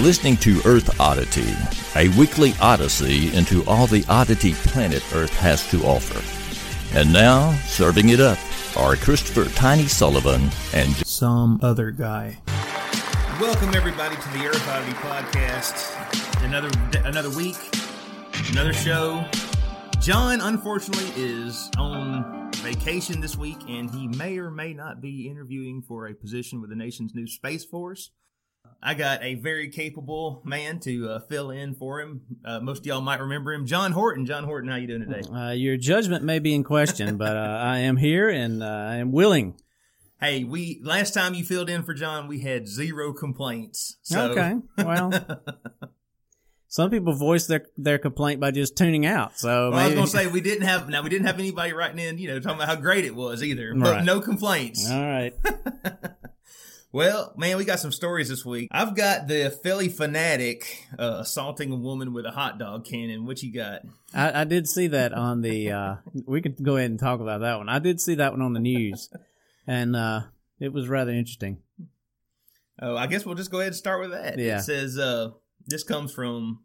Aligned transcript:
listening 0.00 0.36
to 0.38 0.60
Earth 0.64 0.98
Oddity, 0.98 1.54
a 1.94 2.08
weekly 2.18 2.54
odyssey 2.60 3.34
into 3.36 3.62
all 3.66 3.86
the 3.86 4.04
oddity 4.08 4.54
planet 4.54 5.04
Earth 5.14 5.36
has 5.38 5.68
to 5.70 5.82
offer. 5.84 6.18
And 6.98 7.12
now, 7.12 7.52
serving 7.66 8.08
it 8.08 8.18
up 8.18 8.38
are 8.76 8.96
Christopher 8.96 9.50
Tiny 9.54 9.86
Sullivan 9.86 10.48
and 10.72 10.96
some 11.06 11.60
other 11.62 11.90
guy. 11.90 12.38
Welcome 13.38 13.74
everybody 13.74 14.16
to 14.16 14.28
the 14.30 14.46
Earth 14.46 14.68
Oddity 14.68 14.92
podcast. 14.92 16.44
Another 16.44 16.70
another 17.04 17.30
week, 17.30 17.58
another 18.52 18.72
show. 18.72 19.24
John 20.00 20.40
unfortunately 20.40 21.12
is 21.14 21.70
on 21.76 22.50
vacation 22.54 23.20
this 23.20 23.36
week, 23.36 23.58
and 23.68 23.90
he 23.90 24.08
may 24.08 24.38
or 24.38 24.50
may 24.50 24.72
not 24.72 25.02
be 25.02 25.28
interviewing 25.28 25.82
for 25.82 26.06
a 26.06 26.14
position 26.14 26.62
with 26.62 26.70
the 26.70 26.76
nation's 26.76 27.14
new 27.14 27.26
space 27.26 27.66
force. 27.66 28.10
I 28.82 28.94
got 28.94 29.22
a 29.22 29.34
very 29.34 29.68
capable 29.68 30.40
man 30.44 30.80
to 30.80 31.10
uh, 31.10 31.20
fill 31.20 31.50
in 31.50 31.74
for 31.74 32.00
him. 32.00 32.22
Uh, 32.44 32.60
most 32.60 32.80
of 32.80 32.86
y'all 32.86 33.02
might 33.02 33.20
remember 33.20 33.52
him, 33.52 33.66
John 33.66 33.92
Horton. 33.92 34.24
John 34.24 34.44
Horton, 34.44 34.70
how 34.70 34.76
you 34.76 34.86
doing 34.86 35.06
today? 35.06 35.20
Uh, 35.28 35.50
your 35.50 35.76
judgment 35.76 36.24
may 36.24 36.38
be 36.38 36.54
in 36.54 36.64
question, 36.64 37.18
but 37.18 37.36
uh, 37.36 37.60
I 37.62 37.78
am 37.80 37.98
here 37.98 38.30
and 38.30 38.62
uh, 38.62 38.66
I 38.66 38.96
am 38.96 39.12
willing. 39.12 39.60
Hey, 40.18 40.44
we 40.44 40.80
last 40.82 41.12
time 41.12 41.34
you 41.34 41.44
filled 41.44 41.68
in 41.68 41.82
for 41.82 41.94
John, 41.94 42.26
we 42.26 42.40
had 42.40 42.68
zero 42.68 43.12
complaints. 43.12 43.96
So. 44.02 44.30
Okay, 44.30 44.54
well, 44.78 45.12
some 46.68 46.90
people 46.90 47.14
voice 47.14 47.46
their 47.46 47.66
their 47.76 47.98
complaint 47.98 48.38
by 48.40 48.50
just 48.50 48.76
tuning 48.76 49.06
out. 49.06 49.38
So 49.38 49.70
well, 49.70 49.78
I 49.78 49.86
was 49.86 49.94
gonna 49.94 50.06
say 50.06 50.26
we 50.26 50.42
didn't 50.42 50.66
have 50.66 50.88
now 50.88 51.02
we 51.02 51.08
didn't 51.08 51.26
have 51.26 51.38
anybody 51.38 51.72
writing 51.72 51.98
in, 51.98 52.18
you 52.18 52.28
know, 52.28 52.38
talking 52.38 52.58
about 52.58 52.68
how 52.68 52.76
great 52.76 53.06
it 53.06 53.14
was 53.14 53.42
either, 53.42 53.74
but 53.74 53.92
right. 53.92 54.04
no 54.04 54.20
complaints. 54.20 54.90
All 54.90 55.00
right. 55.00 55.34
Well, 56.92 57.32
man, 57.36 57.56
we 57.56 57.64
got 57.64 57.78
some 57.78 57.92
stories 57.92 58.28
this 58.28 58.44
week. 58.44 58.68
I've 58.72 58.96
got 58.96 59.28
the 59.28 59.56
Phillie 59.62 59.88
Phanatic 59.88 60.64
uh, 60.98 61.18
assaulting 61.20 61.70
a 61.72 61.76
woman 61.76 62.12
with 62.12 62.26
a 62.26 62.32
hot 62.32 62.58
dog 62.58 62.84
cannon. 62.84 63.26
What 63.26 63.42
you 63.42 63.52
got? 63.52 63.82
I, 64.12 64.40
I 64.40 64.44
did 64.44 64.68
see 64.68 64.88
that 64.88 65.12
on 65.12 65.40
the. 65.40 65.70
Uh, 65.70 65.94
we 66.26 66.42
could 66.42 66.60
go 66.60 66.76
ahead 66.76 66.90
and 66.90 66.98
talk 66.98 67.20
about 67.20 67.42
that 67.42 67.58
one. 67.58 67.68
I 67.68 67.78
did 67.78 68.00
see 68.00 68.16
that 68.16 68.32
one 68.32 68.42
on 68.42 68.54
the 68.54 68.60
news, 68.60 69.08
and 69.68 69.94
uh, 69.94 70.22
it 70.58 70.72
was 70.72 70.88
rather 70.88 71.12
interesting. 71.12 71.58
Oh, 72.82 72.96
I 72.96 73.06
guess 73.06 73.24
we'll 73.24 73.36
just 73.36 73.52
go 73.52 73.60
ahead 73.60 73.68
and 73.68 73.76
start 73.76 74.00
with 74.00 74.10
that. 74.10 74.38
Yeah. 74.38 74.58
It 74.58 74.62
says 74.62 74.98
uh, 74.98 75.30
this 75.66 75.84
comes 75.84 76.12
from 76.12 76.64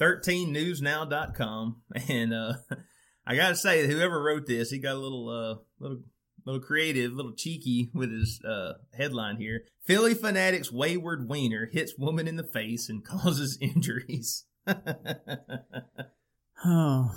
13newsnow.com, 0.00 1.82
and 2.08 2.32
uh, 2.32 2.52
I 3.26 3.36
gotta 3.36 3.56
say, 3.56 3.86
whoever 3.86 4.22
wrote 4.22 4.46
this, 4.46 4.70
he 4.70 4.78
got 4.78 4.94
a 4.94 4.98
little 4.98 5.28
uh, 5.28 5.62
little 5.78 6.00
little 6.44 6.60
creative, 6.60 7.12
little 7.12 7.34
cheeky 7.34 7.90
with 7.94 8.10
his 8.10 8.40
uh, 8.42 8.74
headline 8.96 9.36
here. 9.36 9.64
Phillie 9.86 10.14
Phanatic's 10.14 10.72
wayward 10.72 11.28
wiener 11.28 11.68
hits 11.72 11.98
woman 11.98 12.28
in 12.28 12.36
the 12.36 12.44
face 12.44 12.88
and 12.88 13.04
causes 13.04 13.58
injuries. 13.60 14.44
oh. 16.64 17.10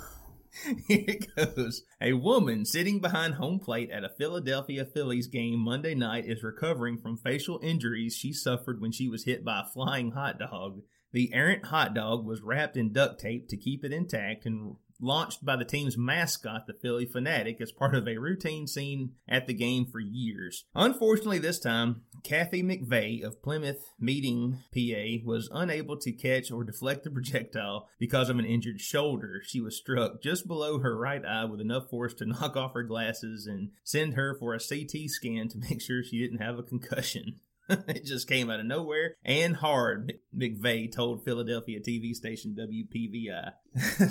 Here 0.86 1.04
it 1.08 1.26
goes. 1.34 1.82
A 2.00 2.12
woman 2.12 2.64
sitting 2.64 3.00
behind 3.00 3.34
home 3.34 3.58
plate 3.58 3.90
at 3.90 4.04
a 4.04 4.08
Philadelphia 4.08 4.84
Phillies 4.84 5.26
game 5.26 5.58
Monday 5.58 5.96
night 5.96 6.26
is 6.26 6.44
recovering 6.44 6.96
from 6.96 7.16
facial 7.16 7.58
injuries 7.62 8.14
she 8.14 8.32
suffered 8.32 8.80
when 8.80 8.92
she 8.92 9.08
was 9.08 9.24
hit 9.24 9.44
by 9.44 9.60
a 9.60 9.72
flying 9.72 10.12
hot 10.12 10.38
dog. 10.38 10.82
The 11.12 11.32
errant 11.32 11.66
hot 11.66 11.94
dog 11.94 12.24
was 12.24 12.40
wrapped 12.40 12.76
in 12.76 12.92
duct 12.92 13.20
tape 13.20 13.48
to 13.48 13.56
keep 13.56 13.84
it 13.84 13.92
intact 13.92 14.46
and 14.46 14.76
launched 15.00 15.44
by 15.44 15.56
the 15.56 15.64
team's 15.64 15.98
mascot, 15.98 16.66
the 16.66 16.72
Phillie 16.72 17.06
Phanatic, 17.06 17.60
as 17.60 17.72
part 17.72 17.94
of 17.94 18.06
a 18.06 18.18
routine 18.18 18.66
scene 18.66 19.12
at 19.28 19.46
the 19.46 19.54
game 19.54 19.86
for 19.86 20.00
years. 20.00 20.64
Unfortunately, 20.74 21.38
this 21.38 21.58
time, 21.58 22.02
Kathy 22.22 22.62
McVeigh 22.62 23.22
of 23.22 23.42
Plymouth 23.42 23.92
Meeting, 23.98 24.58
PA, 24.72 25.24
was 25.24 25.48
unable 25.52 25.96
to 25.98 26.12
catch 26.12 26.50
or 26.50 26.64
deflect 26.64 27.04
the 27.04 27.10
projectile 27.10 27.88
because 27.98 28.28
of 28.28 28.38
an 28.38 28.46
injured 28.46 28.80
shoulder. 28.80 29.42
She 29.44 29.60
was 29.60 29.76
struck 29.76 30.22
just 30.22 30.46
below 30.46 30.78
her 30.78 30.96
right 30.96 31.24
eye 31.24 31.44
with 31.44 31.60
enough 31.60 31.90
force 31.90 32.14
to 32.14 32.26
knock 32.26 32.56
off 32.56 32.74
her 32.74 32.82
glasses 32.82 33.46
and 33.46 33.70
send 33.82 34.14
her 34.14 34.36
for 34.38 34.54
a 34.54 34.58
CT 34.58 35.08
scan 35.08 35.48
to 35.48 35.58
make 35.58 35.80
sure 35.80 36.02
she 36.02 36.18
didn't 36.18 36.42
have 36.42 36.58
a 36.58 36.62
concussion. 36.62 37.40
it 37.88 38.04
just 38.04 38.28
came 38.28 38.50
out 38.50 38.60
of 38.60 38.66
nowhere 38.66 39.16
and 39.24 39.56
hard. 39.56 40.14
McVeigh 40.36 40.92
told 40.92 41.24
Philadelphia 41.24 41.80
TV 41.80 42.14
station 42.14 42.56
WPVI. 42.58 43.52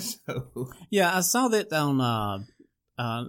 so 0.00 0.70
yeah, 0.90 1.16
I 1.16 1.20
saw 1.20 1.48
that 1.48 1.72
on. 1.72 2.00
Uh, 2.00 2.38
uh, 2.96 3.24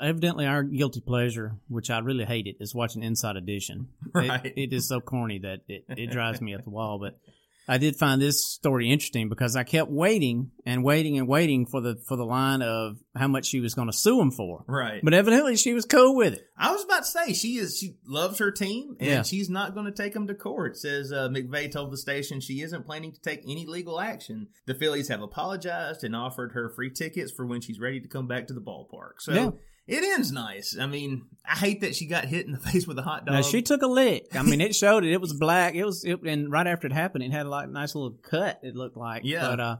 evidently, 0.00 0.46
our 0.46 0.62
guilty 0.62 1.00
pleasure, 1.00 1.56
which 1.68 1.90
I 1.90 1.98
really 1.98 2.24
hate 2.24 2.46
it, 2.46 2.56
is 2.60 2.74
watching 2.74 3.02
Inside 3.02 3.36
Edition. 3.36 3.88
Right. 4.14 4.46
It, 4.46 4.52
it 4.56 4.72
is 4.72 4.86
so 4.86 5.00
corny 5.00 5.40
that 5.40 5.60
it, 5.66 5.84
it 5.88 6.10
drives 6.10 6.40
me 6.40 6.54
up 6.54 6.62
the 6.62 6.70
wall. 6.70 7.00
But 7.00 7.18
I 7.66 7.78
did 7.78 7.96
find 7.96 8.20
this 8.20 8.44
story 8.44 8.90
interesting 8.90 9.28
because 9.28 9.56
I 9.56 9.64
kept 9.64 9.90
waiting 9.90 10.50
and 10.66 10.84
waiting 10.84 11.16
and 11.18 11.26
waiting 11.26 11.64
for 11.66 11.80
the 11.80 11.96
for 12.06 12.16
the 12.16 12.24
line 12.26 12.60
of 12.60 12.98
how 13.16 13.26
much 13.28 13.46
she 13.46 13.60
was 13.60 13.74
going 13.74 13.88
to 13.88 13.96
sue 13.96 14.20
him 14.20 14.30
for. 14.30 14.64
Right. 14.66 15.00
But 15.02 15.14
evidently 15.14 15.56
she 15.56 15.72
was 15.72 15.84
cool 15.86 16.14
with 16.14 16.34
it. 16.34 16.46
I 16.58 16.72
was 16.72 16.84
about 16.84 17.04
to 17.04 17.10
say 17.10 17.32
she 17.32 17.56
is 17.56 17.78
she 17.78 17.96
loves 18.06 18.38
her 18.38 18.50
team 18.50 18.96
and 19.00 19.08
Yeah. 19.08 19.22
she's 19.22 19.48
not 19.48 19.72
going 19.74 19.86
to 19.86 19.92
take 19.92 20.12
them 20.12 20.26
to 20.26 20.34
court. 20.34 20.76
Says 20.76 21.10
uh, 21.12 21.28
McVeigh 21.30 21.72
told 21.72 21.90
the 21.90 21.96
station 21.96 22.40
she 22.40 22.60
isn't 22.60 22.84
planning 22.84 23.12
to 23.12 23.20
take 23.20 23.40
any 23.44 23.64
legal 23.66 23.98
action. 24.00 24.48
The 24.66 24.74
Phillies 24.74 25.08
have 25.08 25.22
apologized 25.22 26.04
and 26.04 26.14
offered 26.14 26.52
her 26.52 26.68
free 26.68 26.90
tickets 26.90 27.32
for 27.32 27.46
when 27.46 27.60
she's 27.62 27.80
ready 27.80 28.00
to 28.00 28.08
come 28.08 28.26
back 28.26 28.46
to 28.48 28.54
the 28.54 28.60
ballpark. 28.60 29.20
So. 29.20 29.32
Yeah. 29.32 29.50
It 29.86 30.02
ends 30.02 30.32
nice. 30.32 30.76
I 30.80 30.86
mean, 30.86 31.26
I 31.44 31.56
hate 31.56 31.82
that 31.82 31.94
she 31.94 32.06
got 32.06 32.24
hit 32.24 32.46
in 32.46 32.52
the 32.52 32.58
face 32.70 32.86
with 32.86 32.98
a 32.98 33.02
hot 33.02 33.26
dog. 33.26 33.34
Now 33.34 33.42
she 33.42 33.60
took 33.62 33.82
a 33.82 33.86
lick. 33.86 34.28
I 34.34 34.42
mean, 34.42 34.60
it 34.60 34.74
showed 34.76 35.04
it. 35.04 35.12
It 35.12 35.20
was 35.20 35.32
black. 35.34 35.74
It 35.74 35.84
was, 35.84 36.04
it, 36.04 36.22
and 36.22 36.50
right 36.50 36.66
after 36.66 36.86
it 36.86 36.92
happened, 36.92 37.24
it 37.24 37.32
had 37.32 37.46
a 37.46 37.50
like 37.50 37.68
nice 37.68 37.94
little 37.94 38.16
cut. 38.22 38.60
It 38.62 38.74
looked 38.74 38.96
like, 38.96 39.22
Yeah. 39.24 39.48
But 39.48 39.60
uh, 39.60 39.76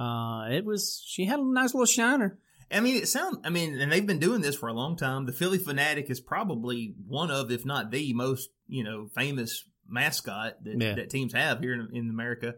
uh, 0.00 0.48
it 0.50 0.64
was. 0.64 1.02
She 1.06 1.24
had 1.24 1.38
a 1.40 1.44
nice 1.52 1.74
little 1.74 1.86
shiner. 1.86 2.38
I 2.70 2.80
mean, 2.80 2.96
it 2.96 3.08
sound. 3.08 3.38
I 3.44 3.48
mean, 3.50 3.80
and 3.80 3.90
they've 3.90 4.06
been 4.06 4.18
doing 4.18 4.42
this 4.42 4.54
for 4.54 4.68
a 4.68 4.74
long 4.74 4.96
time. 4.96 5.24
The 5.24 5.32
Phillie 5.32 5.58
Phanatic 5.58 6.10
is 6.10 6.20
probably 6.20 6.94
one 7.06 7.30
of, 7.30 7.50
if 7.50 7.64
not 7.64 7.90
the 7.90 8.12
most, 8.12 8.50
you 8.66 8.84
know, 8.84 9.08
famous 9.14 9.64
mascot 9.88 10.62
that, 10.64 10.78
Yeah. 10.78 10.94
that 10.96 11.08
teams 11.08 11.32
have 11.32 11.60
here 11.60 11.72
in, 11.72 11.88
in 11.94 12.10
America. 12.10 12.56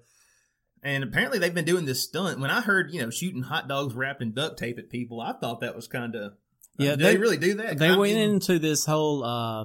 And 0.83 1.05
apparently, 1.05 1.39
they've 1.39 1.55
been 1.55 1.65
doing 1.65 1.85
this 1.85 2.03
stunt. 2.03 2.41
When 2.41 2.51
I 2.51 2.61
heard, 2.63 2.93
you 2.93 3.01
know, 3.03 3.11
shooting 3.11 3.43
hot 3.43 3.69
dogs 3.69 3.95
wrapped 3.95 4.23
in 4.23 4.33
duct 4.33 4.59
tape 4.59 4.79
at 4.79 4.91
people, 4.91 5.21
I 5.21 5.35
thought 5.35 5.61
that 5.61 5.77
was 5.77 5.87
kind 5.87 6.17
of. 6.17 6.33
Yeah, 6.79 6.97
they, 6.97 7.13
they- 7.15 7.17
really 7.19 7.37
do 7.37 7.55
that? 7.55 7.79
They 7.79 7.89
I 7.89 7.97
went 7.97 8.15
mean, 8.15 8.31
into 8.35 8.59
this 8.59 8.85
whole 8.87 9.23
uh, 9.25 9.65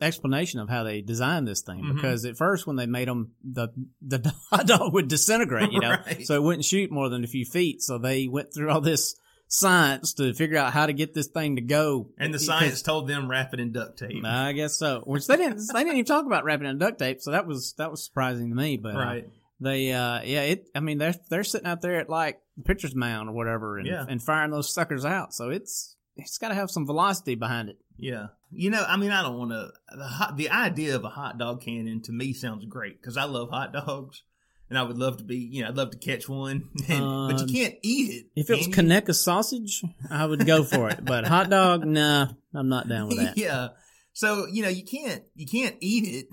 explanation 0.00 0.60
of 0.60 0.68
how 0.68 0.82
they 0.84 1.00
designed 1.02 1.46
this 1.46 1.62
thing 1.62 1.82
Mhm. 1.84 1.94
because 1.96 2.24
at 2.24 2.36
first 2.36 2.66
when 2.66 2.76
they 2.76 2.86
made 2.86 3.08
them 3.08 3.32
the 3.44 3.68
the 4.00 4.32
hot 4.50 4.66
dog 4.66 4.92
would 4.94 5.08
disintegrate, 5.08 5.72
you 5.72 5.80
know, 5.80 5.90
Right. 6.06 6.26
so 6.26 6.34
it 6.34 6.42
wouldn't 6.42 6.64
shoot 6.64 6.90
more 6.90 7.08
than 7.08 7.24
a 7.24 7.26
few 7.26 7.44
feet. 7.44 7.82
So 7.82 7.98
they 7.98 8.26
went 8.28 8.52
through 8.54 8.70
all 8.70 8.80
this 8.80 9.14
science 9.48 10.14
to 10.14 10.32
figure 10.32 10.56
out 10.56 10.72
how 10.72 10.86
to 10.86 10.92
get 10.92 11.12
this 11.12 11.26
thing 11.26 11.56
to 11.56 11.62
go. 11.62 12.08
and 12.18 12.32
the 12.32 12.38
science 12.38 12.82
told 12.82 13.08
them 13.08 13.28
wrap 13.28 13.52
it 13.52 13.60
in 13.60 13.72
duct 13.72 13.98
tape. 13.98 14.24
I 14.24 14.52
guess 14.52 14.76
so. 14.78 15.02
Which 15.04 15.26
they 15.26 15.36
didn't. 15.36 15.60
they 15.72 15.80
didn't 15.80 15.94
even 15.94 16.04
talk 16.04 16.24
about 16.24 16.44
wrapping 16.44 16.66
it 16.66 16.70
in 16.70 16.78
duct 16.78 16.98
tape. 16.98 17.20
So 17.20 17.32
that 17.32 17.46
was 17.46 17.74
that 17.78 17.90
was 17.90 18.04
surprising 18.04 18.50
to 18.50 18.54
me. 18.56 18.76
But 18.76 18.94
uh, 18.94 18.98
right. 18.98 19.28
they, 19.60 19.92
uh, 19.92 20.20
yeah, 20.22 20.42
it. 20.42 20.68
I 20.74 20.80
mean, 20.80 20.98
they're 20.98 21.14
they're 21.30 21.44
sitting 21.44 21.66
out 21.66 21.82
there 21.82 21.98
at 22.00 22.08
like 22.08 22.38
the 22.56 22.62
pitcher's 22.62 22.94
mound 22.94 23.28
or 23.28 23.32
whatever, 23.32 23.76
and, 23.78 23.86
Yeah. 23.86 24.06
and 24.08 24.22
firing 24.22 24.50
those 24.52 24.72
suckers 24.72 25.04
out. 25.04 25.34
So 25.34 25.50
it's 25.50 25.96
it's 26.16 26.38
got 26.38 26.48
to 26.48 26.54
have 26.54 26.70
some 26.70 26.86
velocity 26.86 27.34
behind 27.34 27.68
it. 27.70 27.78
Yeah, 27.96 28.28
you 28.50 28.70
know, 28.70 28.82
I 28.86 28.96
mean, 28.96 29.10
I 29.10 29.22
don't 29.22 29.38
want 29.38 29.50
to. 29.50 29.70
The 29.96 30.04
hot, 30.04 30.36
the 30.36 30.50
idea 30.50 30.96
of 30.96 31.04
a 31.04 31.08
hot 31.10 31.38
dog 31.38 31.62
cannon 31.62 32.00
to 32.02 32.12
me 32.12 32.32
sounds 32.32 32.64
great 32.64 33.00
because 33.00 33.16
I 33.16 33.24
love 33.24 33.50
hot 33.50 33.72
dogs, 33.72 34.22
and 34.70 34.78
I 34.78 34.82
would 34.82 34.96
love 34.96 35.18
to 35.18 35.24
be, 35.24 35.36
you 35.36 35.62
know, 35.62 35.68
I'd 35.68 35.76
love 35.76 35.90
to 35.90 35.98
catch 35.98 36.28
one, 36.28 36.70
and, 36.88 37.28
but 37.28 37.38
you 37.38 37.44
Um, 37.44 37.48
can't 37.48 37.74
eat 37.82 38.10
it. 38.14 38.26
If 38.40 38.48
it 38.50 38.56
was? 38.56 38.68
Conecuh 38.68 39.14
sausage, 39.14 39.82
I 40.10 40.24
would 40.24 40.46
go 40.46 40.64
for 40.64 40.88
it. 40.88 41.04
But 41.04 41.26
hot 41.26 41.50
dog, 41.50 41.84
nah, 41.84 42.28
I'm 42.54 42.68
not 42.68 42.88
down 42.88 43.08
with 43.08 43.18
that. 43.18 43.36
yeah. 43.36 43.68
So 44.12 44.46
you 44.46 44.62
know, 44.62 44.68
you 44.70 44.84
can't 44.84 45.22
you 45.34 45.46
can't 45.46 45.76
eat 45.80 46.08
it, 46.08 46.26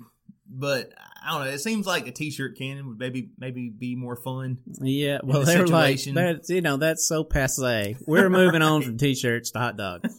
but 0.50 0.94
I 1.27 1.31
don't 1.31 1.41
know. 1.41 1.51
It 1.51 1.59
seems 1.59 1.85
like 1.85 2.07
a 2.07 2.12
t-shirt 2.13 2.57
cannon 2.57 2.88
would 2.88 3.00
maybe 3.00 3.31
maybe 3.38 3.69
be 3.69 3.95
more 3.97 4.15
fun. 4.15 4.59
Yeah, 4.79 5.19
well, 5.21 5.41
the 5.41 5.45
they're 5.45 5.68
like, 5.68 6.01
that's, 6.01 6.50
you 6.50 6.62
know, 6.62 6.77
that's 6.77 7.06
so 7.06 7.25
passe. 7.25 7.97
We're 8.07 8.29
moving 8.29 8.62
on 8.62 8.81
from 8.81 8.97
t-shirts 8.97 9.51
to 9.51 9.59
hot 9.59 9.75
dogs. 9.75 10.18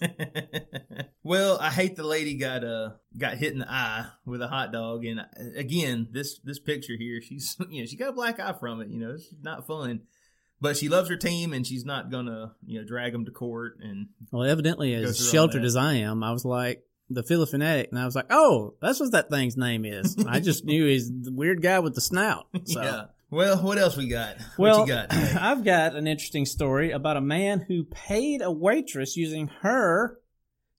well, 1.22 1.58
I 1.58 1.70
hate 1.70 1.96
the 1.96 2.02
lady 2.02 2.34
got 2.34 2.62
uh 2.62 2.90
got 3.16 3.38
hit 3.38 3.54
in 3.54 3.60
the 3.60 3.72
eye 3.72 4.04
with 4.26 4.42
a 4.42 4.48
hot 4.48 4.70
dog, 4.70 5.06
and 5.06 5.20
uh, 5.20 5.24
again, 5.56 6.08
this 6.12 6.40
this 6.40 6.58
picture 6.58 6.94
here, 6.98 7.22
she's 7.22 7.56
you 7.70 7.80
know 7.80 7.86
she 7.86 7.96
got 7.96 8.10
a 8.10 8.12
black 8.12 8.38
eye 8.38 8.52
from 8.52 8.82
it. 8.82 8.88
You 8.88 9.00
know, 9.00 9.12
it's 9.12 9.32
not 9.40 9.66
fun, 9.66 10.02
but 10.60 10.76
she 10.76 10.90
loves 10.90 11.08
her 11.08 11.16
team, 11.16 11.54
and 11.54 11.66
she's 11.66 11.86
not 11.86 12.10
gonna 12.10 12.54
you 12.66 12.80
know 12.80 12.86
drag 12.86 13.12
them 13.12 13.24
to 13.24 13.30
court. 13.30 13.78
And 13.80 14.08
Well, 14.30 14.44
evidently, 14.44 14.92
as 14.92 15.30
sheltered 15.30 15.64
as 15.64 15.74
I 15.74 15.94
am, 15.94 16.22
I 16.22 16.32
was 16.32 16.44
like 16.44 16.84
the 17.10 17.22
Philly 17.22 17.46
and 17.52 17.98
I 17.98 18.04
was 18.04 18.14
like, 18.14 18.26
oh, 18.30 18.74
that's 18.80 19.00
what 19.00 19.12
that 19.12 19.30
thing's 19.30 19.56
name 19.56 19.84
is. 19.84 20.16
I 20.26 20.40
just 20.40 20.64
knew 20.64 20.86
he's 20.86 21.10
the 21.10 21.32
weird 21.32 21.62
guy 21.62 21.78
with 21.78 21.94
the 21.94 22.00
snout. 22.00 22.46
So. 22.64 22.82
yeah. 22.82 23.04
Well, 23.30 23.58
what 23.58 23.78
else 23.78 23.96
we 23.96 24.08
got? 24.08 24.36
Well, 24.58 24.80
what 24.80 24.88
you 24.88 24.94
got? 24.94 25.12
I've 25.12 25.64
got 25.64 25.94
an 25.94 26.06
interesting 26.06 26.44
story 26.44 26.90
about 26.90 27.16
a 27.16 27.22
man 27.22 27.64
who 27.66 27.84
paid 27.84 28.42
a 28.42 28.50
waitress 28.50 29.16
using 29.16 29.48
her 29.60 30.18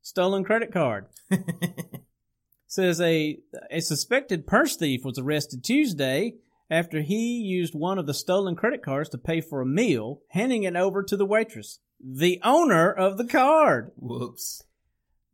stolen 0.02 0.44
credit 0.44 0.72
card. 0.72 1.06
Says 2.68 3.02
a 3.02 3.40
a 3.72 3.80
suspected 3.80 4.46
purse 4.46 4.75
thief 4.75 5.04
was 5.04 5.18
arrested 5.18 5.64
Tuesday 5.64 6.36
after 6.70 7.02
he 7.02 7.38
used 7.38 7.74
one 7.74 7.98
of 7.98 8.06
the 8.06 8.14
stolen 8.14 8.56
credit 8.56 8.84
cards 8.84 9.10
to 9.10 9.18
pay 9.18 9.42
for 9.42 9.62
a 9.62 9.66
meal, 9.66 10.22
handing 10.30 10.64
it 10.64 10.75
over 10.75 11.02
to 11.04 11.18
the 11.18 11.25
waitress, 11.25 11.80
the 12.00 12.40
owner 12.44 12.92
of 12.92 13.18
the 13.18 13.25
card. 13.25 13.92
Whoops. 13.96 14.64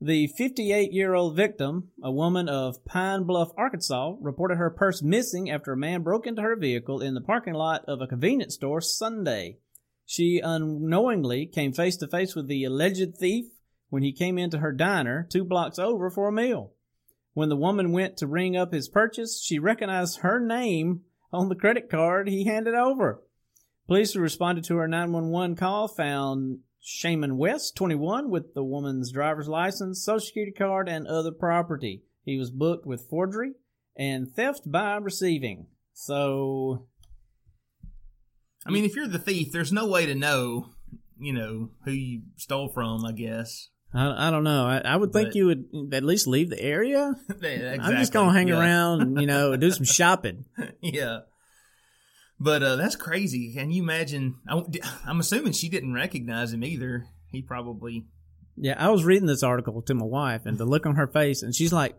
The 0.06 0.28
58 0.28 0.94
year 0.94 1.16
old 1.16 1.36
victim, 1.36 1.90
a 2.04 2.12
woman 2.12 2.48
of 2.48 2.86
Pine 2.86 3.24
Bluff, 3.24 3.50
Arkansas, 3.58 4.14
reported 4.22 4.58
her 4.58 4.70
purse 4.70 5.02
missing 5.02 5.50
after 5.50 5.72
a 5.72 5.78
man 5.78 6.04
broke 6.04 6.28
into 6.28 6.44
her 6.44 6.56
vehicle 6.56 7.02
in 7.02 7.16
the 7.16 7.22
parking 7.22 7.56
lot 7.56 7.84
of 7.88 8.02
a 8.02 8.06
convenience 8.06 8.54
store 8.54 8.82
Sunday. 8.82 9.58
She 10.06 10.40
unknowingly 10.44 11.48
came 11.48 11.74
face 11.74 11.98
to 11.98 12.08
face 12.08 12.36
with 12.36 12.48
the 12.48 12.66
alleged 12.66 13.18
thief 13.18 13.48
when 13.90 14.04
he 14.04 14.14
came 14.14 14.38
into 14.38 14.60
her 14.60 14.72
diner 14.72 15.28
two 15.28 15.44
blocks 15.44 15.80
over 15.80 16.12
for 16.12 16.28
a 16.28 16.32
meal. 16.32 16.74
When 17.34 17.50
the 17.50 17.58
woman 17.58 17.92
went 17.92 18.18
to 18.18 18.28
ring 18.28 18.56
up 18.56 18.74
his 18.74 18.88
purchase, 18.88 19.42
she 19.44 19.58
recognized 19.58 20.20
her 20.20 20.40
name 20.40 21.02
on 21.34 21.50
the 21.50 21.56
credit 21.56 21.90
card 21.90 22.30
he 22.30 22.46
handed 22.46 22.76
over. 22.76 23.24
Police 23.88 24.14
who 24.14 24.20
responded 24.20 24.66
to 24.66 24.76
her 24.78 24.88
911 24.88 25.56
call 25.56 25.88
found 25.88 26.60
Shaman 26.88 27.38
West, 27.38 27.76
21, 27.76 28.30
with 28.30 28.54
the 28.54 28.64
woman's 28.64 29.12
driver's 29.12 29.48
license, 29.48 30.04
social 30.06 30.28
security 30.28 30.52
card, 30.52 30.88
and 30.88 31.08
other 31.08 31.32
property. 31.32 32.04
He 32.24 32.38
was 32.38 32.52
booked 32.52 32.86
with 32.86 33.10
forgery 33.10 33.54
and 33.98 34.32
theft 34.32 34.72
by 34.72 34.98
receiving. 34.98 35.66
So, 35.94 36.86
I 38.68 38.70
mean, 38.70 38.86
if 38.86 38.96
you're 38.96 39.08
the 39.08 39.18
thief, 39.18 39.52
there's 39.52 39.72
no 39.72 39.88
way 39.88 40.06
to 40.06 40.14
know, 40.14 40.70
you 41.20 41.34
know, 41.34 41.72
who 41.86 41.92
you 41.92 42.22
stole 42.38 42.70
from. 42.70 43.04
I 43.04 43.14
guess. 43.14 43.70
I, 43.92 44.28
I 44.28 44.30
don't 44.30 44.44
know. 44.44 44.68
I, 44.68 44.78
I 44.78 44.96
would 44.96 45.12
think 45.12 45.30
But- 45.30 45.36
you 45.36 45.46
would 45.48 45.94
at 45.94 46.04
least 46.04 46.28
leave 46.28 46.52
the 46.52 46.62
area. 46.62 47.16
exactly. 47.30 47.80
I'm 47.80 47.96
just 47.98 48.14
gonna 48.14 48.32
hang 48.32 48.50
yeah. 48.50 48.60
around 48.60 49.02
and 49.02 49.20
you 49.22 49.26
know 49.26 49.56
do 49.58 49.72
some 49.72 49.86
shopping. 49.88 50.46
yeah. 50.82 51.22
But 52.40 52.64
uh, 52.64 52.76
that's 52.76 52.96
crazy. 52.96 53.54
Can 53.54 53.72
you 53.72 53.82
imagine? 53.84 54.36
I, 54.48 54.62
am 55.08 55.20
assuming 55.20 55.54
she 55.54 55.70
didn't 55.70 55.94
recognize 55.94 56.52
him 56.54 56.64
either. 56.64 57.06
He 57.32 57.42
probably. 57.42 58.06
Yeah, 58.58 58.76
I 58.78 58.90
was 58.90 59.04
reading 59.04 59.26
this 59.28 59.44
article 59.44 59.82
to 59.84 59.94
my 59.94 60.06
wife, 60.06 60.46
and 60.46 60.58
the 60.58 60.66
look 60.66 60.86
on 60.86 60.96
her 60.96 61.08
face, 61.08 61.44
and 61.44 61.54
she's 61.56 61.74
like, 61.74 61.98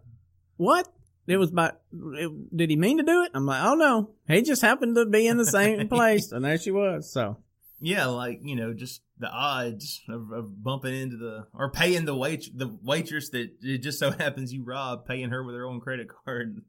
"What? 0.56 0.88
It 1.26 1.38
was 1.38 1.50
about? 1.50 1.80
It, 1.92 2.56
did 2.56 2.70
he 2.70 2.76
mean 2.76 2.98
to 2.98 3.02
do 3.02 3.22
it?" 3.24 3.30
I'm 3.34 3.46
like, 3.46 3.62
"Oh 3.64 3.74
no, 3.74 4.10
he 4.28 4.42
just 4.42 4.62
happened 4.62 4.96
to 4.96 5.06
be 5.06 5.26
in 5.26 5.36
the 5.38 5.46
same 5.46 5.88
place, 5.90 6.32
and 6.32 6.44
there 6.44 6.58
she 6.58 6.70
was." 6.70 7.10
So 7.12 7.38
Yeah, 7.80 8.06
like 8.06 8.40
you 8.42 8.56
know, 8.56 8.72
just 8.74 9.02
the 9.18 9.28
odds 9.30 10.02
of, 10.08 10.30
of 10.32 10.62
bumping 10.62 10.94
into 10.94 11.16
the 11.16 11.46
or 11.54 11.70
paying 11.70 12.04
the 12.04 12.14
wait 12.14 12.50
the 12.54 12.76
waitress 12.82 13.30
that 13.30 13.50
it 13.62 13.78
just 13.78 13.98
so 13.98 14.10
happens 14.18 14.52
you 14.52 14.64
robbed, 14.64 15.06
paying 15.06 15.30
her 15.30 15.42
with 15.42 15.54
her 15.56 15.66
own 15.66 15.80
credit 15.80 16.08
card. 16.24 16.60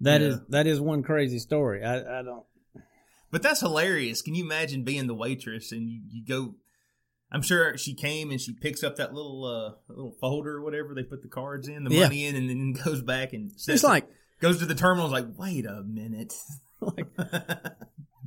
that 0.00 0.20
Yeah. 0.20 0.26
is 0.28 0.40
that 0.50 0.66
is 0.66 0.80
one 0.80 1.02
crazy 1.02 1.38
story. 1.38 1.82
I, 1.84 2.20
I 2.20 2.22
don't. 2.22 2.44
But 3.30 3.42
that's 3.42 3.60
hilarious. 3.60 4.22
Can 4.22 4.34
you 4.34 4.44
imagine 4.44 4.84
being 4.84 5.06
the 5.06 5.14
waitress 5.14 5.72
and 5.72 5.88
you, 5.88 6.00
you 6.10 6.24
go? 6.24 6.54
I'm 7.32 7.42
sure 7.42 7.76
she 7.76 7.92
came 7.94 8.30
and 8.30 8.40
she 8.40 8.52
picks 8.52 8.84
up 8.84 8.96
that 8.96 9.12
little 9.12 9.44
uh 9.44 9.92
little 9.92 10.14
folder 10.20 10.56
or 10.56 10.62
whatever 10.62 10.94
they 10.94 11.02
put 11.02 11.22
the 11.22 11.28
cards 11.28 11.66
in, 11.68 11.84
the 11.84 11.90
Yeah. 11.94 12.04
money 12.04 12.24
in, 12.24 12.36
and 12.36 12.48
then 12.48 12.72
goes 12.84 13.02
back 13.02 13.32
and 13.32 13.50
It's 13.66 13.82
like 13.82 14.06
goes 14.40 14.58
to 14.60 14.66
the 14.66 14.74
terminal. 14.76 15.06
Is 15.06 15.12
like, 15.12 15.26
wait 15.36 15.66
a 15.66 15.82
minute. 15.82 16.34
like 16.80 17.08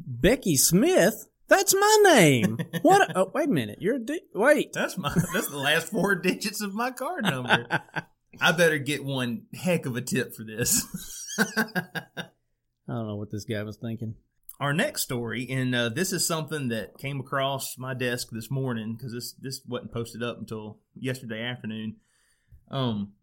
Becky 0.06 0.58
Smith. 0.58 1.28
That's 1.48 1.74
my 1.74 1.98
name. 2.14 2.58
What? 2.84 3.12
Oh, 3.16 3.32
wait 3.34 3.48
a 3.48 3.52
minute. 3.52 3.80
You're 3.82 3.96
a 3.96 4.00
di- 4.00 4.22
wait. 4.36 4.74
that's 4.74 4.98
my 4.98 5.12
that's 5.34 5.48
the 5.50 5.58
last 5.58 5.88
four 5.88 6.14
digits 6.22 6.62
of 6.62 6.76
my 6.76 6.92
card 6.92 7.24
number. 7.24 7.66
I 8.42 8.52
better 8.52 8.78
get 8.78 9.04
one 9.04 9.44
heck 9.54 9.86
of 9.88 9.96
a 9.96 10.02
tip 10.02 10.36
for 10.36 10.44
this. 10.44 10.86
I 11.40 12.24
don't 12.88 13.08
know 13.08 13.16
what 13.16 13.32
this 13.32 13.46
guy 13.46 13.64
was 13.64 13.78
thinking. 13.78 14.16
Our 14.60 14.74
next 14.74 15.04
story, 15.04 15.48
and 15.50 15.74
uh, 15.74 15.88
this 15.88 16.12
is 16.12 16.28
something 16.28 16.68
that 16.68 16.98
came 16.98 17.22
across 17.22 17.78
my 17.78 17.94
desk 17.94 18.28
this 18.32 18.52
morning 18.52 18.96
because 18.98 19.14
this 19.14 19.34
this 19.40 19.62
wasn't 19.66 19.94
posted 19.94 20.22
up 20.22 20.38
until 20.38 20.80
yesterday 20.96 21.42
afternoon. 21.44 21.96
Um, 22.70 23.14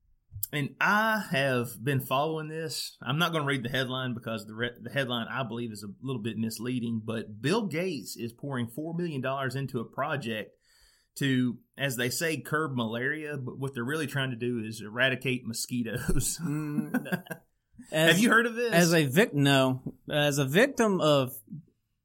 and 0.52 0.74
I 0.80 1.24
have 1.30 1.82
been 1.82 2.00
following 2.00 2.48
this. 2.48 2.96
I'm 3.02 3.18
not 3.18 3.32
going 3.32 3.42
to 3.42 3.48
read 3.48 3.64
the 3.64 3.68
headline 3.68 4.14
because 4.14 4.46
the 4.46 4.54
re- 4.54 4.78
the 4.80 4.90
headline 4.90 5.26
I 5.30 5.42
believe 5.42 5.72
is 5.72 5.82
a 5.82 5.92
little 6.02 6.22
bit 6.22 6.38
misleading. 6.38 7.02
But 7.04 7.42
Bill 7.42 7.66
Gates 7.66 8.16
is 8.16 8.32
pouring 8.32 8.68
four 8.68 8.94
million 8.94 9.20
dollars 9.20 9.56
into 9.56 9.80
a 9.80 9.84
project 9.84 10.52
to, 11.16 11.58
as 11.76 11.96
they 11.96 12.10
say, 12.10 12.38
curb 12.38 12.74
malaria. 12.74 13.36
But 13.36 13.58
what 13.58 13.74
they're 13.74 13.84
really 13.84 14.06
trying 14.06 14.30
to 14.30 14.36
do 14.36 14.62
is 14.64 14.80
eradicate 14.80 15.46
mosquitoes. 15.46 16.40
As, 17.92 18.12
have 18.12 18.18
you 18.18 18.30
heard 18.30 18.46
of 18.46 18.54
this? 18.54 18.72
As 18.72 18.92
a 18.92 19.04
victim, 19.04 19.42
no, 19.42 19.82
as 20.10 20.38
a 20.38 20.44
victim 20.44 21.00
of 21.00 21.34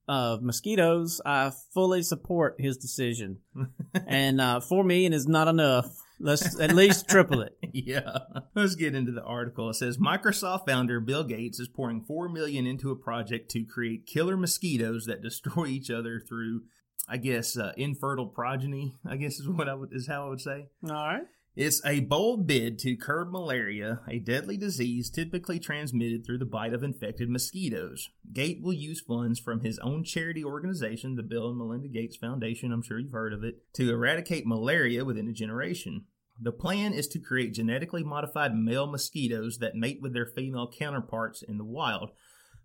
of 0.08 0.42
mosquitoes, 0.42 1.22
I 1.26 1.52
fully 1.74 2.04
support 2.04 2.56
his 2.60 2.78
decision. 2.78 3.40
and 4.08 4.42
uh, 4.42 4.60
four 4.60 4.84
million 4.84 5.14
is 5.14 5.28
not 5.28 5.48
enough. 5.48 5.96
Let's 6.20 6.60
at 6.60 6.76
least 6.76 7.08
triple 7.10 7.42
it. 7.42 7.58
yeah. 7.72 8.18
Let's 8.54 8.76
get 8.76 8.94
into 8.94 9.12
the 9.12 9.24
article. 9.24 9.70
It 9.70 9.76
says 9.76 9.98
Microsoft 9.98 10.68
founder 10.68 11.00
Bill 11.00 11.24
Gates 11.24 11.60
is 11.60 11.68
pouring 11.68 12.02
4 12.02 12.30
million 12.30 12.68
into 12.68 12.92
a 12.92 12.96
project 12.96 13.50
to 13.52 13.64
create 13.64 14.06
killer 14.06 14.38
mosquitoes 14.38 15.06
that 15.06 15.22
destroy 15.24 15.68
each 15.68 15.90
other 15.90 16.20
through 16.20 16.62
I 17.08 17.18
guess 17.18 17.58
uh, 17.58 17.74
infertile 17.76 18.28
progeny, 18.28 18.96
I 19.06 19.16
guess 19.18 19.40
is 19.40 19.50
what 19.50 19.68
I 19.68 19.74
would 19.74 19.90
is 19.92 20.08
how 20.08 20.28
I 20.28 20.30
would 20.30 20.42
say. 20.42 20.68
All 20.88 21.08
right. 21.08 21.24
It's 21.54 21.86
a 21.86 22.00
bold 22.00 22.48
bid 22.48 22.80
to 22.80 22.96
curb 22.96 23.30
malaria, 23.30 24.00
a 24.08 24.20
deadly 24.20 24.56
disease 24.56 25.10
typically 25.10 25.60
transmitted 25.60 26.26
through 26.26 26.38
the 26.38 26.46
bite 26.46 26.74
of 26.74 26.82
infected 26.82 27.30
mosquitoes. 27.30 28.08
Gate 28.32 28.62
will 28.62 28.72
use 28.72 29.02
funds 29.02 29.38
from 29.38 29.60
his 29.60 29.78
own 29.80 30.06
charity 30.06 30.46
organization, 30.46 31.18
the 31.18 31.24
Bill 31.24 31.50
and 31.50 31.58
Melinda 31.58 31.90
Gates 31.90 32.16
Foundation, 32.16 32.72
I'm 32.72 32.82
sure 32.82 33.00
you've 33.00 33.12
heard 33.12 33.34
of 33.34 33.44
it, 33.44 33.64
to 33.74 33.90
eradicate 33.90 34.48
malaria 34.48 35.04
within 35.04 35.28
a 35.28 35.34
generation. 35.34 36.06
The 36.40 36.54
plan 36.54 36.94
is 36.94 37.10
to 37.10 37.20
create 37.20 37.54
genetically 37.54 38.06
modified 38.06 38.56
male 38.56 38.88
mosquitoes 38.88 39.58
that 39.58 39.76
mate 39.76 40.00
with 40.02 40.14
their 40.14 40.26
female 40.26 40.72
counterparts 40.72 41.42
in 41.42 41.58
the 41.58 41.66
wild. 41.66 42.12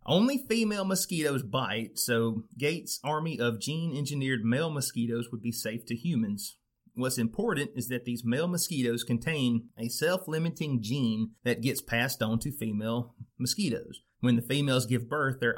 Only 0.06 0.38
female 0.48 0.84
mosquitoes 0.84 1.42
bite, 1.42 1.98
so 1.98 2.44
Gates' 2.56 3.00
army 3.02 3.40
of 3.40 3.60
gene 3.60 3.96
engineered 3.96 4.44
male 4.44 4.70
mosquitoes 4.70 5.28
would 5.32 5.42
be 5.42 5.50
safe 5.50 5.84
to 5.86 5.96
humans. 5.96 6.56
What's 6.96 7.18
important 7.18 7.72
is 7.74 7.88
that 7.88 8.06
these 8.06 8.24
male 8.24 8.48
mosquitoes 8.48 9.04
contain 9.04 9.68
a 9.78 9.88
self 9.88 10.26
limiting 10.26 10.80
gene 10.80 11.32
that 11.44 11.60
gets 11.60 11.82
passed 11.82 12.22
on 12.22 12.38
to 12.38 12.50
female 12.50 13.14
mosquitoes. 13.38 14.00
When 14.26 14.34
the 14.34 14.42
females 14.42 14.86
give 14.86 15.08
birth, 15.08 15.38
their, 15.38 15.54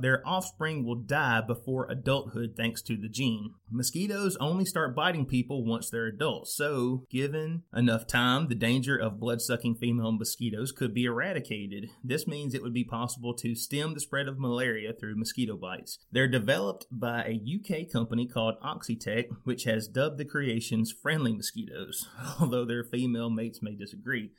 their 0.00 0.22
offspring 0.24 0.84
will 0.84 0.94
die 0.94 1.40
before 1.40 1.90
adulthood 1.90 2.54
thanks 2.56 2.80
to 2.82 2.96
the 2.96 3.08
gene. 3.08 3.54
Mosquitoes 3.68 4.36
only 4.36 4.64
start 4.64 4.94
biting 4.94 5.26
people 5.26 5.64
once 5.64 5.90
they're 5.90 6.06
adults, 6.06 6.54
so, 6.54 7.04
given 7.10 7.64
enough 7.74 8.06
time, 8.06 8.46
the 8.46 8.54
danger 8.54 8.96
of 8.96 9.18
blood 9.18 9.40
sucking 9.42 9.74
female 9.74 10.12
mosquitoes 10.12 10.70
could 10.70 10.94
be 10.94 11.06
eradicated. 11.06 11.90
This 12.04 12.28
means 12.28 12.54
it 12.54 12.62
would 12.62 12.72
be 12.72 12.84
possible 12.84 13.34
to 13.34 13.56
stem 13.56 13.92
the 13.92 13.98
spread 13.98 14.28
of 14.28 14.38
malaria 14.38 14.92
through 14.92 15.16
mosquito 15.16 15.56
bites. 15.56 15.98
They're 16.12 16.28
developed 16.28 16.86
by 16.92 17.24
a 17.24 17.42
UK 17.42 17.90
company 17.90 18.28
called 18.28 18.54
Oxitec, 18.64 19.30
which 19.42 19.64
has 19.64 19.88
dubbed 19.88 20.18
the 20.18 20.24
creations 20.24 20.92
friendly 20.92 21.32
mosquitoes, 21.32 22.08
although 22.40 22.64
their 22.64 22.84
female 22.84 23.30
mates 23.30 23.60
may 23.60 23.74
disagree. 23.74 24.30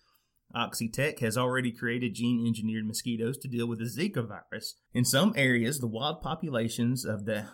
Oxitec 0.55 1.19
has 1.19 1.37
already 1.37 1.71
created 1.71 2.13
gene 2.13 2.45
engineered 2.45 2.85
mosquitoes 2.85 3.37
to 3.39 3.47
deal 3.47 3.67
with 3.67 3.79
the 3.79 3.85
Zika 3.85 4.27
virus. 4.27 4.75
In 4.93 5.05
some 5.05 5.33
areas, 5.35 5.79
the 5.79 5.87
wild 5.87 6.21
populations 6.21 7.05
of 7.05 7.25
the 7.25 7.47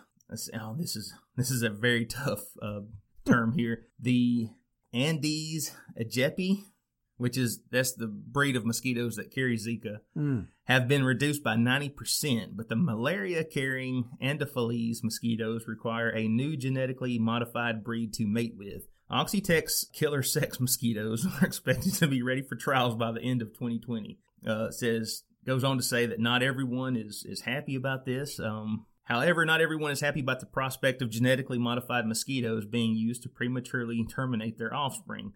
oh, 0.60 0.74
this 0.78 0.96
is 0.96 1.14
this 1.36 1.50
is 1.50 1.62
a 1.62 1.70
very 1.70 2.04
tough 2.06 2.42
uh, 2.62 2.80
term 3.24 3.54
here. 3.56 3.86
The 3.98 4.48
Aedes 4.94 5.70
aegypti, 6.00 6.64
which 7.16 7.36
is 7.38 7.60
that's 7.70 7.92
the 7.94 8.06
breed 8.06 8.56
of 8.56 8.66
mosquitoes 8.66 9.16
that 9.16 9.32
carry 9.34 9.56
Zika, 9.56 10.00
Mm. 10.16 10.48
have 10.64 10.88
been 10.88 11.04
reduced 11.04 11.42
by 11.42 11.54
90%, 11.56 12.56
but 12.56 12.68
the 12.68 12.76
malaria 12.76 13.44
carrying 13.44 14.10
Anopheles 14.20 15.02
mosquitoes 15.02 15.64
require 15.66 16.10
a 16.10 16.28
new 16.28 16.56
genetically 16.56 17.18
modified 17.18 17.82
breed 17.84 18.12
to 18.14 18.26
mate 18.26 18.54
with. 18.56 18.88
Oxitec's 19.10 19.88
killer 19.92 20.22
sex 20.22 20.60
mosquitoes 20.60 21.26
are 21.40 21.46
expected 21.46 21.94
to 21.94 22.06
be 22.06 22.22
ready 22.22 22.42
for 22.42 22.56
trials 22.56 22.94
by 22.94 23.12
the 23.12 23.22
end 23.22 23.42
of 23.42 23.48
2020. 23.48 24.18
Uh, 24.46 24.70
says 24.70 25.24
goes 25.46 25.64
on 25.64 25.76
to 25.76 25.82
say 25.82 26.06
that 26.06 26.20
not 26.20 26.42
everyone 26.42 26.96
is 26.96 27.24
is 27.28 27.42
happy 27.42 27.74
about 27.74 28.04
this. 28.04 28.38
Um, 28.38 28.86
however, 29.04 29.44
not 29.44 29.60
everyone 29.60 29.90
is 29.90 30.00
happy 30.00 30.20
about 30.20 30.40
the 30.40 30.46
prospect 30.46 31.02
of 31.02 31.10
genetically 31.10 31.58
modified 31.58 32.06
mosquitoes 32.06 32.66
being 32.66 32.94
used 32.94 33.22
to 33.24 33.28
prematurely 33.28 34.04
terminate 34.08 34.58
their 34.58 34.74
offspring. 34.74 35.32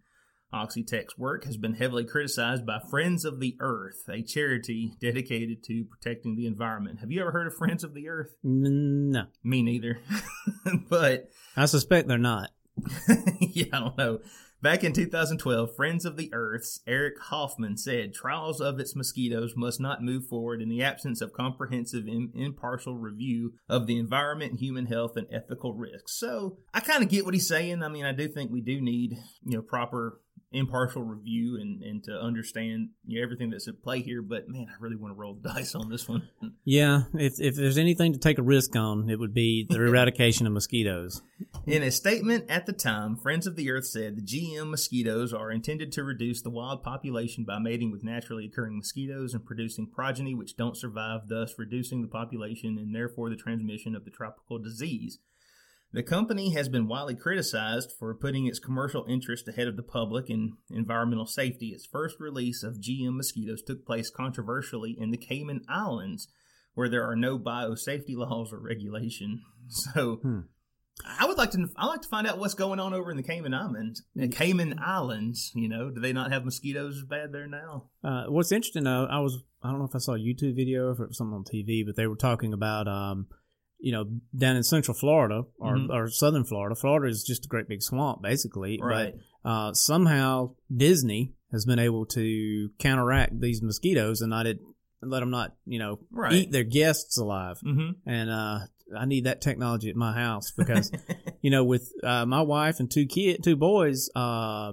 Oxitec's 0.53 1.19
work 1.19 1.45
has 1.45 1.57
been 1.57 1.75
heavily 1.75 2.05
criticized 2.05 2.65
by 2.65 2.79
Friends 2.79 3.25
of 3.25 3.41
the 3.41 3.57
Earth, 3.59 4.05
a 4.09 4.23
charity 4.23 4.93
dedicated 5.01 5.65
to 5.65 5.85
protecting 5.85 6.37
the 6.37 6.47
environment. 6.47 7.01
Have 7.01 7.11
you 7.11 7.21
ever 7.21 7.33
heard 7.33 7.49
of 7.49 7.57
Friends 7.57 7.83
of 7.83 7.93
the 7.93 8.09
Earth? 8.09 8.37
No, 8.45 9.25
Me 9.43 9.63
neither. 9.63 9.99
but 10.89 11.29
I 11.57 11.67
suspect 11.67 12.07
they're 12.07 12.19
not. 12.19 12.51
yeah, 13.41 13.67
I 13.73 13.81
don't 13.81 13.99
know. 13.99 14.21
Back 14.65 14.83
in 14.83 14.95
2012, 14.95 15.77
Friends 15.77 16.07
of 16.07 16.17
the 16.17 16.31
Earth's 16.33 16.81
Eric 16.87 17.19
Hoffman 17.25 17.77
said 17.77 18.15
trials 18.15 18.63
of 18.63 18.81
its 18.81 18.97
mosquitoes 18.97 19.53
must 19.55 19.79
not 19.79 20.03
move 20.03 20.27
forward 20.27 20.63
in 20.63 20.71
the 20.71 20.83
absence 20.83 21.21
of 21.21 21.35
comprehensive 21.35 22.07
and 22.07 22.31
impartial 22.35 22.97
review 22.97 23.53
of 23.69 23.87
the 23.87 23.99
environment, 23.99 24.61
human 24.61 24.87
health, 24.87 25.19
and 25.19 25.27
ethical 25.31 25.75
risks. 25.75 26.13
So 26.19 26.61
I 26.73 26.81
kind 26.81 27.03
of 27.03 27.11
get 27.11 27.27
what 27.27 27.35
he's 27.35 27.47
saying. 27.47 27.83
I 27.83 27.89
mean, 27.89 28.07
I 28.07 28.13
do 28.13 28.27
think 28.27 28.51
we 28.51 28.63
do 28.63 28.81
need, 28.81 29.19
you 29.45 29.59
know, 29.59 29.63
proper 29.63 30.23
impartial 30.55 31.03
review 31.03 31.59
and, 31.61 31.83
and 31.83 32.05
to 32.05 32.13
understand 32.13 32.91
you 33.07 33.19
know, 33.19 33.25
everything 33.25 33.51
that's 33.51 33.67
at 33.69 33.83
play 33.83 34.01
here. 34.01 34.23
But 34.23 34.49
man, 34.49 34.67
I 34.71 34.75
really 34.81 34.97
want 34.97 35.13
to 35.13 35.21
roll 35.21 35.35
the 35.35 35.49
dice 35.55 35.75
on 35.75 35.91
this 35.91 36.09
one. 36.09 36.29
Yeah, 36.65 37.03
if 37.15 37.41
if 37.41 37.57
there's 37.57 37.79
anything 37.79 38.13
to 38.13 38.19
take 38.19 38.39
a 38.39 38.43
risk 38.43 38.77
on, 38.77 39.11
it 39.11 39.19
would 39.19 39.35
be 39.35 39.67
the 39.69 39.83
eradication 39.87 40.47
of 40.47 40.53
mosquitoes. 40.53 41.23
In 41.67 41.83
a 41.83 41.91
statement 41.91 42.49
at 42.49 42.67
the 42.67 42.73
time, 42.73 43.17
Friends 43.17 43.47
of 43.47 43.57
the 43.57 43.71
Earth 43.71 43.87
said 43.87 44.17
the 44.17 44.23
GM 44.23 44.71
mosquitoes 44.71 45.33
are 45.33 45.51
intended 45.51 45.93
to 45.93 46.05
reduce 46.05 46.43
the 46.43 46.51
wild 46.51 46.83
population 46.83 47.45
by 47.45 47.59
mating 47.59 47.91
with 47.91 48.05
naturally 48.05 48.47
occurring 48.47 48.77
mosquitoes 48.77 49.35
and 49.35 49.45
producing 49.45 49.87
progeny 49.87 50.35
which 50.35 50.57
don't 50.57 50.77
survive, 50.77 51.29
thus 51.29 51.55
reducing 51.59 52.03
the 52.03 52.09
population 52.09 52.79
and 52.79 52.95
therefore 52.95 53.31
the 53.31 53.37
transmission 53.37 53.95
of 53.97 54.05
the 54.05 54.11
tropical 54.11 54.59
disease. 54.59 55.19
The 55.95 56.03
company 56.03 56.53
has 56.55 56.69
been 56.69 56.89
widely 56.89 57.15
criticized 57.15 57.93
for 57.97 58.13
putting 58.17 58.47
its 58.49 58.59
commercial 58.59 59.07
interest 59.09 59.47
ahead 59.47 59.69
of 59.69 59.77
the 59.77 59.85
public 59.85 60.29
and 60.29 60.55
environmental 60.69 61.25
safety. 61.25 61.69
Its 61.69 61.87
first 61.87 62.17
release 62.19 62.65
of 62.65 62.81
GM 62.81 63.17
mosquitoes 63.17 63.63
took 63.63 63.87
place 63.87 64.11
controversially 64.11 64.97
in 64.99 65.13
the 65.13 65.17
Cayman 65.17 65.61
Islands, 65.69 66.27
where 66.75 66.89
there 66.89 67.09
are 67.09 67.15
no 67.15 67.39
biosafety 67.39 68.17
laws 68.17 68.53
or 68.53 68.59
regulation. 68.59 69.43
So, 69.69 70.17
Hmm. 70.17 70.41
I 71.19 71.27
would 71.27 71.39
like 71.39 71.51
to. 71.53 71.69
I 71.77 71.87
like 71.87 72.03
to 72.03 72.09
find 72.09 72.27
out 72.27 72.39
what's 72.39 72.55
going 72.55 72.79
on 72.79 72.93
over 72.93 73.11
in 73.11 73.17
the 73.17 73.23
Cayman 73.23 73.55
Islands. 73.55 74.03
The 74.15 74.29
Cayman 74.29 74.79
Islands, 74.79 75.51
you 75.55 75.69
know, 75.69 75.91
do 75.91 76.01
they 76.01 76.13
not 76.13 76.33
have 76.33 76.45
mosquitoes 76.45 76.99
as 76.99 77.05
bad 77.05 77.33
there 77.33 77.47
now? 77.47 77.87
Uh, 78.03 78.25
what's 78.29 78.53
interesting, 78.53 78.85
though, 78.85 79.07
I 79.11 79.21
was 79.21 79.43
I 79.63 79.71
don't 79.71 79.79
know 79.79 79.87
if 79.87 79.95
I 79.95 79.99
saw 79.99 80.13
a 80.13 80.19
YouTube 80.19 80.55
video 80.55 80.87
or 80.87 80.91
if 80.93 81.01
it 81.01 81.09
was 81.09 81.17
something 81.17 81.35
on 81.35 81.45
TV, 81.45 81.85
but 81.85 81.97
they 81.97 82.07
were 82.07 82.15
talking 82.15 82.53
about 82.53 82.87
um, 82.87 83.27
you 83.85 83.93
know, 83.93 84.05
down 84.37 84.57
in 84.57 84.63
Central 84.63 84.95
Florida 84.97 85.43
or, 85.59 85.77
Mhm. 85.77 85.91
or 85.91 86.09
Southern 86.09 86.45
Florida. 86.45 86.75
Florida 86.75 87.07
is 87.11 87.23
just 87.23 87.45
a 87.45 87.49
great 87.49 87.69
big 87.69 87.83
swamp, 87.83 88.23
basically. 88.23 88.81
Right. 88.83 89.15
But 89.43 89.51
uh, 89.51 89.73
somehow 89.75 90.55
Disney 90.75 91.35
has 91.53 91.67
been 91.67 91.79
able 91.79 92.07
to 92.07 92.71
counteract 92.79 93.39
these 93.41 93.61
mosquitoes 93.63 94.23
and 94.23 94.31
not 94.31 94.47
it, 94.47 94.59
let 95.03 95.21
them 95.21 95.31
not, 95.31 95.55
you 95.67 95.79
know, 95.79 95.99
Right. 96.11 96.33
eat 96.33 96.51
their 96.51 96.65
guests 96.65 97.19
alive. 97.19 97.59
Mm-hmm. 97.63 98.09
And 98.09 98.31
uh, 98.31 98.59
I 98.99 99.05
need 99.05 99.25
that 99.25 99.43
technology 99.43 99.91
at 99.91 99.97
my 99.97 100.15
house 100.15 100.51
because 100.57 100.91
you 101.43 101.51
know, 101.51 101.63
with 101.65 101.93
uh, 102.03 102.25
my 102.25 102.41
wife 102.41 102.81
and 102.81 102.91
two 102.91 103.05
kid, 103.07 103.45
two 103.45 103.57
boys, 103.57 104.09
uh, 104.17 104.73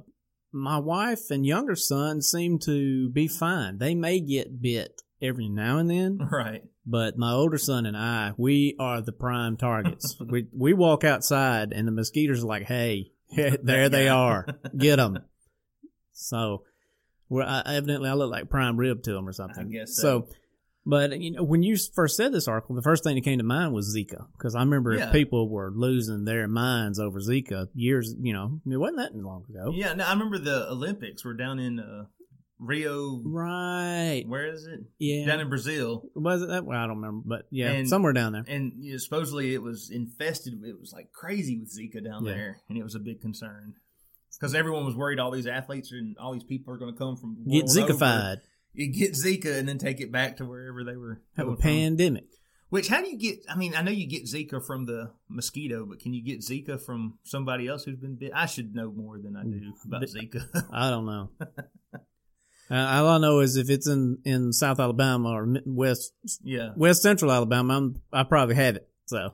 my 0.53 0.77
wife 0.79 1.29
and 1.31 1.45
younger 1.45 1.75
son 1.75 2.21
seem 2.21 2.59
to 2.59 3.09
be 3.09 3.27
fine. 3.27 3.77
They 3.77 3.93
may 3.93 4.21
get 4.21 4.61
bit 4.61 5.01
every 5.21 5.49
now 5.49 5.77
and 5.79 5.89
then, 5.89 6.17
right. 6.31 6.63
But 6.85 7.17
my 7.17 7.31
older 7.31 7.57
son 7.57 7.85
and 7.85 7.95
I, 7.97 8.33
we 8.37 8.75
are 8.79 9.01
the 9.01 9.11
prime 9.11 9.57
targets. 9.57 10.15
we 10.29 10.47
we 10.51 10.73
walk 10.73 11.03
outside 11.03 11.71
and 11.73 11.87
the 11.87 11.91
mosquitoes 11.91 12.43
are 12.43 12.47
like, 12.47 12.63
"Hey, 12.63 13.11
there 13.35 13.89
they 13.89 14.07
are, 14.09 14.47
get 14.77 14.97
them." 14.97 15.19
So, 16.13 16.63
we're 17.29 17.43
I, 17.43 17.61
evidently 17.65 18.09
I 18.09 18.13
look 18.13 18.31
like 18.31 18.49
prime 18.49 18.77
rib 18.77 19.03
to 19.03 19.13
them 19.13 19.27
or 19.27 19.33
something. 19.33 19.67
I 19.67 19.69
guess 19.71 19.95
so. 19.95 20.01
so. 20.01 20.35
But 20.83 21.19
you 21.19 21.31
know, 21.31 21.43
when 21.43 21.61
you 21.61 21.77
first 21.93 22.17
said 22.17 22.31
this 22.33 22.47
article, 22.47 22.75
the 22.75 22.81
first 22.81 23.03
thing 23.03 23.13
that 23.15 23.23
came 23.23 23.37
to 23.37 23.43
mind 23.43 23.71
was 23.71 23.95
Zika, 23.95 24.25
because 24.35 24.55
I 24.55 24.61
remember 24.61 24.95
Yeah. 24.95 25.11
people 25.11 25.47
were 25.47 25.71
losing 25.71 26.25
their 26.25 26.47
minds 26.47 26.97
over 26.99 27.19
Zika 27.19 27.67
years. 27.75 28.15
You 28.19 28.33
know, 28.33 28.61
it 28.65 28.77
wasn't 28.77 28.97
that 28.97 29.15
long 29.15 29.45
ago, 29.47 29.71
Yeah, 29.75 29.93
no, 29.93 30.03
I 30.03 30.11
remember 30.13 30.39
the 30.39 30.71
Olympics 30.71 31.23
were 31.23 31.35
down 31.35 31.59
in 31.59 31.79
uh, 31.79 32.05
Rio. 32.61 33.21
right? 33.25 34.23
Where 34.27 34.47
is 34.53 34.65
it? 34.67 34.81
Yeah, 34.99 35.25
Down 35.25 35.39
in 35.39 35.49
Brazil, 35.49 36.03
was 36.15 36.41
it 36.43 36.49
that? 36.49 36.63
Well, 36.63 36.77
I 36.77 36.87
don't 36.87 36.97
remember, 36.97 37.23
but 37.25 37.47
yeah, 37.49 37.71
And- 37.71 37.89
somewhere 37.89 38.13
down 38.13 38.33
there. 38.33 38.45
and 38.47 38.73
you 38.77 38.91
know, 38.93 38.97
supposedly 38.97 39.53
it 39.53 39.61
was 39.61 39.89
infested. 39.89 40.53
It 40.63 40.79
was 40.79 40.93
like 40.93 41.11
crazy 41.11 41.59
with 41.59 41.75
Zika 41.75 42.03
down 42.03 42.23
Yeah. 42.25 42.33
there, 42.33 42.57
and 42.69 42.77
it 42.77 42.83
was 42.83 42.95
a 42.95 42.99
big 42.99 43.19
concern 43.19 43.73
because 44.39 44.53
everyone 44.55 44.85
was 44.85 44.95
worried 44.95 45.19
all 45.19 45.31
these 45.31 45.47
athletes 45.47 45.91
and 45.91 46.15
all 46.17 46.33
these 46.33 46.43
people 46.43 46.73
are 46.73 46.77
going 46.77 46.93
to 46.93 46.97
come 46.97 47.15
from 47.17 47.43
Get. 47.49 47.65
Zikafied, 47.65 48.37
You 48.73 48.87
get 48.93 49.13
Zika 49.13 49.57
and 49.57 49.67
then 49.67 49.77
take 49.79 49.99
it 49.99 50.11
back 50.11 50.37
to 50.37 50.45
wherever 50.45 50.83
they 50.83 50.95
were. 50.95 51.21
have 51.35 51.47
a 51.47 51.55
coming 51.55 51.55
from. 51.57 51.63
pandemic. 51.63 52.25
Which 52.69 52.87
how 52.87 53.01
do 53.01 53.09
you 53.09 53.17
get? 53.17 53.39
I 53.49 53.57
mean, 53.57 53.75
I 53.75 53.81
know 53.81 53.91
you 53.91 54.07
get 54.07 54.23
Zika 54.23 54.65
from 54.65 54.85
the 54.85 55.11
mosquito, 55.27 55.85
but 55.85 55.99
can 55.99 56.13
you 56.13 56.23
get 56.23 56.39
Zika 56.39 56.79
from 56.79 57.17
somebody 57.23 57.67
else 57.67 57.83
who's 57.83 57.97
been 57.97 58.15
bit? 58.15 58.31
I 58.33 58.45
should 58.45 58.73
know 58.73 58.89
more 58.93 59.19
than 59.19 59.35
I 59.35 59.43
do 59.43 59.73
about 59.83 60.03
Zika. 60.03 60.45
I 60.71 60.89
don't 60.89 61.05
know. 61.05 61.31
Uh, 62.71 63.03
all 63.03 63.07
I 63.09 63.17
know 63.17 63.39
is 63.41 63.57
if 63.57 63.69
it's 63.69 63.87
in, 63.87 64.19
in 64.23 64.53
South 64.53 64.79
Alabama 64.79 65.31
or 65.31 65.55
West 65.65 66.13
yeah, 66.41 66.69
West 66.77 67.01
Central 67.01 67.31
Alabama, 67.31 67.75
I'm, 67.75 68.01
I 68.13 68.23
probably 68.23 68.55
have 68.55 68.77
it. 68.77 68.87
So 69.07 69.33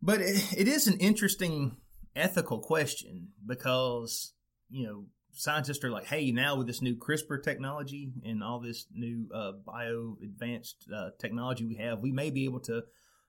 But 0.00 0.22
it, 0.22 0.54
it 0.56 0.68
is 0.68 0.86
an 0.86 0.98
interesting 0.98 1.76
ethical 2.14 2.60
question 2.60 3.28
because, 3.44 4.32
you 4.70 4.86
know, 4.86 5.04
scientists 5.32 5.84
are 5.84 5.90
like, 5.90 6.06
hey, 6.06 6.32
now 6.32 6.56
with 6.56 6.66
this 6.66 6.80
new 6.80 6.96
CRISPR 6.96 7.42
technology 7.42 8.10
and 8.24 8.42
all 8.42 8.58
this 8.58 8.86
new 8.90 9.28
uh, 9.34 9.52
bio 9.52 10.16
advanced 10.22 10.88
uh, 10.94 11.10
technology 11.18 11.66
we 11.66 11.76
have, 11.76 12.00
we 12.00 12.10
may 12.10 12.30
be 12.30 12.44
able 12.44 12.60
to 12.60 12.82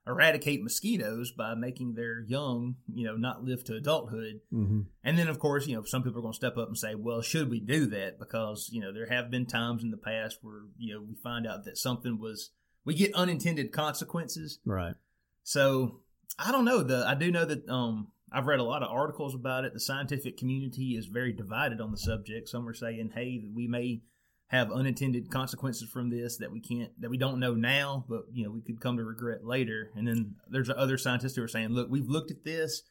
eradicate 0.07 0.63
mosquitoes 0.63 1.31
by 1.31 1.53
making 1.55 1.93
their 1.93 2.21
young, 2.21 2.75
you 2.93 3.05
know, 3.05 3.15
not 3.15 3.43
live 3.43 3.63
to 3.65 3.75
adulthood. 3.75 4.41
mhm. 4.51 4.85
And 5.03 5.17
then, 5.17 5.27
of 5.27 5.39
course, 5.39 5.67
you 5.67 5.75
know, 5.75 5.83
some 5.83 6.03
people 6.03 6.19
are 6.19 6.21
going 6.21 6.33
to 6.33 6.37
step 6.37 6.57
up 6.57 6.67
and 6.67 6.77
say, 6.77 6.95
well, 6.95 7.21
should 7.21 7.49
we 7.49 7.59
do 7.59 7.85
that? 7.87 8.17
Because, 8.19 8.69
you 8.71 8.81
know, 8.81 8.93
there 8.93 9.07
have 9.07 9.29
been 9.29 9.45
times 9.45 9.83
in 9.83 9.91
the 9.91 9.97
past 9.97 10.39
where, 10.41 10.61
you 10.77 10.93
know, 10.93 11.01
we 11.01 11.15
find 11.15 11.45
out 11.45 11.65
that 11.65 11.77
something 11.77 12.19
was, 12.19 12.51
we 12.85 12.93
get 12.95 13.13
unintended 13.13 13.71
consequences. 13.71 14.59
right. 14.65 14.95
So 15.43 16.01
I 16.37 16.51
don't 16.51 16.65
know. 16.65 16.83
The 16.83 17.05
I 17.07 17.15
do 17.15 17.31
know 17.31 17.45
that 17.45 17.67
um 17.69 18.09
I've 18.31 18.47
read 18.47 18.59
a 18.59 18.63
lot 18.63 18.83
of 18.83 18.89
articles 18.91 19.33
about 19.33 19.63
it. 19.63 19.73
The 19.73 19.79
scientific 19.79 20.37
community 20.37 20.95
is 20.97 21.05
very 21.05 21.31
divided 21.31 21.79
on 21.79 21.91
the 21.91 21.97
subject. 21.97 22.49
Some 22.49 22.67
are 22.67 22.73
saying, 22.73 23.11
"Hey, 23.15 23.45
we 23.55 23.67
may 23.67 24.01
have 24.47 24.71
unintended 24.71 25.29
consequences 25.29 25.89
from 25.89 26.09
this 26.09 26.37
that 26.37 26.51
we 26.51 26.59
can't 26.61 26.91
that 27.01 27.09
we 27.09 27.17
don't 27.17 27.39
know 27.39 27.53
now, 27.53 28.05
but 28.07 28.23
you 28.31 28.43
know 28.45 28.51
we 28.51 28.61
could 28.61 28.79
come 28.79 28.97
to 28.97 29.03
regret 29.03 29.43
later." 29.45 29.91
And 29.95 30.07
then 30.07 30.35
there's 30.49 30.69
other 30.69 30.97
scientists 30.97 31.35
who 31.35 31.43
are 31.43 31.47
saying, 31.47 31.69
"Look, 31.69 31.89
we've 31.89 32.07
looked 32.09 32.31
at 32.31 32.43
this." 32.43 32.83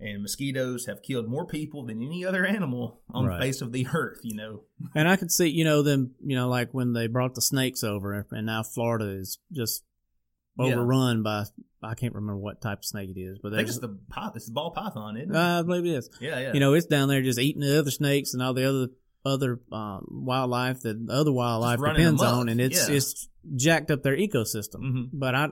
And 0.00 0.22
mosquitoes 0.22 0.86
have 0.86 1.02
killed 1.02 1.28
more 1.28 1.46
people 1.46 1.84
than 1.86 2.02
any 2.02 2.24
other 2.26 2.44
animal 2.44 3.00
on 3.10 3.26
Right. 3.26 3.38
the 3.38 3.46
face 3.46 3.60
of 3.60 3.70
the 3.70 3.86
earth. 3.94 4.18
You 4.24 4.34
know, 4.34 4.62
And 4.94 5.08
I 5.08 5.14
could 5.16 5.30
see, 5.30 5.46
you 5.48 5.62
know, 5.64 5.82
them, 5.82 6.14
you 6.20 6.34
know, 6.34 6.48
like 6.48 6.74
when 6.74 6.94
they 6.94 7.06
brought 7.06 7.36
the 7.36 7.40
snakes 7.40 7.84
over, 7.84 8.26
and 8.32 8.46
now 8.46 8.64
Florida 8.64 9.06
is 9.10 9.38
just 9.52 9.84
Yeah. 10.58 10.64
overrun 10.74 11.22
by 11.22 11.44
I 11.80 11.94
can't 11.94 12.14
remember 12.14 12.38
what 12.38 12.60
type 12.62 12.78
of 12.78 12.84
snake 12.86 13.10
it 13.14 13.20
is, 13.20 13.38
but 13.42 13.52
I 13.52 13.58
think 13.58 13.68
it's 13.68 13.78
the 13.78 13.96
it's 14.34 14.46
the 14.46 14.52
ball 14.52 14.70
python, 14.72 15.16
isn't 15.18 15.30
it? 15.30 15.36
uh, 15.36 15.60
I 15.60 15.62
believe 15.62 15.84
it 15.84 15.96
is. 15.98 16.10
yeah, 16.20 16.38
yeah. 16.40 16.54
You 16.54 16.60
know, 16.60 16.72
it's 16.74 16.86
down 16.86 17.08
there 17.08 17.20
just 17.22 17.38
eating 17.38 17.60
the 17.60 17.78
other 17.78 17.90
snakes 17.90 18.32
and 18.34 18.42
all 18.42 18.54
the 18.54 18.64
other 18.68 18.88
other 19.24 19.60
uh, 19.72 20.00
wildlife 20.08 20.80
that 20.80 21.08
other 21.10 21.32
wildlife 21.32 21.80
depends 21.80 22.22
on, 22.22 22.48
and 22.48 22.60
it's 22.60 22.88
yeah. 22.88 22.96
it's 22.96 23.28
jacked 23.56 23.90
up 23.90 24.02
their 24.02 24.16
ecosystem. 24.16 24.80
Mhm. 24.80 25.10
But 25.12 25.34
I, 25.34 25.48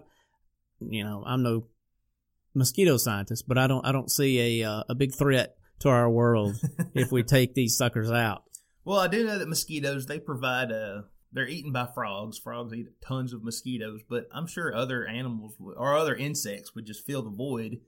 you 0.81 1.05
know, 1.05 1.23
I'm 1.27 1.43
no 1.43 1.67
mosquito 2.55 2.97
scientist, 2.97 3.45
but 3.49 3.59
I 3.59 3.67
don't 3.67 3.85
I 3.87 3.93
don't 3.93 4.11
see 4.11 4.61
a 4.61 4.69
uh, 4.71 4.83
a 4.89 4.95
big 4.95 5.15
threat 5.15 5.57
to 5.81 5.89
our 5.89 6.11
world 6.11 6.57
if 6.95 7.11
we 7.11 7.23
take 7.23 7.55
these 7.55 7.77
suckers 7.77 8.11
out. 8.11 8.45
Well, 8.85 8.99
I 8.99 9.09
do 9.09 9.25
know 9.25 9.39
that 9.39 9.49
mosquitoes 9.49 10.07
they 10.07 10.19
provide 10.19 10.73
uh 10.73 11.03
they're 11.33 11.49
eaten 11.49 11.73
by 11.73 11.89
frogs. 11.95 12.39
Frogs 12.39 12.75
eat 12.75 12.89
tons 13.01 13.33
of 13.33 13.43
mosquitoes, 13.43 14.03
but 14.09 14.27
I'm 14.33 14.47
sure 14.47 14.75
other 14.75 15.07
animals 15.07 15.57
or 15.61 15.97
other 15.97 16.15
insects 16.15 16.75
would 16.75 16.85
just 16.85 17.07
fill 17.07 17.23
the 17.23 17.31
void 17.31 17.81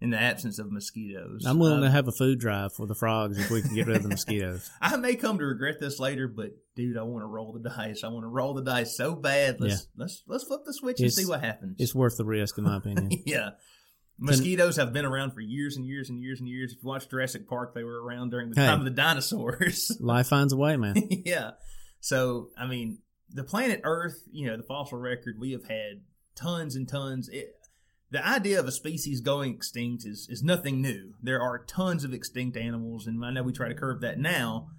in 0.00 0.10
the 0.10 0.18
absence 0.20 0.58
of 0.58 0.70
mosquitoes. 0.70 1.44
I'm 1.46 1.58
willing 1.58 1.80
Uh, 1.80 1.86
to 1.86 1.90
have 1.90 2.06
a 2.08 2.12
food 2.12 2.38
drive 2.38 2.72
for 2.72 2.86
the 2.86 2.94
frogs 2.94 3.36
if 3.38 3.50
we 3.50 3.62
can 3.62 3.74
get 3.74 3.86
rid 3.88 3.96
of 3.96 4.02
the 4.04 4.08
mosquitoes. 4.08 4.70
I 4.80 4.96
may 4.96 5.16
come 5.16 5.38
to 5.38 5.44
regret 5.44 5.80
this 5.80 5.98
later, 5.98 6.28
but 6.28 6.50
dude, 6.76 6.96
I 6.96 7.02
want 7.02 7.22
to 7.22 7.26
roll 7.26 7.52
the 7.52 7.68
dice. 7.68 8.04
I 8.04 8.08
want 8.08 8.22
to 8.24 8.28
roll 8.28 8.54
the 8.54 8.62
dice 8.62 8.96
so 8.96 9.14
bad. 9.16 9.60
Let's 9.60 9.88
let's 9.96 10.22
let's 10.28 10.44
flip 10.44 10.60
the 10.64 10.72
switch 10.74 11.00
and 11.00 11.12
see 11.12 11.26
what 11.26 11.40
happens. 11.42 11.76
It's 11.80 11.94
worth 11.94 12.16
the 12.16 12.24
risk, 12.24 12.58
in 12.58 12.64
my 12.64 12.76
opinion. 12.78 13.10
yeah. 13.26 13.50
Mosquitoes 14.20 14.76
have 14.76 14.92
been 14.92 15.04
around 15.04 15.30
for 15.32 15.40
years 15.40 15.76
and 15.76 15.86
years 15.86 16.10
and 16.10 16.20
years 16.20 16.40
and 16.40 16.48
years. 16.48 16.72
If 16.72 16.82
you 16.82 16.88
watch 16.88 17.08
Jurassic 17.08 17.48
Park, 17.48 17.72
they 17.74 17.84
were 17.84 18.02
around 18.02 18.30
during 18.30 18.50
the 18.50 18.60
Hey. 18.60 18.66
time 18.66 18.80
of 18.80 18.84
the 18.84 18.90
dinosaurs. 18.90 19.96
Life 20.00 20.26
finds 20.28 20.52
a 20.52 20.56
way, 20.56 20.76
man. 20.76 20.96
yeah. 21.24 21.52
So, 22.00 22.48
I 22.58 22.66
mean, 22.66 22.98
the 23.30 23.44
planet 23.44 23.80
Earth, 23.84 24.20
you 24.32 24.46
know, 24.48 24.56
the 24.56 24.64
fossil 24.64 24.98
record, 24.98 25.36
we 25.38 25.52
have 25.52 25.64
had 25.64 26.00
tons 26.34 26.74
and 26.74 26.88
tons. 26.88 27.28
It, 27.28 27.54
the 28.10 28.26
idea 28.26 28.58
of 28.58 28.66
a 28.66 28.72
species 28.72 29.20
going 29.20 29.54
extinct 29.54 30.04
is, 30.06 30.26
is 30.30 30.42
nothing 30.42 30.80
new. 30.80 31.14
There 31.22 31.40
are 31.40 31.64
tons 31.64 32.04
of 32.04 32.12
extinct 32.12 32.56
animals, 32.56 33.06
and 33.06 33.24
I 33.24 33.30
know 33.30 33.42
we 33.42 33.52
try 33.52 33.68
to 33.68 33.74
curb 33.74 34.00
that 34.00 34.18
now, 34.18 34.70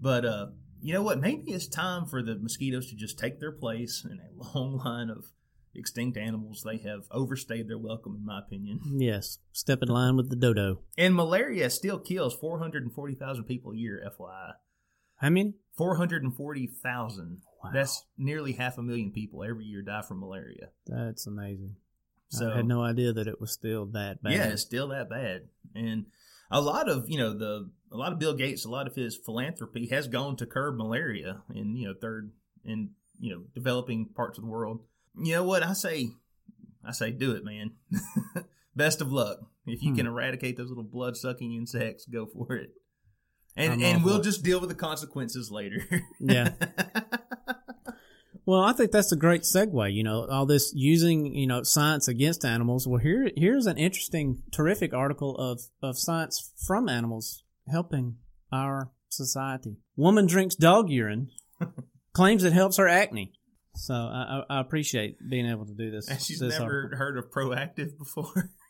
but 0.00 0.24
uh, 0.24 0.46
you 0.80 0.94
know 0.94 1.02
what? 1.02 1.20
Maybe 1.20 1.52
it's 1.52 1.66
time 1.66 2.06
for 2.06 2.22
the 2.22 2.36
mosquitoes 2.36 2.88
to 2.90 2.96
just 2.96 3.18
take 3.18 3.40
their 3.40 3.52
place 3.52 4.06
in 4.08 4.18
a 4.20 4.54
long 4.58 4.78
line 4.78 5.10
of 5.10 5.26
extinct 5.78 6.18
animals, 6.18 6.64
they 6.64 6.78
have 6.78 7.06
overstayed 7.10 7.68
their 7.68 7.78
welcome, 7.78 8.16
in 8.16 8.24
my 8.24 8.40
opinion. 8.40 8.80
Yes, 8.98 9.38
step 9.52 9.82
in 9.82 9.88
line 9.88 10.16
with 10.16 10.30
the 10.30 10.36
dodo. 10.36 10.80
And 10.96 11.14
malaria 11.14 11.70
still 11.70 11.98
kills 11.98 12.34
440,000 12.34 13.44
people 13.44 13.72
a 13.72 13.76
year, 13.76 14.02
FYI. 14.18 14.52
How 15.16 15.30
many? 15.30 15.54
440,000. 15.76 17.38
Wow. 17.62 17.70
That's 17.72 18.04
nearly 18.16 18.52
half 18.52 18.78
a 18.78 18.82
million 18.82 19.10
people 19.12 19.42
every 19.42 19.64
year 19.64 19.82
die 19.82 20.02
from 20.02 20.20
malaria. 20.20 20.70
That's 20.86 21.26
amazing. 21.26 21.76
So 22.30 22.50
I 22.50 22.56
had 22.56 22.66
no 22.66 22.82
idea 22.82 23.12
that 23.12 23.26
it 23.26 23.40
was 23.40 23.50
still 23.52 23.86
that 23.86 24.22
bad. 24.22 24.32
Yeah, 24.32 24.44
it's 24.48 24.62
still 24.62 24.88
that 24.88 25.08
bad. 25.08 25.48
And 25.74 26.06
a 26.50 26.60
lot 26.60 26.88
of, 26.88 27.08
you 27.08 27.16
know, 27.18 27.32
the 27.36 27.70
a 27.90 27.96
lot 27.96 28.12
of 28.12 28.18
Bill 28.18 28.34
Gates, 28.34 28.64
a 28.66 28.70
lot 28.70 28.86
of 28.86 28.94
his 28.94 29.16
philanthropy 29.16 29.86
has 29.88 30.08
gone 30.08 30.36
to 30.36 30.46
curb 30.46 30.76
malaria 30.76 31.42
in, 31.54 31.74
you 31.76 31.88
know, 31.88 31.94
third 31.98 32.32
and, 32.64 32.90
you 33.18 33.34
know, 33.34 33.42
developing 33.54 34.06
parts 34.06 34.36
of 34.38 34.44
the 34.44 34.50
world. 34.50 34.82
You 35.18 35.32
know 35.34 35.44
what? 35.44 35.62
I 35.62 35.72
say 35.72 36.10
I 36.84 36.92
say 36.92 37.10
do 37.12 37.32
it, 37.32 37.44
man. 37.44 37.72
Best 38.76 39.00
of 39.00 39.10
luck. 39.10 39.38
If 39.66 39.82
you 39.82 39.90
Hmm. 39.90 39.96
can 39.96 40.06
eradicate 40.06 40.56
those 40.56 40.68
little 40.68 40.84
blood 40.84 41.16
sucking 41.16 41.52
insects, 41.52 42.04
go 42.06 42.26
for 42.26 42.54
it. 42.54 42.70
And 43.56 43.72
I'm 43.72 43.82
and 43.82 44.04
we'll 44.04 44.20
just 44.20 44.44
deal 44.44 44.60
with 44.60 44.68
the 44.68 44.74
consequences 44.76 45.50
later. 45.50 45.84
Yeah. 46.20 46.52
Well, 48.48 48.62
I 48.62 48.72
think 48.72 48.92
that's 48.92 49.12
a 49.12 49.16
great 49.16 49.42
segue. 49.42 49.92
You 49.92 50.02
know, 50.02 50.26
all 50.30 50.46
this 50.46 50.72
using 50.74 51.34
you 51.34 51.46
know 51.46 51.62
science 51.64 52.08
against 52.08 52.46
animals. 52.46 52.88
Well, 52.88 52.98
here 52.98 53.28
here's 53.36 53.66
an 53.66 53.76
interesting, 53.76 54.42
terrific 54.50 54.94
article 54.94 55.36
of 55.36 55.60
of 55.82 55.98
science 55.98 56.50
from 56.66 56.88
animals 56.88 57.44
helping 57.70 58.16
our 58.50 58.90
society. 59.10 59.76
Woman 59.96 60.26
drinks 60.26 60.54
dog 60.54 60.88
urine, 60.88 61.28
claims 62.14 62.42
it 62.42 62.54
helps 62.54 62.78
her 62.78 62.88
acne. 62.88 63.34
So 63.74 63.92
I, 63.92 64.44
I 64.48 64.56
I 64.56 64.60
appreciate 64.62 65.18
being 65.28 65.44
able 65.44 65.66
to 65.66 65.74
do 65.74 65.90
this. 65.90 66.08
And 66.08 66.18
she's 66.18 66.40
this 66.40 66.58
never 66.58 66.84
article. 66.84 66.98
heard 66.98 67.18
of 67.18 67.30
Proactiv 67.30 67.98
before. 67.98 68.50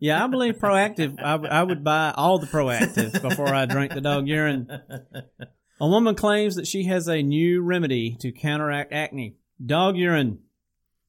Yeah, 0.00 0.24
I 0.24 0.26
believe 0.26 0.58
Proactiv. 0.58 1.20
I, 1.22 1.62
would- 1.62 1.84
buy 1.84 2.12
all 2.16 2.40
the 2.40 2.48
Proactiv 2.48 3.22
before 3.22 3.54
I 3.54 3.64
drink 3.66 3.94
the 3.94 4.00
dog 4.00 4.26
urine. 4.26 4.66
A 5.80 5.86
woman 5.88 6.14
claims 6.14 6.56
that 6.56 6.66
she 6.66 6.84
has 6.84 7.06
a 7.06 7.22
new 7.22 7.62
remedy 7.62 8.16
to 8.20 8.32
counteract 8.32 8.92
acne 8.92 9.36
dog 9.64 9.96
urine. 9.96 10.40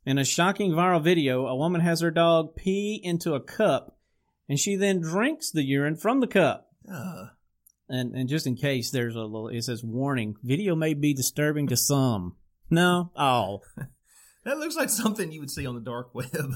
In 0.06 0.18
a 0.18 0.24
shocking 0.24 0.72
viral 0.72 1.04
video, 1.04 1.48
a 1.48 1.56
woman 1.56 1.82
has 1.82 2.02
her 2.02 2.12
dog 2.12 2.56
pee 2.56 3.00
into 3.04 3.34
a 3.34 3.40
cup 3.40 3.98
and 4.48 4.60
she 4.60 4.76
then 4.76 5.02
drinks 5.02 5.52
the 5.52 5.64
urine 5.64 5.96
from 5.96 6.20
the 6.20 6.28
cup. 6.28 6.72
Uh, 6.92 7.28
And, 7.88 8.14
and 8.14 8.30
just 8.30 8.46
in 8.46 8.56
case 8.56 8.92
there's 8.92 9.16
a 9.16 9.22
little, 9.22 9.48
it 9.48 9.64
says 9.64 9.84
warning 9.84 10.36
video 10.44 10.76
may 10.76 10.94
be 10.94 11.14
disturbing 11.16 11.68
to 11.68 11.76
some. 11.78 12.36
No? 12.70 13.12
Oh. 13.16 13.62
that 14.46 14.60
looks 14.60 14.76
like 14.76 14.92
something 14.92 15.32
you 15.32 15.40
would 15.40 15.50
see 15.50 15.66
on 15.66 15.74
the 15.76 15.82
dark 15.82 16.14
web. 16.14 16.30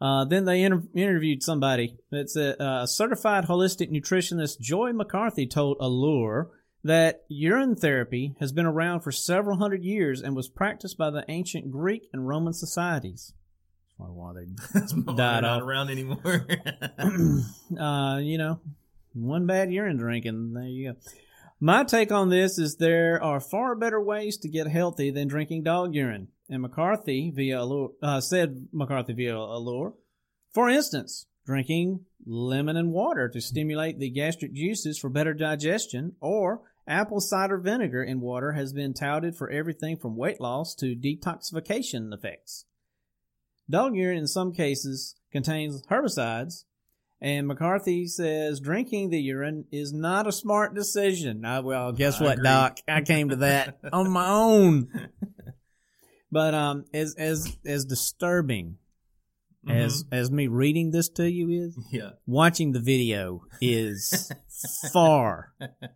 Uh, 0.00 0.24
then 0.24 0.44
they 0.44 0.62
inter- 0.62 0.84
interviewed 0.94 1.42
somebody. 1.42 1.96
It's 2.12 2.36
a, 2.36 2.62
uh, 2.62 2.86
certified 2.86 3.46
holistic 3.46 3.90
nutritionist 3.90 4.60
Joy 4.60 4.92
McCarthy 4.92 5.44
told 5.44 5.76
Allure 5.80 6.52
that 6.88 7.24
urine 7.28 7.76
therapy 7.76 8.34
has 8.40 8.50
been 8.50 8.64
around 8.64 9.00
for 9.00 9.12
several 9.12 9.58
hundred 9.58 9.84
years 9.84 10.22
and 10.22 10.34
was 10.34 10.48
practiced 10.48 10.96
by 10.96 11.10
the 11.10 11.22
ancient 11.28 11.70
Greek 11.70 12.08
and 12.14 12.26
Roman 12.26 12.54
societies. 12.54 13.34
That's 13.84 13.94
probably 13.94 14.16
why 14.16 14.32
they 14.32 15.12
Died 15.16 15.42
not 15.42 15.44
off. 15.44 15.62
around 15.62 15.90
anymore. 15.90 16.46
uh, 17.78 18.18
you 18.22 18.38
know, 18.38 18.60
one 19.12 19.46
bad 19.46 19.70
urine 19.70 19.98
drinking. 19.98 20.54
There 20.54 20.64
you 20.64 20.92
go. 20.92 20.98
My 21.60 21.84
take 21.84 22.10
on 22.10 22.30
this 22.30 22.58
is 22.58 22.76
there 22.76 23.22
are 23.22 23.38
far 23.38 23.74
better 23.74 24.00
ways 24.00 24.38
to 24.38 24.48
get 24.48 24.66
healthy 24.66 25.10
than 25.10 25.28
drinking 25.28 25.64
dog 25.64 25.94
urine. 25.94 26.28
And 26.48 26.62
McCarthy 26.62 27.30
via 27.34 27.60
Allure, 27.60 27.90
uh, 28.02 28.22
said 28.22 28.68
McCarthy 28.72 29.12
via 29.12 29.36
Allure. 29.36 29.92
For 30.54 30.70
instance, 30.70 31.26
drinking 31.44 32.06
lemon 32.26 32.76
and 32.76 32.92
water 32.92 33.28
to 33.28 33.40
stimulate 33.42 33.98
the 33.98 34.08
gastric 34.08 34.54
juices 34.54 34.98
for 34.98 35.10
better 35.10 35.34
digestion, 35.34 36.12
or 36.20 36.62
apple 36.88 37.20
cider 37.20 37.58
vinegar 37.58 38.02
in 38.02 38.20
water 38.20 38.52
has 38.52 38.72
been 38.72 38.94
touted 38.94 39.36
for 39.36 39.50
everything 39.50 39.96
from 39.96 40.16
weight 40.16 40.40
loss 40.40 40.74
to 40.76 40.96
detoxification 40.96 42.12
effects. 42.12 42.64
Dog 43.70 43.94
urine 43.94 44.18
in 44.18 44.26
some 44.26 44.52
cases 44.52 45.16
contains 45.30 45.82
herbicides, 45.90 46.64
and 47.20 47.46
McCarthy 47.46 48.06
says 48.06 48.60
drinking 48.60 49.10
the 49.10 49.20
urine 49.20 49.66
is 49.70 49.92
not 49.92 50.26
a 50.26 50.32
smart 50.32 50.74
decision. 50.74 51.44
I, 51.44 51.60
well, 51.60 51.92
guess 51.92 52.20
I 52.20 52.24
what, 52.24 52.32
agree. 52.34 52.44
Doc? 52.44 52.78
I 52.88 53.02
came 53.02 53.28
to 53.28 53.36
that 53.36 53.78
on 53.92 54.10
my 54.10 54.28
own. 54.28 55.10
But 56.30 56.54
um, 56.54 56.84
as 56.92 57.14
as 57.14 57.56
as 57.64 57.84
disturbing 57.84 58.76
as 59.68 60.04
as 60.10 60.30
me 60.30 60.46
reading 60.46 60.90
this 60.90 61.08
to 61.10 61.30
you 61.30 61.50
is, 61.50 61.78
yeah, 61.90 62.10
watching 62.26 62.72
the 62.72 62.80
video 62.80 63.42
is 63.60 64.32
far 64.92 65.52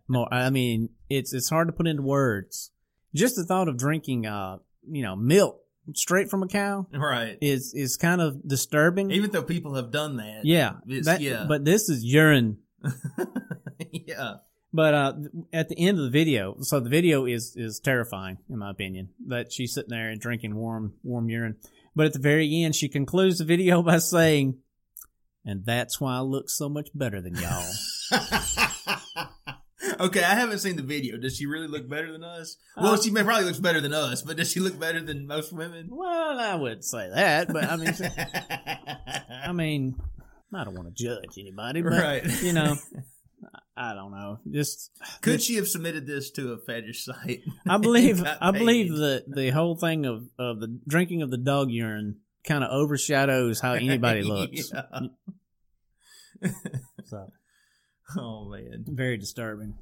more. 0.07 0.33
I 0.33 0.49
mean, 0.49 0.89
it's 1.09 1.33
it's 1.33 1.49
hard 1.49 1.67
to 1.67 1.73
put 1.73 1.87
into 1.87 2.03
words. 2.03 2.71
Just 3.13 3.35
the 3.35 3.45
thought 3.45 3.67
of 3.67 3.77
drinking, 3.77 4.25
uh, 4.25 4.57
you 4.89 5.03
know, 5.03 5.15
milk 5.15 5.59
straight 5.93 6.29
from 6.29 6.43
a 6.43 6.47
cow 6.47 6.87
right. 6.93 7.37
is 7.41 7.73
is 7.73 7.97
kind 7.97 8.21
of 8.21 8.47
disturbing. 8.47 9.11
Even 9.11 9.31
though 9.31 9.43
people 9.43 9.75
have 9.75 9.91
done 9.91 10.17
that, 10.17 10.41
yeah, 10.45 10.73
that- 11.03 11.21
yeah. 11.21 11.45
But 11.47 11.65
this 11.65 11.89
is 11.89 12.03
urine. 12.03 12.59
yeah, 13.91 14.35
But 14.73 14.93
uh, 14.93 15.13
at 15.53 15.69
the 15.69 15.77
end 15.77 15.97
of 15.99 16.03
the 16.03 16.09
video, 16.09 16.57
so 16.61 16.79
the 16.79 16.89
video 16.89 17.25
is 17.25 17.55
is 17.55 17.79
terrifying 17.79 18.37
in 18.49 18.59
my 18.59 18.71
opinion. 18.71 19.09
That 19.27 19.51
she's 19.51 19.73
sitting 19.73 19.89
there 19.91 20.09
and 20.09 20.19
drinking 20.19 20.55
warm 20.55 20.93
warm 21.03 21.29
urine. 21.29 21.55
But 21.95 22.07
at 22.07 22.13
the 22.13 22.19
very 22.19 22.63
end, 22.63 22.75
she 22.75 22.89
concludes 22.89 23.37
the 23.37 23.45
video 23.45 23.81
by 23.83 23.99
saying, 23.99 24.57
"And 25.45 25.65
that's 25.65 25.99
why 26.01 26.15
I 26.17 26.21
look 26.21 26.49
so 26.49 26.69
much 26.69 26.89
better 26.95 27.21
than 27.21 27.35
y'all." 27.35 27.71
okay, 29.99 30.23
I 30.23 30.35
haven't 30.35 30.59
seen 30.59 30.75
the 30.75 30.81
video. 30.83 31.17
Does 31.17 31.37
she 31.37 31.45
really 31.45 31.67
look 31.67 31.87
better 31.89 32.11
than 32.11 32.23
us? 32.23 32.57
Well, 32.77 32.93
Uh, 32.93 33.01
she 33.01 33.11
may 33.11 33.23
probably 33.23 33.45
looks 33.45 33.59
better 33.59 33.81
than 33.81 33.93
us, 33.93 34.21
but 34.21 34.37
does 34.37 34.51
she 34.51 34.59
look 34.59 34.79
better 34.79 35.01
than 35.01 35.27
most 35.27 35.53
women? 35.53 35.87
well, 35.91 36.39
I 36.39 36.55
wouldn't 36.55 36.85
say 36.85 37.09
that, 37.13 37.51
but 37.51 37.65
I 37.65 37.75
mean, 37.75 37.93
I 39.45 39.51
mean, 39.51 39.95
I 40.53 40.63
don't 40.63 40.75
want 40.75 40.95
to 40.95 41.03
judge 41.03 41.37
anybody, 41.37 41.81
but 41.81 41.91
right. 41.93 42.23
you 42.43 42.53
know, 42.53 42.75
I 43.75 43.93
don't 43.95 44.11
know. 44.11 44.39
Just 44.51 44.91
Could 45.21 45.41
she 45.41 45.55
have 45.55 45.67
submitted 45.67 46.05
this 46.05 46.29
to 46.31 46.53
a 46.53 46.57
fetish 46.59 47.05
site? 47.05 47.41
I 47.67 47.77
believe 47.77 48.23
I 48.23 48.51
believe 48.51 48.91
the 48.91 49.23
the 49.27 49.49
whole 49.49 49.75
thing 49.75 50.05
of 50.05 50.29
of 50.37 50.59
the 50.59 50.79
drinking 50.87 51.21
of 51.23 51.31
the 51.31 51.37
dog 51.37 51.71
urine 51.71 52.17
kind 52.47 52.63
of 52.63 52.69
overshadows 52.71 53.59
how 53.61 53.73
anybody 53.73 54.21
looks. 54.23 54.71
So 57.05 57.27
Oh 58.17 58.49
man. 58.49 58.85
very 58.87 59.17
disturbing. 59.17 59.75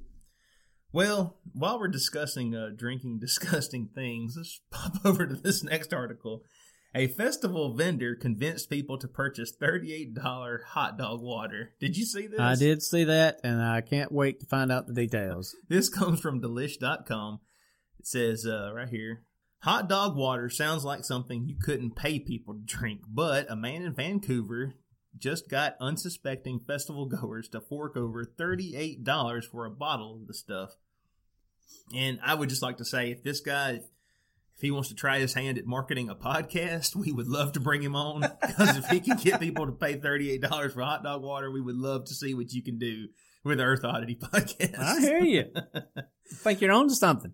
Well, 0.93 1.37
while 1.53 1.79
we're 1.79 1.87
discussing 1.87 2.53
uh, 2.55 2.69
drinking 2.75 3.19
disgusting 3.19 3.89
things, 3.95 4.35
let's 4.37 4.59
pop 4.71 5.05
over 5.05 5.25
to 5.25 5.35
this 5.35 5.63
next 5.63 5.93
article. 5.93 6.43
A 6.93 7.07
festival 7.07 7.73
vendor 7.73 8.15
convinced 8.15 8.69
people 8.69 8.97
to 8.97 9.07
purchase 9.07 9.53
$38 9.55 10.63
hot 10.63 10.97
dog 10.97 11.21
water. 11.21 11.73
Did 11.79 11.95
you 11.95 12.05
see 12.05 12.27
this? 12.27 12.39
I 12.39 12.55
did 12.55 12.83
see 12.83 13.05
that, 13.05 13.39
and 13.43 13.61
I 13.61 13.79
can't 13.81 14.11
wait 14.11 14.41
to 14.41 14.45
find 14.45 14.71
out 14.71 14.87
the 14.87 14.93
details. 14.93 15.55
This 15.69 15.87
comes 15.87 16.19
from 16.19 16.41
delish.com. 16.41 17.39
It 17.97 18.07
says 18.07 18.45
uh, 18.45 18.73
right 18.73 18.89
here 18.89 19.23
Hot 19.61 19.87
dog 19.87 20.17
water 20.17 20.49
sounds 20.49 20.83
like 20.83 21.05
something 21.05 21.45
you 21.45 21.55
couldn't 21.55 21.95
pay 21.95 22.17
people 22.19 22.55
to 22.55 22.61
drink, 22.65 23.01
but 23.07 23.49
a 23.49 23.55
man 23.55 23.83
in 23.83 23.93
Vancouver 23.93 24.73
just 25.15 25.49
got 25.49 25.75
unsuspecting 25.79 26.59
festival 26.59 27.05
goers 27.05 27.47
to 27.49 27.61
fork 27.61 27.95
over 27.95 28.25
$38 28.25 29.45
for 29.45 29.65
a 29.65 29.71
bottle 29.71 30.15
of 30.15 30.25
the 30.25 30.33
stuff. 30.33 30.71
And 31.95 32.19
I 32.23 32.33
would 32.33 32.49
just 32.49 32.63
like 32.63 32.77
to 32.77 32.85
say 32.85 33.11
if 33.11 33.23
this 33.23 33.39
guy 33.39 33.81
if 34.61 34.65
he 34.65 34.69
wants 34.69 34.89
to 34.89 34.95
try 34.95 35.17
his 35.17 35.33
hand 35.33 35.57
at 35.57 35.65
marketing 35.65 36.07
a 36.07 36.13
podcast, 36.13 36.95
we 36.95 37.11
would 37.11 37.27
love 37.27 37.53
to 37.53 37.59
bring 37.59 37.81
him 37.81 37.95
on 37.95 38.21
because 38.45 38.77
if 38.77 38.85
he 38.89 38.99
can 38.99 39.17
get 39.17 39.39
people 39.39 39.65
to 39.65 39.71
pay 39.71 39.97
$38 39.97 40.71
for 40.71 40.83
hot 40.83 41.01
dog 41.01 41.23
water, 41.23 41.49
we 41.49 41.59
would 41.59 41.77
love 41.77 42.05
to 42.05 42.13
see 42.13 42.35
what 42.35 42.51
you 42.51 42.61
can 42.61 42.77
do 42.77 43.07
with 43.43 43.59
Earth 43.59 43.83
Oddity 43.83 44.15
podcast. 44.21 44.77
I 44.77 44.99
hear 44.99 45.23
you. 45.23 45.45
Think 46.31 46.61
you're 46.61 46.71
on 46.71 46.89
to 46.89 46.93
something. 46.93 47.33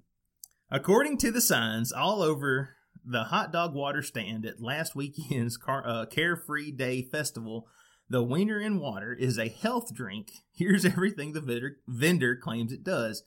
According 0.71 1.17
to 1.17 1.31
the 1.31 1.41
signs 1.41 1.91
all 1.91 2.21
over 2.21 2.77
the 3.03 3.25
hot 3.25 3.51
dog 3.51 3.73
water 3.73 4.01
stand 4.01 4.45
at 4.45 4.61
last 4.61 4.95
weekend's 4.95 5.57
car, 5.57 5.85
uh, 5.85 6.05
Car 6.05 6.37
Free 6.37 6.71
Day 6.71 7.01
Festival, 7.01 7.67
the 8.09 8.23
Wiener 8.23 8.61
in 8.61 8.79
Water 8.79 9.13
is 9.13 9.37
a 9.37 9.49
health 9.49 9.93
drink. 9.93 10.29
Here's 10.55 10.85
everything 10.85 11.33
the 11.33 11.41
vendor, 11.41 11.79
vendor 11.89 12.37
claims 12.37 12.71
it 12.71 12.85
does 12.85 13.23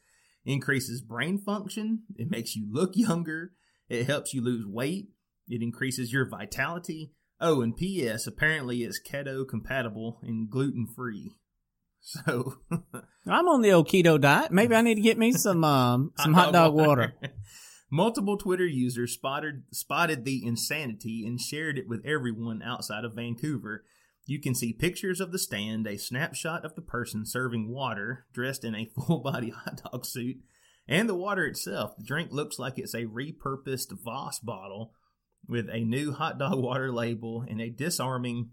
increases 0.47 1.03
brain 1.03 1.37
function, 1.37 2.05
it 2.17 2.31
makes 2.31 2.57
you 2.57 2.67
look 2.71 2.93
younger, 2.95 3.53
it 3.91 4.07
helps 4.07 4.33
you 4.33 4.43
lose 4.43 4.65
weight, 4.67 5.09
it 5.49 5.63
increases 5.63 6.13
your 6.13 6.29
vitality. 6.29 7.13
Oh, 7.41 7.63
and 7.63 7.77
P.S. 7.77 8.27
apparently 8.27 8.83
it's 8.83 9.01
keto 9.01 9.49
compatible 9.49 10.21
and 10.23 10.49
gluten 10.49 10.87
free. 10.87 11.33
So, 12.03 12.55
I'm 13.27 13.47
on 13.47 13.61
the 13.61 13.73
old 13.73 13.87
keto 13.87 14.19
diet. 14.19 14.51
Maybe 14.51 14.75
I 14.75 14.81
need 14.81 14.95
to 14.95 15.03
get 15.03 15.19
me 15.19 15.33
some 15.33 15.63
um, 15.65 16.13
some 16.19 16.33
hot 16.33 16.55
dog 16.55 16.73
water. 16.73 17.13
Multiple 17.91 18.39
Twitter 18.39 18.65
users 18.65 19.13
spotted 19.13 19.65
spotted 19.71 20.25
the 20.25 20.43
insanity 20.47 21.27
and 21.27 21.39
shared 21.39 21.77
it 21.77 21.87
with 21.87 22.07
everyone 22.07 22.63
outside 22.63 23.05
of 23.05 23.17
Vancouver. 23.17 23.85
You 24.25 24.41
can 24.41 24.55
see 24.55 24.73
pictures 24.73 25.21
of 25.21 25.31
the 25.31 25.39
stand, 25.39 25.87
a 25.87 25.99
snapshot 25.99 26.65
of 26.65 26.75
the 26.75 26.81
person 26.83 27.27
serving 27.27 27.69
water 27.69 28.25
dressed 28.33 28.65
in 28.65 28.75
a 28.75 28.87
full 28.87 29.19
body 29.21 29.51
hot 29.51 29.83
dog 29.85 30.07
suit, 30.07 30.37
and 30.91 31.09
the 31.09 31.15
water 31.15 31.47
itself. 31.47 31.97
The 31.97 32.05
drink 32.05 32.31
looks 32.33 32.59
like 32.59 32.79
it's 32.79 32.93
a 32.95 33.05
repurposed 33.07 33.93
Voss 34.05 34.39
bottle 34.41 34.93
with 35.49 35.71
a 35.71 35.81
new 35.85 36.13
hot 36.13 36.39
dog 36.39 36.59
water 36.63 36.93
label 36.93 37.45
and 37.49 37.61
a 37.63 37.71
disarming 37.71 38.51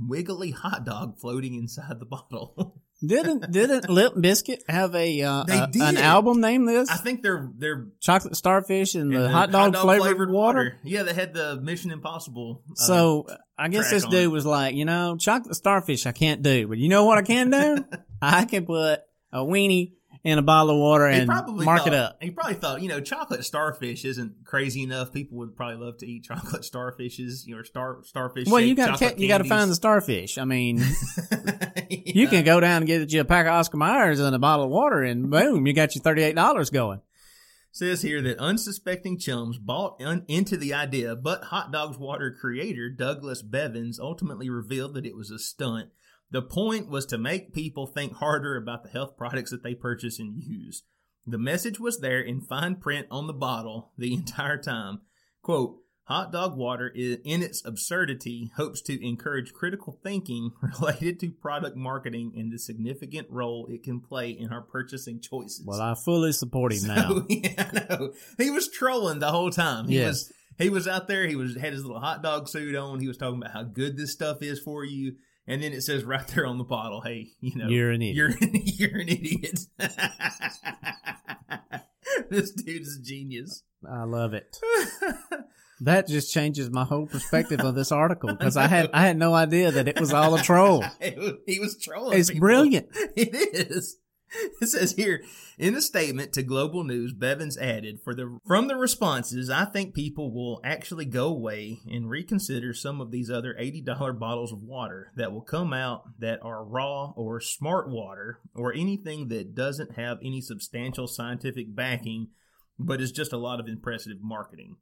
wiggly 0.00 0.50
hot 0.52 0.84
dog 0.84 1.18
floating 1.18 1.54
inside 1.54 1.98
the 2.00 2.06
bottle. 2.06 2.80
Didn't 3.06 3.52
didn't 3.52 3.90
Limp 3.90 4.14
Bizkit 4.14 4.60
have 4.70 4.94
a, 4.94 5.20
uh, 5.20 5.44
a- 5.46 5.68
an 5.82 5.98
album 5.98 6.40
named 6.40 6.66
this? 6.66 6.88
I 6.90 6.96
think 6.96 7.22
they're 7.22 7.50
they're 7.54 7.88
Chocolate 8.00 8.36
starfish 8.36 8.94
and 8.94 9.12
the 9.14 9.24
and 9.26 9.34
hot 9.34 9.50
dog, 9.50 9.76
flavored, 9.76 10.30
water. 10.30 10.78
Yeah, 10.82 11.02
they 11.02 11.12
had 11.12 11.34
the 11.34 11.60
Mission 11.60 11.90
Impossible. 11.90 12.62
uh, 12.70 12.74
So 12.74 13.26
I 13.58 13.68
guess 13.68 13.90
this 13.90 14.06
dude 14.06 14.24
it. 14.24 14.26
was 14.28 14.46
like, 14.46 14.74
you 14.76 14.86
know, 14.86 15.18
chocolate 15.18 15.56
starfish 15.56 16.06
I 16.06 16.12
can't 16.12 16.40
do, 16.40 16.68
but 16.68 16.78
you 16.78 16.88
know 16.88 17.04
what 17.04 17.18
I 17.18 17.22
can 17.22 17.50
do? 17.50 17.84
I 18.22 18.46
can 18.46 18.64
put 18.64 19.00
a 19.30 19.40
weenie 19.40 19.95
in 20.26 20.38
a 20.38 20.42
bottle 20.42 20.74
of 20.74 20.78
water 20.80 21.06
and 21.06 21.28
mark 21.28 21.46
thought, 21.56 21.86
it 21.86 21.94
up. 21.94 22.18
He 22.20 22.32
probably 22.32 22.54
thought, 22.54 22.82
you 22.82 22.88
know, 22.88 23.00
chocolate 23.00 23.44
starfish 23.44 24.04
isn't 24.04 24.44
crazy 24.44 24.82
enough. 24.82 25.12
People 25.12 25.38
would 25.38 25.56
probably 25.56 25.76
love 25.76 25.98
to 25.98 26.06
eat 26.06 26.24
chocolate 26.24 26.62
starfishes, 26.62 27.46
you 27.46 27.54
know, 27.54 27.62
star 27.62 28.00
starfish. 28.02 28.48
Well, 28.48 28.60
you 28.60 28.74
got 28.74 28.98
to 28.98 29.14
you 29.16 29.28
got 29.28 29.38
to 29.38 29.44
find 29.44 29.70
the 29.70 29.76
starfish. 29.76 30.36
I 30.36 30.44
mean, 30.44 30.82
you 31.88 32.26
can 32.26 32.44
go 32.44 32.58
down 32.58 32.78
and 32.78 32.86
get 32.88 33.12
you 33.12 33.20
a 33.20 33.24
pack 33.24 33.46
of 33.46 33.52
Oscar 33.52 33.78
Mayers 33.78 34.20
and 34.20 34.34
a 34.34 34.38
bottle 34.40 34.64
of 34.64 34.70
water, 34.72 35.02
and 35.02 35.30
boom, 35.30 35.64
you 35.64 35.72
got 35.72 35.94
your 35.94 36.02
thirty 36.02 36.22
eight 36.22 36.34
dollars 36.34 36.70
going. 36.70 37.00
says 37.70 38.02
here 38.02 38.20
that 38.22 38.38
unsuspecting 38.38 39.18
chums 39.18 39.58
bought 39.58 40.02
un- 40.02 40.24
into 40.26 40.56
the 40.56 40.74
idea, 40.74 41.14
but 41.14 41.44
Hot 41.44 41.70
Dogs 41.70 41.98
Water 41.98 42.34
creator 42.36 42.90
Douglas 42.90 43.44
Bevans 43.44 44.00
ultimately 44.00 44.50
revealed 44.50 44.94
that 44.94 45.06
it 45.06 45.16
was 45.16 45.30
a 45.30 45.38
stunt. 45.38 45.90
The 46.30 46.42
point 46.42 46.88
was 46.90 47.06
to 47.06 47.18
make 47.18 47.54
people 47.54 47.86
think 47.86 48.14
harder 48.14 48.56
about 48.56 48.82
the 48.82 48.90
health 48.90 49.16
products 49.16 49.50
that 49.50 49.62
they 49.62 49.74
purchase 49.74 50.18
and 50.18 50.36
use. 50.36 50.82
The 51.26 51.38
message 51.38 51.78
was 51.80 52.00
there 52.00 52.20
in 52.20 52.40
fine 52.40 52.76
print 52.76 53.06
on 53.10 53.26
the 53.26 53.32
bottle 53.32 53.92
the 53.96 54.12
entire 54.20 54.58
time. 54.58 55.00
Quote, 55.42 55.76
Hot 56.08 56.30
dog 56.30 56.56
water, 56.56 56.86
in 56.94 57.42
its 57.42 57.64
absurdity, 57.64 58.52
hopes 58.56 58.80
to 58.82 59.04
encourage 59.04 59.52
critical 59.52 59.98
thinking 60.04 60.52
related 60.80 61.18
to 61.18 61.30
product 61.32 61.76
marketing 61.76 62.32
and 62.36 62.52
the 62.52 62.60
significant 62.60 63.26
role 63.28 63.66
it 63.68 63.82
can 63.82 64.00
play 64.00 64.30
in 64.30 64.52
our 64.52 64.60
purchasing 64.62 65.20
choices. 65.20 65.64
Well, 65.66 65.80
I 65.82 65.94
fully 66.04 66.30
support 66.30 66.72
him 66.72 66.86
now. 66.86 67.08
So, 67.08 67.26
yeah, 67.28 67.86
no, 67.90 68.12
he 68.38 68.50
was 68.52 68.68
trolling 68.70 69.18
the 69.18 69.32
whole 69.32 69.50
time. 69.50 69.88
He 69.88 69.96
Yes. 69.96 70.06
was 70.06 70.32
he 70.58 70.70
was 70.70 70.86
out 70.86 71.08
there. 71.08 71.26
He 71.26 71.34
was 71.34 71.56
had 71.56 71.72
his 71.72 71.84
little 71.84 72.00
hot 72.00 72.22
dog 72.22 72.48
suit 72.48 72.76
on. 72.76 73.00
He 73.00 73.08
was 73.08 73.16
talking 73.16 73.40
about 73.42 73.52
how 73.52 73.64
good 73.64 73.96
this 73.96 74.12
stuff 74.12 74.42
is 74.42 74.60
for 74.60 74.84
you. 74.84 75.16
And 75.48 75.62
then 75.62 75.72
it 75.72 75.82
says 75.82 76.04
right 76.04 76.26
there 76.28 76.46
on 76.46 76.58
the 76.58 76.64
bottle, 76.64 77.02
"Hey, 77.02 77.28
you 77.40 77.56
know, 77.56 77.68
You're 77.68 77.90
an 77.90 78.02
idiot. 78.02 78.16
You're 78.16 78.30
you're 78.90 79.00
an 79.00 79.08
idiot." 79.08 79.60
this 82.30 82.50
dude's 82.50 82.98
a 82.98 83.02
genius. 83.02 83.62
I 83.88 84.04
love 84.04 84.34
it. 84.34 84.58
That 85.80 86.08
just 86.08 86.32
changes 86.32 86.70
my 86.70 86.84
whole 86.84 87.06
perspective 87.06 87.60
of 87.60 87.74
this 87.74 87.92
article 87.92 88.30
because 88.30 88.56
I 88.56 88.66
had 88.66 88.88
I 88.94 89.02
had 89.02 89.18
no 89.18 89.34
idea 89.34 89.70
that 89.72 89.86
it 89.86 90.00
was 90.00 90.10
all 90.10 90.34
a 90.34 90.42
troll. 90.42 90.82
he 91.46 91.60
was 91.60 91.78
trolling. 91.78 92.18
It's 92.18 92.30
people. 92.30 92.40
brilliant. 92.40 92.86
It 93.14 93.34
is. 93.34 93.98
It 94.60 94.68
says 94.68 94.92
here 94.92 95.22
in 95.58 95.74
a 95.74 95.80
statement 95.80 96.32
to 96.32 96.42
Global 96.42 96.84
News, 96.84 97.14
Bevans 97.14 97.60
added, 97.60 98.00
"For 98.02 98.14
the 98.14 98.38
from 98.46 98.68
the 98.68 98.76
responses, 98.76 99.50
I 99.50 99.64
think 99.64 99.94
people 99.94 100.32
will 100.32 100.60
actually 100.64 101.04
go 101.04 101.28
away 101.28 101.80
and 101.86 102.08
reconsider 102.08 102.72
some 102.72 103.00
of 103.00 103.10
these 103.10 103.30
other 103.30 103.54
eighty 103.58 103.80
dollar 103.80 104.12
bottles 104.12 104.52
of 104.52 104.62
water 104.62 105.12
that 105.16 105.32
will 105.32 105.42
come 105.42 105.72
out 105.72 106.18
that 106.18 106.40
are 106.42 106.64
raw 106.64 107.12
or 107.16 107.40
smart 107.40 107.88
water 107.88 108.40
or 108.54 108.72
anything 108.72 109.28
that 109.28 109.54
doesn't 109.54 109.96
have 109.96 110.18
any 110.22 110.40
substantial 110.40 111.06
scientific 111.06 111.74
backing, 111.74 112.28
but 112.78 113.00
is 113.00 113.12
just 113.12 113.32
a 113.32 113.38
lot 113.38 113.60
of 113.60 113.68
impressive 113.68 114.18
marketing." 114.20 114.76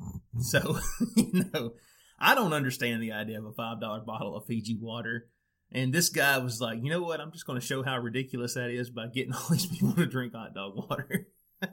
Mm-hmm. 0.00 0.40
So 0.40 0.78
you 1.16 1.44
know, 1.52 1.74
I 2.18 2.34
don't 2.34 2.52
understand 2.52 3.02
the 3.02 3.12
idea 3.12 3.38
of 3.38 3.44
a 3.44 3.52
five 3.52 3.80
dollar 3.80 4.00
bottle 4.00 4.36
of 4.36 4.46
Fiji 4.46 4.78
water. 4.80 5.28
And 5.70 5.92
this 5.92 6.08
guy 6.08 6.38
was 6.38 6.60
like, 6.60 6.82
you 6.82 6.90
know 6.90 7.02
what? 7.02 7.20
I'm 7.20 7.30
just 7.30 7.46
going 7.46 7.60
to 7.60 7.66
show 7.66 7.82
how 7.82 7.98
ridiculous 7.98 8.54
that 8.54 8.70
is 8.70 8.90
by 8.90 9.06
getting 9.08 9.32
all 9.34 9.48
these 9.50 9.66
people 9.66 9.92
to 9.94 10.06
drink 10.06 10.34
hot 10.34 10.54
dog 10.54 10.76
water. 10.76 11.26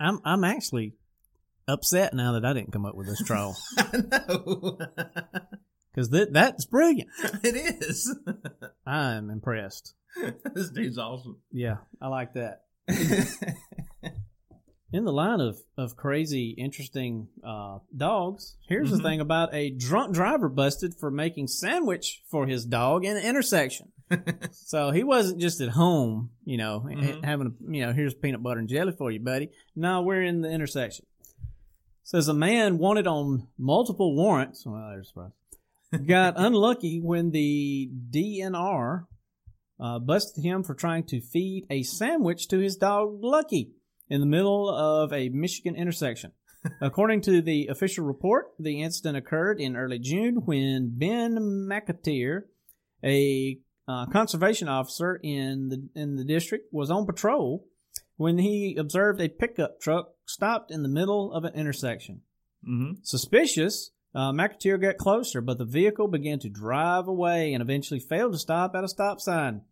I'm 0.00 0.20
I'm 0.24 0.44
actually 0.44 0.94
upset 1.68 2.14
now 2.14 2.32
that 2.32 2.44
I 2.44 2.52
didn't 2.52 2.72
come 2.72 2.86
up 2.86 2.94
with 2.94 3.06
this 3.06 3.22
trial. 3.22 3.56
I 3.78 3.96
know. 4.10 4.78
because 5.92 6.10
that 6.10 6.32
that's 6.32 6.64
brilliant. 6.66 7.10
it 7.42 7.82
is. 7.82 8.16
I 8.86 9.12
am 9.14 9.30
impressed. 9.30 9.94
this 10.54 10.70
dude's 10.70 10.98
awesome. 10.98 11.38
Yeah, 11.52 11.78
I 12.00 12.08
like 12.08 12.34
that. 12.34 12.62
In 14.92 15.04
the 15.04 15.12
line 15.12 15.40
of, 15.40 15.60
of 15.78 15.96
crazy, 15.96 16.50
interesting 16.58 17.28
uh, 17.44 17.78
dogs, 17.96 18.56
here's 18.68 18.90
Mhm. 18.90 18.96
the 18.96 19.02
thing 19.04 19.20
about 19.20 19.54
a 19.54 19.70
drunk 19.70 20.12
driver 20.12 20.48
busted 20.48 20.96
for 20.96 21.12
making 21.12 21.46
sandwich 21.46 22.22
for 22.28 22.46
his 22.46 22.64
dog 22.66 23.04
in 23.04 23.16
an 23.16 23.22
intersection. 23.24 23.92
so 24.50 24.90
he 24.90 25.04
wasn't 25.04 25.40
just 25.40 25.60
at 25.60 25.68
home, 25.70 26.30
you 26.44 26.56
know, 26.56 26.80
Mhm. 26.88 27.24
having 27.24 27.46
a, 27.46 27.72
you 27.72 27.86
know, 27.86 27.92
here's 27.92 28.14
peanut 28.14 28.42
butter 28.42 28.58
and 28.58 28.68
jelly 28.68 28.90
for 28.90 29.12
you, 29.12 29.20
buddy. 29.20 29.50
No, 29.76 30.02
we're 30.02 30.22
in 30.24 30.40
the 30.40 30.50
intersection. 30.50 31.06
Says 32.02 32.26
a 32.26 32.34
man 32.34 32.78
wanted 32.78 33.06
on 33.06 33.46
multiple 33.56 34.16
warrants. 34.16 34.66
Well, 34.66 34.88
there's 34.90 35.06
a 35.06 35.08
surprise. 35.10 36.06
Got 36.06 36.34
unlucky 36.36 37.00
when 37.00 37.30
the 37.30 37.88
DNR 38.10 39.06
uh, 39.78 39.98
busted 40.00 40.42
him 40.44 40.64
for 40.64 40.74
trying 40.74 41.04
to 41.04 41.20
feed 41.20 41.66
a 41.70 41.84
sandwich 41.84 42.48
to 42.48 42.58
his 42.58 42.74
dog 42.76 43.20
Lucky 43.22 43.74
in 44.10 44.20
the 44.20 44.26
middle 44.26 44.68
of 44.68 45.12
a 45.12 45.28
Michigan 45.30 45.76
intersection. 45.76 46.32
According 46.82 47.22
to 47.22 47.40
the 47.40 47.68
official 47.68 48.04
report, 48.04 48.48
the 48.58 48.82
incident 48.82 49.16
occurred 49.16 49.60
in 49.60 49.76
early 49.76 49.98
June 49.98 50.42
when 50.44 50.92
Ben 50.94 51.36
McAteer, 51.38 52.42
a 53.02 53.58
uh, 53.88 54.06
conservation 54.06 54.68
officer 54.68 55.18
in 55.22 55.68
the 55.68 56.00
in 56.00 56.16
the 56.16 56.24
district, 56.24 56.72
was 56.72 56.90
on 56.90 57.06
patrol 57.06 57.66
when 58.16 58.36
he 58.36 58.76
observed 58.78 59.20
a 59.20 59.28
pickup 59.28 59.80
truck 59.80 60.10
stopped 60.26 60.70
in 60.70 60.82
the 60.82 60.88
middle 60.88 61.32
of 61.32 61.44
an 61.44 61.54
intersection. 61.54 62.20
Mm-hmm. 62.68 63.00
Suspicious, 63.02 63.92
uh, 64.14 64.32
McAteer 64.32 64.80
got 64.80 64.98
closer, 64.98 65.40
but 65.40 65.56
the 65.56 65.64
vehicle 65.64 66.08
began 66.08 66.38
to 66.40 66.50
drive 66.50 67.08
away 67.08 67.54
and 67.54 67.62
eventually 67.62 68.00
failed 68.00 68.32
to 68.32 68.38
stop 68.38 68.74
at 68.74 68.84
a 68.84 68.88
stop 68.88 69.20
sign. 69.20 69.62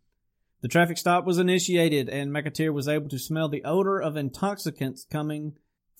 The 0.60 0.68
traffic 0.68 0.98
stop 0.98 1.24
was 1.24 1.38
initiated, 1.38 2.08
and 2.08 2.30
McAteer 2.32 2.72
was 2.72 2.88
able 2.88 3.08
to 3.10 3.18
smell 3.18 3.48
the 3.48 3.62
odor 3.64 4.00
of 4.00 4.16
intoxicants 4.16 5.04
coming 5.10 5.52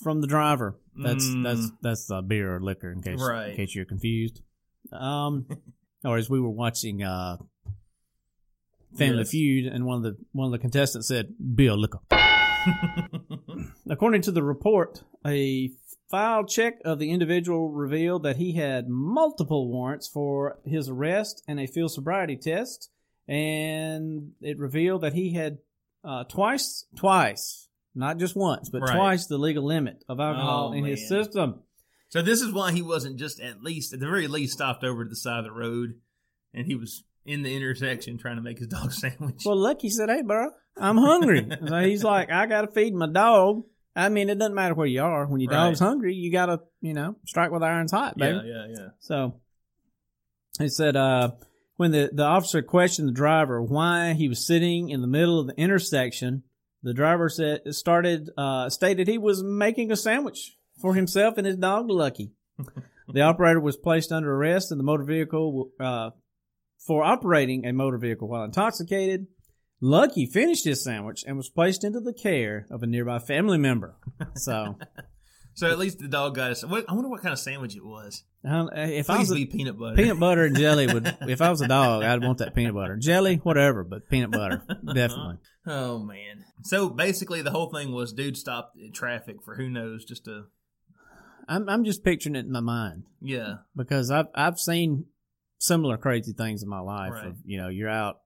from 0.02 0.20
the 0.20 0.26
driver. 0.26 0.78
That's 1.00 1.24
Mm. 1.26 1.44
that's 1.44 1.70
that's 1.80 2.10
uh, 2.10 2.22
beer 2.22 2.56
or 2.56 2.60
liquor, 2.60 2.90
in 2.90 3.02
case 3.02 3.20
Right. 3.20 3.50
in 3.50 3.56
case 3.56 3.74
you're 3.74 3.84
confused. 3.84 4.42
Um, 4.92 5.46
or 6.04 6.16
as 6.16 6.28
we 6.28 6.40
were 6.40 6.50
watching 6.50 7.02
uh, 7.02 7.36
Family 8.96 9.18
Yes. 9.18 9.30
Feud, 9.30 9.66
and 9.72 9.84
one 9.84 9.98
of 9.98 10.02
the 10.02 10.16
one 10.32 10.46
of 10.46 10.52
the 10.52 10.58
contestants 10.58 11.06
said, 11.08 11.34
"Beer 11.54 11.74
liquor." 11.74 11.98
According 13.88 14.22
to 14.22 14.32
the 14.32 14.42
report, 14.42 15.02
a 15.26 15.70
file 16.10 16.44
check 16.44 16.74
of 16.84 16.98
the 16.98 17.10
individual 17.10 17.70
revealed 17.70 18.22
that 18.24 18.36
he 18.36 18.54
had 18.54 18.88
multiple 18.88 19.68
warrants 19.70 20.08
for 20.08 20.58
his 20.64 20.88
arrest 20.88 21.42
and 21.46 21.60
a 21.60 21.66
field 21.66 21.92
sobriety 21.92 22.36
test, 22.36 22.90
and 23.28 24.32
it 24.40 24.58
revealed 24.58 25.02
that 25.02 25.12
he 25.14 25.32
had 25.34 25.58
uh, 26.04 26.24
twice, 26.24 26.86
twice, 26.96 27.68
not 27.94 28.18
just 28.18 28.34
once, 28.36 28.70
but 28.70 28.80
Right. 28.82 28.94
twice 28.96 29.26
the 29.26 29.36
legal 29.38 29.64
limit 29.64 30.04
of 30.08 30.18
alcohol 30.20 30.70
Oh, 30.70 30.72
in 30.72 30.84
his 30.84 31.08
system. 31.08 31.60
so 32.08 32.22
this 32.22 32.40
is 32.40 32.52
why 32.52 32.72
he 32.72 32.82
wasn't 32.82 33.16
just 33.18 33.40
at 33.40 33.62
least, 33.62 33.92
at 33.92 34.00
the 34.00 34.06
very 34.06 34.28
least, 34.28 34.54
stopped 34.54 34.84
over 34.84 35.04
to 35.04 35.10
the 35.10 35.16
side 35.16 35.40
of 35.40 35.44
the 35.44 35.52
road, 35.52 35.94
and 36.54 36.66
he 36.66 36.74
was 36.74 37.04
in 37.26 37.42
the 37.42 37.54
intersection 37.54 38.16
trying 38.16 38.36
to 38.36 38.42
make 38.42 38.58
his 38.58 38.68
dog 38.68 38.92
sandwich. 39.02 39.42
Well, 39.44 39.56
Lucky 39.56 39.90
said, 39.90 40.08
"Hey, 40.08 40.22
bro, 40.22 40.50
I'm 40.76 40.96
hungry." 40.96 41.46
so 41.68 41.80
he's 41.80 42.02
like, 42.04 42.30
"I 42.30 42.46
got 42.46 42.62
to 42.62 42.68
feed 42.68 42.94
my 42.94 43.06
dog." 43.08 43.64
I 43.94 44.08
mean, 44.08 44.30
it 44.30 44.38
doesn't 44.38 44.54
matter 44.54 44.74
where 44.74 44.86
you 44.86 45.02
are. 45.02 45.26
When 45.26 45.40
your 45.40 45.50
Right. 45.50 45.66
dog's 45.66 45.80
hungry, 45.80 46.14
you 46.14 46.30
got 46.30 46.46
to, 46.46 46.60
you 46.80 46.94
know, 46.94 47.16
strike 47.26 47.50
with 47.50 47.64
iron's 47.64 47.90
hot, 47.90 48.16
baby. 48.16 48.38
yeah, 48.46 48.66
yeah, 48.66 48.66
yeah. 48.78 48.88
So 49.00 49.40
he 50.60 50.68
said 50.68 50.94
uh, 50.96 51.32
when 51.78 51.92
the, 51.92 52.10
the 52.12 52.24
officer 52.24 52.60
questioned 52.60 53.08
the 53.08 53.12
driver 53.12 53.62
why 53.62 54.12
he 54.12 54.28
was 54.28 54.44
sitting 54.44 54.90
in 54.90 55.00
the 55.00 55.06
middle 55.06 55.38
of 55.38 55.46
the 55.46 55.56
intersection, 55.56 56.42
the 56.82 56.92
driver 56.92 57.28
said 57.28 57.72
started 57.72 58.30
uh, 58.36 58.68
stated 58.68 59.06
he 59.06 59.16
was 59.16 59.44
making 59.44 59.92
a 59.92 59.96
sandwich 59.96 60.56
for 60.80 60.94
himself 60.94 61.38
and 61.38 61.46
his 61.46 61.56
dog 61.56 61.88
Lucky. 61.88 62.32
the 63.08 63.20
operator 63.20 63.60
was 63.60 63.76
placed 63.76 64.10
under 64.10 64.34
arrest 64.34 64.72
in 64.72 64.78
the 64.78 64.84
motor 64.84 65.04
vehicle 65.04 65.70
uh, 65.78 66.10
for 66.84 67.04
operating 67.04 67.64
a 67.64 67.72
motor 67.72 67.98
vehicle 67.98 68.26
while 68.26 68.42
intoxicated. 68.42 69.28
Lucky 69.80 70.26
finished 70.26 70.64
his 70.64 70.82
sandwich 70.82 71.22
and 71.24 71.36
was 71.36 71.48
placed 71.48 71.84
into 71.84 72.00
the 72.00 72.12
care 72.12 72.66
of 72.72 72.82
a 72.82 72.88
nearby 72.88 73.20
family 73.20 73.58
member. 73.58 73.94
So, 74.34 74.76
So 75.58 75.68
at 75.68 75.76
least 75.76 75.98
the 75.98 76.06
dog 76.06 76.36
got 76.36 76.52
us. 76.52 76.64
What, 76.64 76.88
I 76.88 76.92
wonder 76.92 77.08
what 77.08 77.20
kind 77.20 77.32
of 77.32 77.38
sandwich 77.40 77.74
it 77.74 77.84
was. 77.84 78.22
um, 78.44 78.70
if 78.72 79.10
I 79.10 79.16
Please 79.16 79.28
was 79.28 79.32
a, 79.32 79.34
be 79.34 79.46
peanut 79.46 79.76
butter. 79.76 79.96
peanut 79.96 80.20
butter 80.20 80.44
and 80.44 80.56
jelly 80.56 80.86
would, 80.86 81.16
if 81.22 81.42
I 81.42 81.50
was 81.50 81.60
a 81.60 81.66
dog, 81.66 82.04
I'd 82.04 82.22
want 82.22 82.38
that 82.38 82.54
peanut 82.54 82.74
butter. 82.74 82.96
Jelly, 82.96 83.40
whatever, 83.42 83.82
but 83.82 84.08
peanut 84.08 84.30
butter, 84.30 84.62
definitely. 84.94 85.38
Oh 85.66 85.98
man. 85.98 86.44
So 86.62 86.88
basically, 86.88 87.42
the 87.42 87.50
whole 87.50 87.72
thing 87.72 87.90
was 87.90 88.12
dude 88.12 88.36
stopped 88.36 88.76
in 88.76 88.92
traffic 88.92 89.42
for 89.44 89.56
who 89.56 89.68
knows, 89.68 90.04
just 90.04 90.26
to 90.26 90.44
I'm, 91.48 91.68
I'm 91.68 91.82
just 91.82 92.04
picturing 92.04 92.36
it 92.36 92.46
in 92.46 92.52
my 92.52 92.60
mind. 92.60 93.02
yeah, 93.20 93.54
because 93.74 94.12
I've 94.12 94.28
I've 94.36 94.60
seen 94.60 95.06
similar 95.58 95.96
crazy 95.96 96.34
things 96.34 96.62
in 96.62 96.68
my 96.68 96.78
life. 96.78 97.14
Right. 97.14 97.26
Of, 97.26 97.36
you 97.44 97.58
know, 97.58 97.66
you're 97.66 97.90
out 97.90 98.20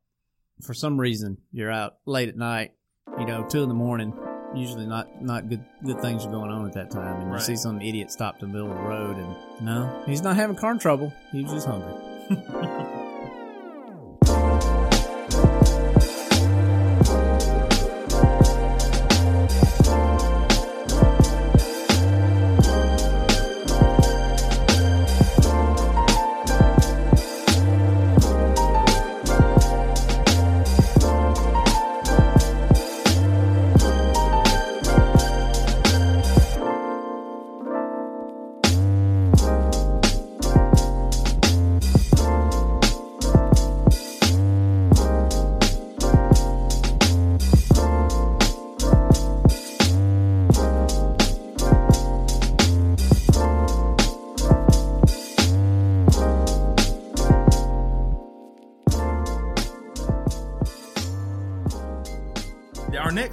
for 0.61 0.75
some 0.75 1.01
reason. 1.01 1.39
You're 1.51 1.73
out 1.73 1.95
late 2.05 2.29
at 2.29 2.37
night. 2.37 2.73
You 3.19 3.25
know, 3.25 3.47
two 3.49 3.63
in 3.63 3.71
the 3.71 3.75
morning. 3.75 4.13
Usually 4.55 4.87
not 4.87 5.23
not 5.23 5.49
good 5.49 5.65
good 5.85 6.01
things 6.01 6.27
are 6.27 6.31
going 6.31 6.51
on 6.51 6.67
at 6.67 6.75
that 6.75 6.91
time, 6.91 7.23
and 7.23 7.31
Right. 7.31 7.41
you 7.41 7.45
see 7.45 7.57
some 7.57 7.81
idiot 7.81 8.11
stopped 8.13 8.43
in 8.43 8.49
the 8.49 8.59
middle 8.59 8.71
of 8.71 8.77
the 8.77 8.83
road, 8.85 9.17
and 9.17 9.35
no, 9.65 10.03
he's 10.07 10.23
not 10.23 10.37
having 10.37 10.57
car 10.57 10.75
trouble. 10.77 11.13
He 11.33 11.43
was 11.43 11.53
just 11.53 11.67
hungry. 11.67 11.95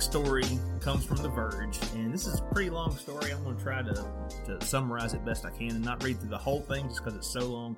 story 0.09 0.43
comes 0.81 1.05
from 1.05 1.17
The 1.17 1.29
Verge, 1.29 1.77
and 1.93 2.11
this 2.11 2.25
is 2.25 2.39
a 2.39 2.43
pretty 2.51 2.71
long 2.71 2.97
story. 2.97 3.31
I'm 3.31 3.43
going 3.43 3.55
to 3.55 3.63
try 3.63 3.83
to, 3.83 4.11
to 4.47 4.65
summarize 4.65 5.13
it 5.13 5.23
best 5.23 5.45
I 5.45 5.51
can 5.51 5.69
and 5.69 5.85
not 5.85 6.03
read 6.03 6.19
through 6.19 6.31
the 6.31 6.37
whole 6.37 6.61
thing 6.61 6.87
just 6.87 7.03
because 7.03 7.15
it's 7.15 7.31
so 7.31 7.41
long. 7.41 7.77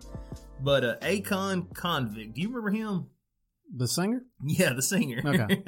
But 0.62 0.86
uh, 0.86 0.96
Akon 1.02 1.68
Konvict, 1.74 2.34
do 2.34 2.40
you 2.40 2.48
remember 2.48 2.70
him? 2.70 3.08
The 3.76 3.86
singer? 3.86 4.24
Yeah, 4.46 4.72
the 4.72 4.82
singer. 4.82 5.22
Okay. 5.26 5.62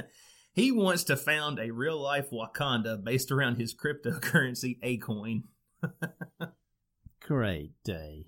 he 0.54 0.72
wants 0.72 1.04
to 1.04 1.18
found 1.18 1.58
a 1.58 1.70
real 1.70 2.00
life 2.00 2.30
Wakanda 2.30 3.04
based 3.04 3.30
around 3.30 3.56
his 3.56 3.74
cryptocurrency 3.74 4.78
AKoin. 4.82 5.42
Great 7.20 7.72
day. 7.84 8.24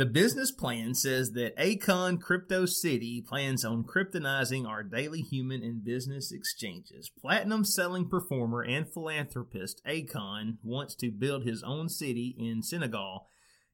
The 0.00 0.06
business 0.06 0.50
plan 0.50 0.94
says 0.94 1.32
that 1.32 1.54
Akon 1.58 2.22
Crypto 2.22 2.64
City 2.64 3.20
plans 3.20 3.66
on 3.66 3.84
kryptonizing 3.84 4.66
our 4.66 4.82
daily 4.82 5.20
human 5.20 5.62
and 5.62 5.84
business 5.84 6.32
exchanges. 6.32 7.10
Platinum 7.20 7.66
selling 7.66 8.08
performer 8.08 8.62
and 8.62 8.90
philanthropist 8.90 9.82
Akon 9.86 10.56
wants 10.62 10.94
to 10.94 11.10
build 11.10 11.44
his 11.44 11.62
own 11.62 11.90
city 11.90 12.34
in 12.38 12.62
Senegal 12.62 13.26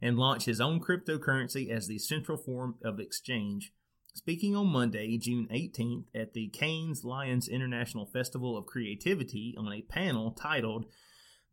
and 0.03 0.19
launch 0.19 0.47
his 0.47 0.61
own 0.61 0.81
cryptocurrency 0.81 1.71
as 1.71 1.87
the 1.87 2.01
central 2.01 2.37
form 2.37 2.75
of 2.83 2.99
exchange. 2.99 3.71
Speaking 4.13 4.57
on 4.57 4.67
Monday, 4.67 5.19
June 5.19 5.47
18th, 5.53 6.07
at 6.13 6.33
the 6.33 6.49
Cannes 6.49 7.05
Lions 7.05 7.47
International 7.47 8.05
Festival 8.05 8.59
of 8.59 8.67
Creativity 8.67 9.55
on 9.57 9.73
a 9.73 9.83
panel 9.83 10.33
titled 10.33 10.87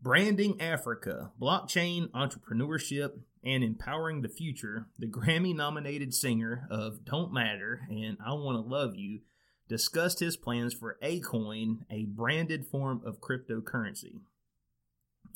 Branding 0.01 0.59
Africa, 0.59 1.31
Blockchain 1.39 2.09
Entrepreneurship, 2.09 3.11
and 3.43 3.63
Empowering 3.63 4.21
the 4.21 4.29
Future, 4.29 4.87
the 4.97 5.07
Grammy 5.07 5.55
nominated 5.55 6.13
singer 6.13 6.67
of 6.71 7.03
Don't 7.05 7.33
Matter 7.33 7.81
and 7.89 8.17
I 8.25 8.33
Want 8.33 8.55
to 8.57 8.61
Love 8.69 8.95
You 8.95 9.19
discussed 9.67 10.19
his 10.19 10.35
plans 10.37 10.73
for 10.73 10.97
AKoin, 11.03 11.79
a 11.89 12.05
branded 12.05 12.65
form 12.67 13.01
of 13.05 13.19
cryptocurrency. 13.19 14.21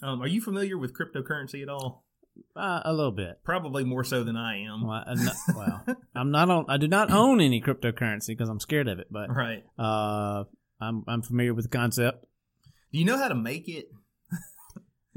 Um, 0.04 0.22
are 0.22 0.28
you 0.28 0.42
familiar 0.42 0.78
with 0.78 0.94
cryptocurrency 0.94 1.62
at 1.64 1.70
all? 1.70 2.06
Uh, 2.56 2.82
a 2.86 2.94
little 2.94 3.12
bit. 3.12 3.40
Probably 3.44 3.84
more 3.84 4.04
so 4.04 4.24
than 4.24 4.36
I 4.38 4.62
am. 4.64 4.86
Well, 4.86 5.04
I'm 5.08 5.26
not, 5.26 5.36
well, 5.56 5.86
I'm 6.14 6.30
not 6.32 6.50
on. 6.50 6.66
I 6.70 6.78
do 6.78 6.88
not 6.88 7.10
own 7.12 7.42
any 7.42 7.62
cryptocurrency 7.62 8.28
because 8.28 8.48
I'm 8.50 8.60
scared 8.60 8.88
of 8.88 9.00
it. 9.00 9.08
But 9.10 9.34
Right. 9.36 9.64
uh, 9.80 10.44
I'm 10.80 11.04
I'm 11.08 11.24
familiar 11.24 11.54
with 11.56 11.66
the 11.72 11.76
concept. 11.78 12.26
Do 12.92 13.00
you 13.00 13.06
know 13.06 13.18
how 13.18 13.28
to 13.28 13.36
make 13.36 13.68
it? 13.68 13.90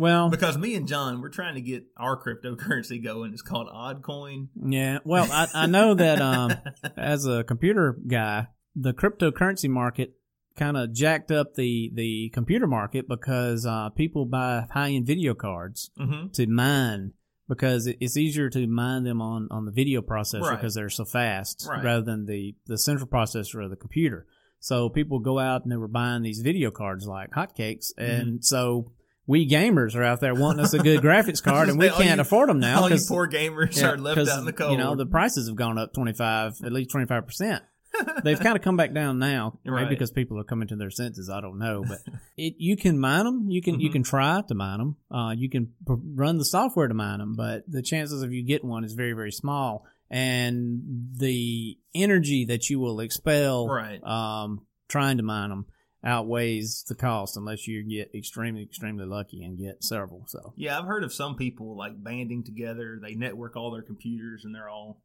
Well, 0.01 0.31
Because 0.31 0.57
me 0.57 0.75
and 0.77 0.89
John, 0.89 1.21
we're 1.21 1.29
trying 1.29 1.57
to 1.57 1.61
get 1.61 1.85
our 1.97 2.21
cryptocurrency 2.21 3.03
going. 3.05 3.33
It's 3.33 3.43
called 3.43 3.69
Oddcoin. 3.69 4.49
yeah. 4.65 4.99
Well, 5.05 5.29
I, 5.31 5.47
I 5.55 5.67
know 5.67 5.95
that 5.95 6.21
um, 6.23 6.53
as 6.97 7.27
a 7.27 7.45
computer 7.45 7.97
guy, 8.07 8.49
the 8.75 8.93
cryptocurrency 8.95 9.69
market 9.69 10.15
kind 10.57 10.77
of 10.77 10.93
jacked 10.93 11.31
up 11.31 11.55
the 11.55 11.91
the 11.95 12.31
computer 12.35 12.67
market 12.67 13.09
because 13.09 13.65
uh, 13.67 13.91
people 13.91 14.25
buy 14.25 14.67
high 14.73 14.91
end 14.91 15.07
video 15.07 15.35
cards 15.35 15.91
hmm 15.97 16.29
to 16.33 16.47
mine 16.47 17.13
because 17.49 17.87
it's 17.87 18.17
easier 18.17 18.49
to 18.49 18.67
mine 18.67 19.03
them 19.05 19.21
on, 19.21 19.49
on 19.51 19.65
the 19.65 19.73
video 19.73 20.01
processor 20.03 20.43
Right. 20.43 20.57
because 20.57 20.75
they're 20.75 20.89
so 20.89 21.05
fast 21.05 21.67
Right. 21.69 21.83
rather 21.85 22.03
than 22.03 22.27
the, 22.27 22.55
the 22.67 22.79
central 22.79 23.09
processor 23.09 23.63
of 23.65 23.71
the 23.71 23.77
computer. 23.77 24.27
So 24.61 24.89
people 24.89 25.19
go 25.19 25.39
out 25.39 25.63
and 25.65 25.73
they 25.73 25.77
were 25.77 25.89
buying 25.89 26.23
these 26.23 26.41
video 26.43 26.71
cards 26.71 27.07
like 27.07 27.31
hotcakes, 27.33 27.93
Mm-hmm. 27.99 28.03
and 28.03 28.45
so 28.45 28.93
we 29.27 29.49
gamers 29.49 29.95
are 29.95 30.03
out 30.03 30.21
there 30.21 30.35
wanting 30.35 30.65
us 30.65 30.73
a 30.75 30.79
good 30.79 31.01
graphics 31.01 31.43
card, 31.43 31.69
and 31.69 31.79
we 31.79 31.89
All 31.89 31.99
can't 32.03 32.17
you- 32.17 32.23
afford 32.23 32.49
them 32.49 32.61
now 32.61 32.81
All 32.83 32.85
you 32.89 32.95
'cause- 32.97 33.09
poor 33.09 33.29
gamers 33.29 33.81
yeah, 33.81 33.91
are 33.93 33.99
left 33.99 34.19
out 34.29 34.39
in 34.41 34.45
the 34.45 34.53
cold. 34.53 34.73
You 34.73 34.79
know 34.79 34.95
the 34.95 35.07
prices 35.07 35.49
have 35.49 35.57
gone 35.57 35.79
up 35.79 35.93
twenty 35.93 36.13
five, 36.13 36.55
at 36.65 36.73
least 36.73 36.91
twenty 36.91 37.07
five 37.07 37.27
percent. 37.27 37.63
They've 38.23 38.39
kind 38.39 38.57
of 38.57 38.63
come 38.63 38.77
back 38.77 38.95
down 38.95 39.19
now, 39.19 39.59
maybe 39.65 39.75
Right. 39.75 39.89
because 39.89 40.13
people 40.13 40.39
are 40.39 40.45
coming 40.45 40.69
to 40.69 40.77
their 40.77 40.91
senses. 40.91 41.29
I 41.29 41.41
don't 41.41 41.59
know, 41.59 41.85
but 41.87 41.99
it 42.37 42.55
you 42.59 42.77
can 42.77 42.99
mine 43.01 43.25
them. 43.25 43.51
You 43.51 43.61
can 43.61 43.81
you 43.81 43.89
Mhm. 43.91 43.93
can 43.95 44.03
try 44.05 44.43
to 44.47 44.55
mine 44.55 44.79
them. 44.79 44.97
Uh, 45.11 45.31
you 45.37 45.51
can 45.51 45.73
pr- 45.85 45.95
run 46.15 46.39
the 46.39 46.45
software 46.45 46.87
to 46.89 46.95
mine 46.95 47.19
them, 47.19 47.35
but 47.35 47.65
the 47.69 47.83
chances 47.83 48.23
of 48.23 48.33
you 48.33 48.45
getting 48.45 48.69
one 48.69 48.85
is 48.85 48.93
very 48.95 49.13
very 49.13 49.33
small, 49.33 49.85
and 50.09 50.81
the 51.17 51.79
energy 51.95 52.45
that 52.47 52.71
you 52.71 52.79
will 52.79 53.01
expel 53.01 53.67
Right. 53.69 54.03
um, 54.05 54.63
trying 54.89 55.17
to 55.17 55.23
mine 55.25 55.51
them 55.51 55.67
outweighs 56.05 56.85
the 56.89 56.95
cost 56.95 57.37
unless 57.37 57.67
you 57.67 57.83
get 57.83 58.15
extremely 58.15 58.63
extremely 58.63 59.05
lucky 59.05 59.43
and 59.43 59.59
get 59.59 59.85
several. 59.85 60.25
So 60.27 60.55
Yeah, 60.57 60.79
I've 60.79 60.87
heard 60.87 61.05
of 61.05 61.13
some 61.13 61.37
people 61.37 61.77
like 61.77 62.03
banding 62.03 62.45
together. 62.45 62.99
They 63.03 63.15
network 63.15 63.57
all 63.57 63.71
their 63.71 63.83
computers 63.83 64.45
and 64.45 64.55
they're 64.55 64.69
all 64.69 65.03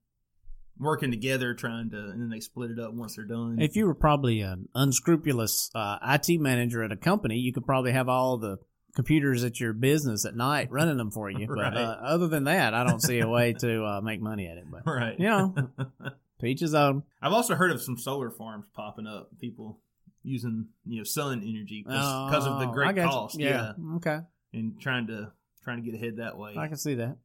working 0.78 1.12
together 1.12 1.54
trying 1.54 1.90
to, 1.90 1.98
and 1.98 2.22
then 2.22 2.30
they 2.30 2.40
split 2.40 2.72
it 2.72 2.80
up 2.80 2.94
once 2.94 3.16
they're 3.16 3.26
done. 3.26 3.58
If 3.60 3.76
you 3.76 3.86
were 3.86 3.96
probably 3.96 4.42
an 4.42 4.68
unscrupulous 4.76 5.72
uh, 5.74 5.98
IT 6.04 6.40
manager 6.40 6.84
at 6.84 6.92
a 6.92 6.98
company, 6.98 7.38
you 7.38 7.54
could 7.54 7.66
probably 7.66 7.92
have 7.92 8.10
all 8.10 8.38
the 8.38 8.58
computers 8.96 9.44
at 9.44 9.60
your 9.60 9.74
business 9.74 10.26
at 10.26 10.36
night 10.36 10.72
running 10.72 10.98
them 10.98 11.12
for 11.12 11.30
you. 11.30 11.48
Right. 11.48 11.74
But 11.74 11.78
uh, 11.78 11.98
other 12.04 12.28
than 12.28 12.46
that, 12.46 12.74
I 12.74 12.84
don't 12.84 13.02
see 13.02 13.20
a 13.20 13.28
way 13.28 13.54
to 13.60 13.84
uh, 13.84 14.02
make 14.02 14.22
money 14.22 14.48
at 14.48 14.58
it. 14.58 14.66
But 14.70 14.86
right. 14.86 15.20
you 15.20 15.28
know, 15.28 15.54
to 16.40 16.46
each 16.46 16.62
his 16.62 16.74
own. 16.74 17.04
I've 17.22 17.34
also 17.34 17.56
heard 17.56 17.72
of 17.72 17.82
some 17.82 17.98
solar 17.98 18.30
farms 18.30 18.66
popping 18.74 19.08
up. 19.08 19.30
People 19.40 19.80
using 20.26 20.68
you 20.86 20.98
know 21.00 21.04
sun 21.04 21.42
energy 21.46 21.84
because 21.86 22.46
of 22.46 22.60
the 22.60 22.68
Oh, 22.68 22.72
great 22.72 22.96
cost. 22.98 23.40
Yeah. 23.40 23.74
Okay. 23.98 24.20
and 24.54 24.80
trying 24.82 25.08
to 25.08 25.32
trying 25.64 25.84
to 25.84 25.90
get 25.92 25.96
ahead 26.00 26.18
that 26.18 26.38
way. 26.38 26.56
I 26.58 26.68
can 26.68 26.78
see 26.78 26.96
that. 26.96 27.18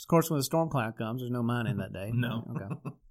Of 0.00 0.08
course, 0.08 0.30
when 0.30 0.38
the 0.38 0.44
storm 0.44 0.68
cloud 0.68 0.96
comes, 0.96 1.20
there's 1.22 1.30
no 1.30 1.42
mining 1.42 1.76
that 1.78 1.92
day. 1.92 2.10
No. 2.14 2.44
Okay. 2.56 2.90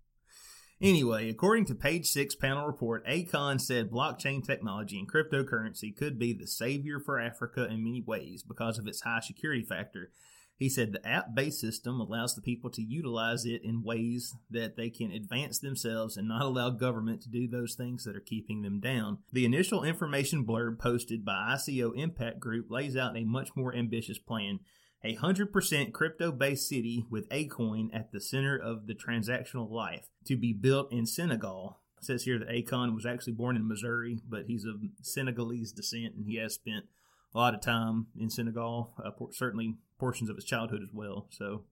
Anyway, 0.84 1.30
according 1.30 1.64
to 1.66 1.76
page 1.76 2.08
six 2.08 2.34
panel 2.36 2.66
report, 2.66 3.06
Akon 3.06 3.62
said 3.62 3.92
blockchain 3.92 4.44
technology 4.44 4.98
and 4.98 5.08
cryptocurrency 5.08 5.96
could 5.96 6.18
be 6.18 6.34
the 6.34 6.48
savior 6.48 7.00
for 7.00 7.20
Africa 7.20 7.66
in 7.66 7.84
many 7.84 8.02
ways 8.02 8.42
because 8.42 8.80
of 8.80 8.88
its 8.88 9.02
high 9.02 9.20
security 9.20 9.64
factor. 9.64 10.10
He 10.62 10.69
said 10.69 10.91
the 10.91 11.08
app 11.08 11.34
based 11.34 11.60
system 11.60 12.00
allows 12.00 12.36
the 12.36 12.41
people 12.43 12.69
to 12.69 12.84
utilize 12.84 13.45
it 13.45 13.63
in 13.63 13.82
ways 13.82 14.36
that 14.52 14.78
they 14.78 14.91
can 14.91 15.12
advance 15.12 15.58
themselves 15.58 16.17
and 16.17 16.28
not 16.28 16.43
allow 16.43 16.69
government 16.69 17.24
to 17.24 17.30
do 17.30 17.47
those 17.47 17.74
things 17.74 18.04
that 18.04 18.15
are 18.15 18.19
keeping 18.19 18.62
them 18.62 18.80
down. 18.80 19.17
The 19.34 19.43
initial 19.43 19.84
information 19.84 20.45
blurb 20.45 20.78
posted 20.78 21.26
by 21.26 21.56
ICO 21.56 21.93
Impact 21.95 22.39
Group 22.39 22.69
lays 22.69 22.95
out 22.95 23.17
a 23.17 23.24
much 23.24 23.56
more 23.56 23.74
ambitious 23.74 24.19
plan. 24.19 24.60
A 25.04 25.15
100% 25.15 25.93
crypto 25.93 26.32
based 26.32 26.69
city 26.69 27.08
with 27.10 27.28
AKoin 27.30 27.89
at 27.91 28.12
the 28.12 28.21
center 28.21 28.56
of 28.56 28.86
the 28.86 28.93
transactional 28.93 29.67
life 29.67 30.10
to 30.26 30.38
be 30.38 30.54
built 30.54 30.93
in 30.93 31.08
Senegal. 31.08 31.80
It 31.97 32.06
says 32.06 32.26
here 32.26 32.38
that 32.38 32.50
Akon 32.50 32.93
was 32.93 33.08
actually 33.08 33.34
born 33.34 33.56
in 33.56 33.67
Missouri, 33.67 34.19
but 34.30 34.45
he's 34.45 34.65
of 34.65 34.76
Senegalese 35.02 35.71
descent, 35.71 36.13
and 36.13 36.28
he 36.28 36.36
has 36.36 36.54
spent 36.54 36.86
a 37.34 37.38
lot 37.38 37.54
of 37.54 37.62
time 37.62 38.08
in 38.19 38.30
Senegal, 38.30 38.93
uh, 39.04 39.12
certainly 39.32 39.76
portions 40.02 40.30
of 40.30 40.36
his 40.36 40.44
childhood 40.46 40.82
as 40.84 40.90
well. 40.94 41.28
So 41.30 41.64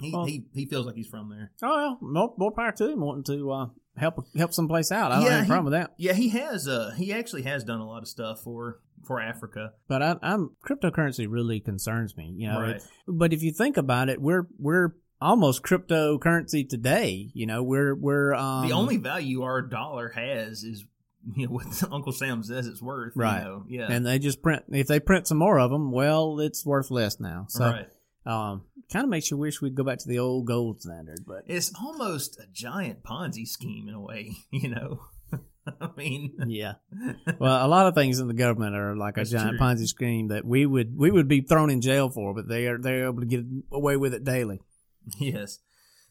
he, 0.00 0.10
Well- 0.12 0.26
he, 0.26 0.44
he 0.52 0.66
feels 0.66 0.84
like 0.86 0.96
he's 0.96 1.08
from 1.08 1.30
there. 1.30 1.52
Oh 1.62 1.68
well, 1.76 1.98
more, 2.02 2.34
more 2.36 2.52
power 2.52 2.72
to 2.72 2.90
him 2.90 3.00
wanting 3.00 3.24
to 3.34 3.50
uh, 3.50 3.66
help 3.96 4.26
help 4.36 4.52
someplace 4.52 4.92
out. 4.92 5.12
I 5.12 5.14
don't 5.16 5.24
Yeah, 5.24 5.30
have 5.38 5.44
a 5.44 5.46
problem 5.48 5.64
with 5.72 5.80
that. 5.80 5.94
Yeah, 5.96 6.12
he 6.12 6.28
has. 6.30 6.68
Uh, 6.68 6.92
he 6.96 7.12
actually 7.12 7.42
has 7.42 7.64
done 7.64 7.80
a 7.80 7.86
lot 7.86 8.02
of 8.02 8.08
stuff 8.08 8.40
for 8.42 8.80
for 9.06 9.20
Africa. 9.20 9.72
But 9.88 10.02
I, 10.02 10.16
I'm 10.22 10.50
cryptocurrency 10.68 11.26
really 11.28 11.58
concerns 11.60 12.16
me. 12.16 12.32
You 12.36 12.48
know, 12.48 12.60
Right. 12.60 12.76
it- 12.76 12.84
but 13.08 13.32
if 13.32 13.42
you 13.42 13.52
think 13.52 13.76
about 13.76 14.08
it, 14.08 14.20
we're 14.20 14.46
we're 14.58 14.90
almost 15.20 15.62
cryptocurrency 15.62 16.68
today. 16.68 17.30
You 17.34 17.46
know, 17.46 17.62
we're 17.62 17.94
we're 17.94 18.34
um, 18.34 18.66
the 18.68 18.74
only 18.74 18.96
value 18.98 19.42
our 19.42 19.62
dollar 19.62 20.08
has 20.10 20.62
is 20.64 20.84
you 21.36 21.46
know 21.46 21.52
what 21.54 21.66
Uncle 21.92 22.12
Sam 22.12 22.42
says 22.42 22.66
it's 22.66 22.82
worth. 22.82 23.12
you 23.16 23.22
Right. 23.22 23.44
know? 23.44 23.64
Yeah. 23.68 23.86
and 23.90 24.04
they 24.06 24.18
just 24.18 24.42
print. 24.42 24.64
If 24.70 24.86
they 24.88 25.00
print 25.00 25.26
some 25.28 25.38
more 25.38 25.58
of 25.58 25.70
them, 25.70 25.92
well, 25.92 26.40
it's 26.40 26.64
worth 26.66 26.90
less 26.90 27.20
now. 27.20 27.46
So, 27.48 27.64
right. 27.66 27.88
um, 28.26 28.62
kind 28.92 29.04
of 29.04 29.10
makes 29.10 29.30
you 29.30 29.36
wish 29.36 29.60
we'd 29.60 29.74
go 29.74 29.84
back 29.84 29.98
to 29.98 30.08
the 30.08 30.18
old 30.18 30.46
gold 30.46 30.82
standard. 30.82 31.20
But 31.26 31.44
It's 31.46 31.72
almost 31.80 32.38
a 32.40 32.44
giant 32.52 33.02
Ponzi 33.04 33.46
scheme 33.46 33.88
in 33.88 33.94
a 33.94 34.00
way. 34.00 34.32
You 34.50 34.68
know. 34.70 35.00
I 35.80 35.90
mean. 35.96 36.34
yeah, 36.48 36.72
well, 37.38 37.64
a 37.64 37.68
lot 37.68 37.86
of 37.86 37.94
things 37.94 38.18
in 38.18 38.26
the 38.26 38.34
government 38.34 38.74
are 38.74 38.96
like 38.96 39.16
a 39.16 39.24
giant 39.24 39.50
true. 39.50 39.58
Ponzi 39.60 39.86
scheme 39.86 40.28
that 40.28 40.44
we 40.44 40.66
would 40.66 40.96
we 40.98 41.10
would 41.12 41.28
be 41.28 41.40
thrown 41.40 41.70
in 41.70 41.80
jail 41.80 42.10
for, 42.10 42.34
but 42.34 42.48
they 42.48 42.66
are 42.66 42.78
they're 42.78 43.04
able 43.06 43.20
to 43.20 43.26
get 43.26 43.44
away 43.70 43.96
with 43.96 44.12
it 44.12 44.24
daily. 44.24 44.60
Yes. 45.18 45.60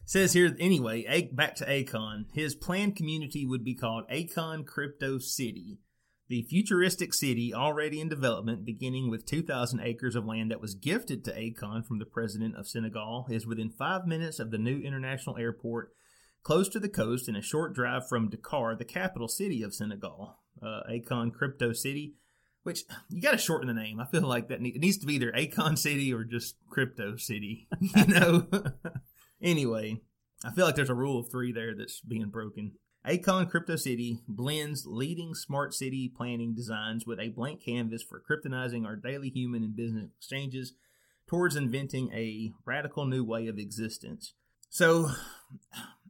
Says 0.04 0.32
here 0.32 0.54
anyway, 0.58 1.04
A- 1.08 1.34
back 1.34 1.54
to 1.56 1.66
Akon. 1.66 2.26
His 2.32 2.54
planned 2.54 2.96
community 2.96 3.46
would 3.46 3.64
be 3.64 3.74
called 3.74 4.08
Akon 4.10 4.66
Crypto 4.66 5.18
City. 5.18 5.78
The 6.28 6.42
futuristic 6.42 7.12
city, 7.12 7.52
already 7.54 8.00
in 8.00 8.08
development, 8.08 8.64
beginning 8.64 9.10
with 9.10 9.26
2,000 9.26 9.80
acres 9.80 10.16
of 10.16 10.24
land 10.24 10.50
that 10.50 10.60
was 10.60 10.74
gifted 10.74 11.24
to 11.24 11.32
Akon 11.32 11.84
from 11.86 11.98
the 11.98 12.06
president 12.06 12.56
of 12.56 12.66
Senegal, 12.66 13.26
is 13.30 13.46
within 13.46 13.70
five 13.70 14.06
minutes 14.06 14.38
of 14.38 14.50
the 14.50 14.58
new 14.58 14.80
international 14.80 15.36
airport, 15.36 15.92
close 16.42 16.68
to 16.70 16.80
the 16.80 16.88
coast, 16.88 17.28
and 17.28 17.36
a 17.36 17.42
short 17.42 17.74
drive 17.74 18.08
from 18.08 18.30
Dakar, 18.30 18.74
the 18.76 18.84
capital 18.84 19.28
city 19.28 19.62
of 19.62 19.74
Senegal. 19.74 20.38
Uh, 20.62 20.80
Akon 20.90 21.32
Crypto 21.32 21.72
City, 21.72 22.14
which 22.62 22.84
you 23.10 23.20
got 23.20 23.32
to 23.32 23.38
shorten 23.38 23.68
the 23.68 23.74
name. 23.74 24.00
I 24.00 24.06
feel 24.06 24.22
like 24.22 24.48
that 24.48 24.60
ne- 24.60 24.70
it 24.70 24.80
needs 24.80 24.98
to 24.98 25.06
be 25.06 25.14
either 25.14 25.32
Akon 25.32 25.76
City 25.76 26.12
or 26.14 26.24
just 26.24 26.56
Crypto 26.68 27.16
City. 27.16 27.68
You 27.80 28.06
know. 28.06 28.46
anyway, 29.42 30.00
I 30.44 30.52
feel 30.52 30.64
like 30.64 30.74
there's 30.74 30.90
a 30.90 30.94
rule 30.94 31.20
of 31.20 31.30
three 31.30 31.52
there 31.52 31.74
that's 31.74 32.00
being 32.00 32.30
broken. 32.30 32.72
Akon 33.06 33.50
Crypto 33.50 33.76
City 33.76 34.20
blends 34.28 34.86
leading 34.86 35.34
smart 35.34 35.74
city 35.74 36.12
planning 36.14 36.54
designs 36.54 37.04
with 37.04 37.18
a 37.18 37.30
blank 37.30 37.64
canvas 37.64 38.02
for 38.02 38.22
kryptonizing 38.22 38.86
our 38.86 38.94
daily 38.94 39.28
human 39.28 39.64
and 39.64 39.74
business 39.74 40.10
exchanges 40.16 40.74
towards 41.28 41.56
inventing 41.56 42.12
a 42.12 42.52
radical 42.64 43.04
new 43.04 43.24
way 43.24 43.48
of 43.48 43.58
existence. 43.58 44.34
So, 44.70 45.10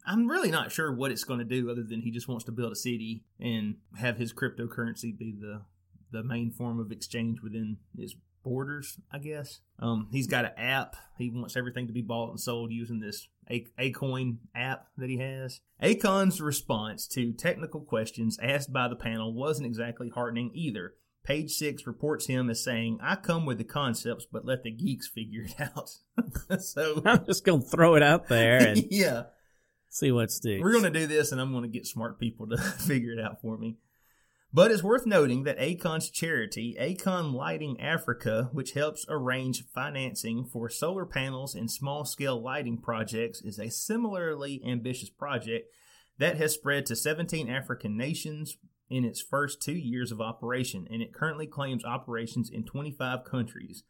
I'm 0.06 0.28
really 0.28 0.50
not 0.50 0.72
sure 0.72 0.92
what 0.92 1.12
it's 1.12 1.24
going 1.24 1.38
to 1.38 1.44
do 1.44 1.70
other 1.70 1.82
than 1.82 2.02
he 2.02 2.10
just 2.10 2.28
wants 2.28 2.44
to 2.44 2.52
build 2.52 2.72
a 2.72 2.76
city 2.76 3.24
and 3.40 3.76
have 3.98 4.18
his 4.18 4.32
cryptocurrency 4.32 5.16
be 5.16 5.34
the 5.38 5.62
the 6.10 6.22
main 6.22 6.50
form 6.50 6.78
of 6.78 6.92
exchange 6.92 7.40
within 7.42 7.78
his 7.96 8.14
borders, 8.42 8.98
I 9.10 9.18
guess. 9.18 9.60
Um, 9.78 10.08
he's 10.12 10.26
got 10.26 10.44
an 10.44 10.52
app. 10.56 10.96
He 11.18 11.30
wants 11.30 11.56
everything 11.56 11.86
to 11.86 11.92
be 11.92 12.02
bought 12.02 12.30
and 12.30 12.40
sold 12.40 12.70
using 12.70 13.00
this 13.00 13.28
A- 13.50 13.66
AKoin 13.78 14.38
app 14.54 14.86
that 14.96 15.10
he 15.10 15.18
has. 15.18 15.60
Akon's 15.82 16.40
response 16.40 17.06
to 17.08 17.32
technical 17.32 17.80
questions 17.80 18.38
asked 18.42 18.72
by 18.72 18.88
the 18.88 18.96
panel 18.96 19.34
wasn't 19.34 19.66
exactly 19.66 20.08
heartening 20.08 20.50
either. 20.54 20.94
Page 21.24 21.52
six 21.52 21.86
reports 21.86 22.26
him 22.26 22.50
as 22.50 22.64
saying, 22.64 22.98
I 23.00 23.14
come 23.14 23.46
with 23.46 23.58
the 23.58 23.64
concepts, 23.64 24.26
but 24.30 24.44
let 24.44 24.64
the 24.64 24.72
geeks 24.72 25.06
figure 25.06 25.42
it 25.42 25.54
out. 25.60 26.60
so, 26.60 27.00
I'm 27.06 27.24
just 27.24 27.44
gonna 27.44 27.62
throw 27.62 27.94
it 27.94 28.02
out 28.02 28.28
there 28.28 28.56
and 28.58 28.84
yeah. 28.90 29.24
see 29.88 30.10
what 30.10 30.32
sticks. 30.32 30.60
We're 30.60 30.72
going 30.72 30.84
to 30.84 30.90
do 30.90 31.06
this, 31.06 31.30
and 31.30 31.40
I'm 31.40 31.52
to 31.62 31.68
get 31.68 31.86
smart 31.86 32.18
people 32.18 32.48
to 32.48 32.56
figure 32.56 33.12
it 33.12 33.20
out 33.20 33.40
for 33.40 33.56
me. 33.56 33.76
But 34.54 34.70
it's 34.70 34.82
worth 34.82 35.06
noting 35.06 35.44
that 35.44 35.58
Akon's 35.58 36.10
charity, 36.10 36.76
Akon 36.78 37.32
Lighting 37.32 37.80
Africa, 37.80 38.50
which 38.52 38.72
helps 38.72 39.06
arrange 39.08 39.64
financing 39.74 40.44
for 40.44 40.68
solar 40.68 41.06
panels 41.06 41.54
and 41.54 41.70
small 41.70 42.04
scale 42.04 42.40
lighting 42.40 42.76
projects, 42.76 43.40
is 43.40 43.58
a 43.58 43.70
similarly 43.70 44.62
ambitious 44.66 45.08
project 45.08 45.72
that 46.18 46.36
has 46.36 46.52
spread 46.52 46.84
to 46.86 46.96
17 46.96 47.48
African 47.48 47.96
nations 47.96 48.58
in 48.90 49.06
its 49.06 49.22
first 49.22 49.62
two 49.62 49.72
years 49.72 50.12
of 50.12 50.20
operation, 50.20 50.86
and 50.90 51.00
it 51.00 51.14
currently 51.14 51.46
claims 51.46 51.82
operations 51.82 52.50
in 52.50 52.62
25 52.62 53.24
countries. 53.24 53.84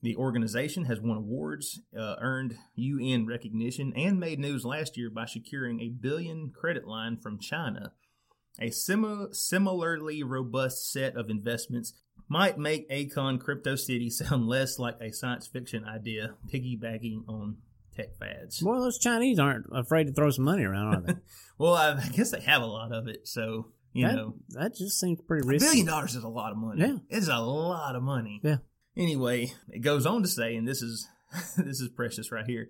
The 0.00 0.16
organization 0.16 0.86
has 0.86 1.00
won 1.02 1.18
awards, 1.18 1.82
uh, 1.94 2.14
earned 2.18 2.56
UN 2.76 3.26
recognition, 3.26 3.92
and 3.94 4.18
made 4.18 4.38
news 4.38 4.64
last 4.64 4.96
year 4.96 5.10
by 5.10 5.26
securing 5.26 5.80
a 5.80 5.90
billion 5.90 6.50
credit 6.50 6.86
line 6.86 7.18
from 7.18 7.38
China. 7.38 7.92
A 8.60 8.70
simi- 8.70 9.26
similarly 9.32 10.22
robust 10.22 10.90
set 10.90 11.16
of 11.16 11.30
investments 11.30 11.92
might 12.28 12.58
make 12.58 12.88
Akon 12.90 13.40
Crypto 13.40 13.76
City 13.76 14.10
sound 14.10 14.46
less 14.48 14.78
like 14.78 14.96
a 15.00 15.12
science 15.12 15.46
fiction 15.46 15.84
idea, 15.84 16.34
piggybacking 16.52 17.28
on 17.28 17.58
tech 17.96 18.16
fads. 18.18 18.62
Well, 18.62 18.80
those 18.82 18.98
Chinese 18.98 19.38
aren't 19.38 19.66
afraid 19.72 20.08
to 20.08 20.12
throw 20.12 20.30
some 20.30 20.44
money 20.44 20.64
around, 20.64 20.94
are 20.94 21.00
they? 21.02 21.14
Well, 21.58 21.74
I 21.74 21.92
I 21.94 22.08
guess 22.12 22.30
they 22.30 22.40
have 22.40 22.62
a 22.62 22.66
lot 22.66 22.92
of 22.92 23.08
it, 23.08 23.26
so 23.26 23.72
you 23.92 24.06
that, 24.06 24.14
know, 24.14 24.34
that 24.50 24.76
just 24.76 25.00
seems 25.00 25.20
pretty 25.22 25.44
a 25.44 25.48
risky. 25.48 25.66
billion 25.66 25.86
dollars 25.86 26.14
is 26.14 26.22
a 26.22 26.28
lot 26.28 26.52
of 26.52 26.58
money. 26.58 26.80
Yeah. 26.82 26.96
it's 27.08 27.26
a 27.28 27.40
lot 27.40 27.96
of 27.96 28.02
money. 28.04 28.40
Yeah. 28.44 28.58
Anyway, 28.96 29.52
it 29.68 29.80
goes 29.80 30.06
on 30.06 30.22
to 30.22 30.28
say, 30.28 30.54
and 30.54 30.68
this 30.68 30.82
is 30.82 31.08
this 31.56 31.80
is 31.80 31.88
precious 31.88 32.30
right 32.30 32.46
here. 32.46 32.68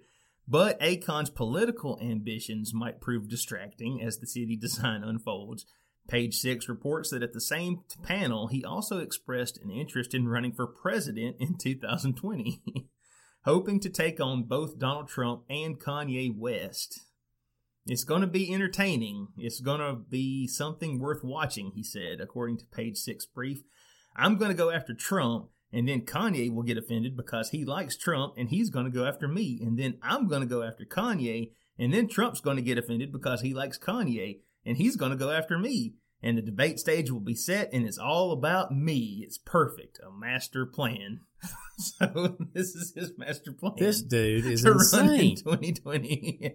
But 0.51 0.81
Akon's 0.81 1.29
political 1.29 1.98
ambitions 2.01 2.72
might 2.72 3.03
prove 3.03 3.29
distracting 3.29 4.01
as 4.03 4.18
the 4.18 4.27
city 4.27 4.57
design 4.57 5.05
unfolds. 5.05 5.66
Page 6.09 6.38
six 6.38 6.71
reports 6.71 7.11
that 7.11 7.23
at 7.23 7.35
the 7.35 7.40
same 7.40 7.81
panel, 8.03 8.47
he 8.49 8.64
also 8.64 8.99
expressed 8.99 9.59
an 9.59 9.71
interest 9.71 10.14
in 10.14 10.27
running 10.27 10.53
for 10.53 10.66
president 10.66 11.37
in 11.38 11.59
2020, 11.59 12.62
hoping 13.44 13.79
to 13.79 13.90
take 13.90 14.18
on 14.18 14.44
both 14.44 14.79
Donald 14.79 15.09
Trump 15.09 15.42
and 15.51 15.79
Kanye 15.79 16.35
West. 16.35 17.01
It's 17.85 18.05
going 18.05 18.23
to 18.23 18.27
be 18.27 18.53
entertaining. 18.53 19.29
It's 19.37 19.61
going 19.61 19.81
to 19.81 19.94
be 19.94 20.47
something 20.47 20.99
worth 20.99 21.23
watching, 21.23 21.73
he 21.75 21.83
said, 21.83 22.21
according 22.21 22.59
to 22.59 22.66
page 22.66 22.97
six 22.97 23.27
brief. 23.27 23.62
I'm 24.16 24.37
going 24.37 24.51
to 24.51 24.57
go 24.57 24.71
after 24.71 24.94
Trump, 24.94 25.49
and 25.73 25.87
then 25.87 26.03
Kanye 26.03 26.53
will 26.53 26.62
get 26.62 26.79
offended 26.79 27.16
because 27.16 27.51
he 27.51 27.66
likes 27.66 27.97
Trump, 27.99 28.35
and 28.38 28.49
he's 28.49 28.71
going 28.71 28.87
to 28.87 28.90
go 28.90 29.07
after 29.07 29.29
me. 29.29 29.61
And 29.62 29.79
then 29.79 29.99
I'm 30.03 30.27
going 30.27 30.40
to 30.40 30.47
go 30.47 30.62
after 30.62 30.85
Kanye, 30.85 31.53
and 31.79 31.92
then 31.92 32.09
Trump's 32.09 32.40
going 32.40 32.57
to 32.57 32.62
get 32.62 32.79
offended 32.79 33.12
because 33.12 33.42
he 33.42 33.53
likes 33.53 33.79
Kanye, 33.79 34.40
and 34.69 34.77
he's 34.77 34.97
going 34.97 35.11
to 35.11 35.17
go 35.17 35.31
after 35.31 35.59
me. 35.59 35.95
And 36.21 36.37
the 36.37 36.43
debate 36.43 36.81
stage 36.81 37.13
will 37.13 37.21
be 37.21 37.37
set, 37.37 37.73
and 37.73 37.87
it's 37.87 37.99
all 37.99 38.33
about 38.33 38.73
me. 38.73 39.23
It's 39.25 39.39
perfect. 39.39 40.01
A 40.05 40.11
master 40.11 40.67
plan. 40.67 41.21
so 41.79 42.37
this 42.55 42.75
is 42.75 42.93
his 42.95 43.13
master 43.17 43.53
plan. 43.53 43.75
This 43.79 44.03
dude 44.03 44.45
is 44.45 44.63
to 44.65 44.73
run 44.73 45.11
in 45.11 45.37
2020. 45.37 46.55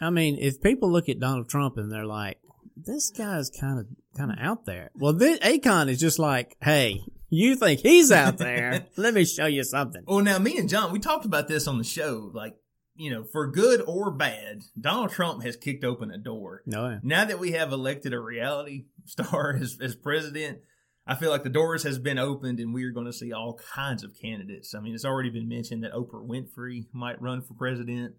I 0.00 0.10
mean, 0.10 0.36
if 0.38 0.60
people 0.60 0.92
look 0.92 1.08
at 1.08 1.18
Donald 1.18 1.48
Trump 1.48 1.78
and 1.78 1.90
they're 1.90 2.04
like, 2.04 2.38
"This 2.76 3.10
guy's 3.10 3.48
kind 3.48 3.78
of 3.78 3.86
kind 4.16 4.30
of 4.30 4.38
out 4.38 4.66
there," 4.66 4.90
well, 4.94 5.14
this 5.14 5.38
Akon 5.38 5.88
is 5.88 5.98
just 5.98 6.18
like, 6.18 6.58
"Hey, 6.60 7.00
you 7.30 7.56
think 7.56 7.80
he's 7.80 8.12
out 8.12 8.36
there? 8.36 8.86
Let 8.98 9.14
me 9.14 9.24
show 9.24 9.46
you 9.46 9.64
something." 9.64 10.02
Well, 10.06 10.20
now 10.20 10.38
me 10.38 10.58
and 10.58 10.68
John, 10.68 10.92
we 10.92 10.98
talked 10.98 11.24
about 11.24 11.48
this 11.48 11.66
on 11.66 11.78
the 11.78 11.84
show. 11.84 12.30
Like, 12.34 12.56
you 12.96 13.10
know, 13.10 13.24
for 13.24 13.46
good 13.46 13.82
or 13.86 14.10
bad, 14.10 14.62
Donald 14.78 15.10
Trump 15.10 15.42
has 15.42 15.56
kicked 15.56 15.84
open 15.84 16.10
a 16.10 16.18
door. 16.18 16.62
No, 16.66 16.88
yeah. 16.88 16.98
Now 17.02 17.24
that 17.24 17.38
we 17.38 17.52
have 17.52 17.72
elected 17.72 18.12
a 18.12 18.20
reality 18.20 18.86
star 19.04 19.56
as, 19.60 19.78
as 19.80 19.94
president, 19.94 20.60
I 21.06 21.14
feel 21.14 21.30
like 21.30 21.44
the 21.44 21.50
doors 21.50 21.84
has 21.84 21.98
been 21.98 22.18
opened 22.18 22.58
and 22.58 22.74
we 22.74 22.84
are 22.84 22.90
going 22.90 23.06
to 23.06 23.12
see 23.12 23.32
all 23.32 23.60
kinds 23.74 24.02
of 24.02 24.18
candidates. 24.20 24.74
I 24.74 24.80
mean, 24.80 24.94
it's 24.94 25.04
already 25.04 25.30
been 25.30 25.48
mentioned 25.48 25.84
that 25.84 25.92
Oprah 25.92 26.26
Winfrey 26.26 26.86
might 26.92 27.20
run 27.22 27.42
for 27.42 27.54
president. 27.54 28.14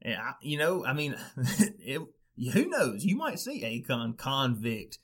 And 0.00 0.14
I, 0.14 0.32
you 0.40 0.58
know, 0.58 0.84
I 0.84 0.92
mean, 0.92 1.16
it, 1.80 2.00
who 2.52 2.66
knows? 2.66 3.04
You 3.04 3.16
might 3.16 3.40
see 3.40 3.62
Akon 3.62 4.16
Konvict 4.16 4.98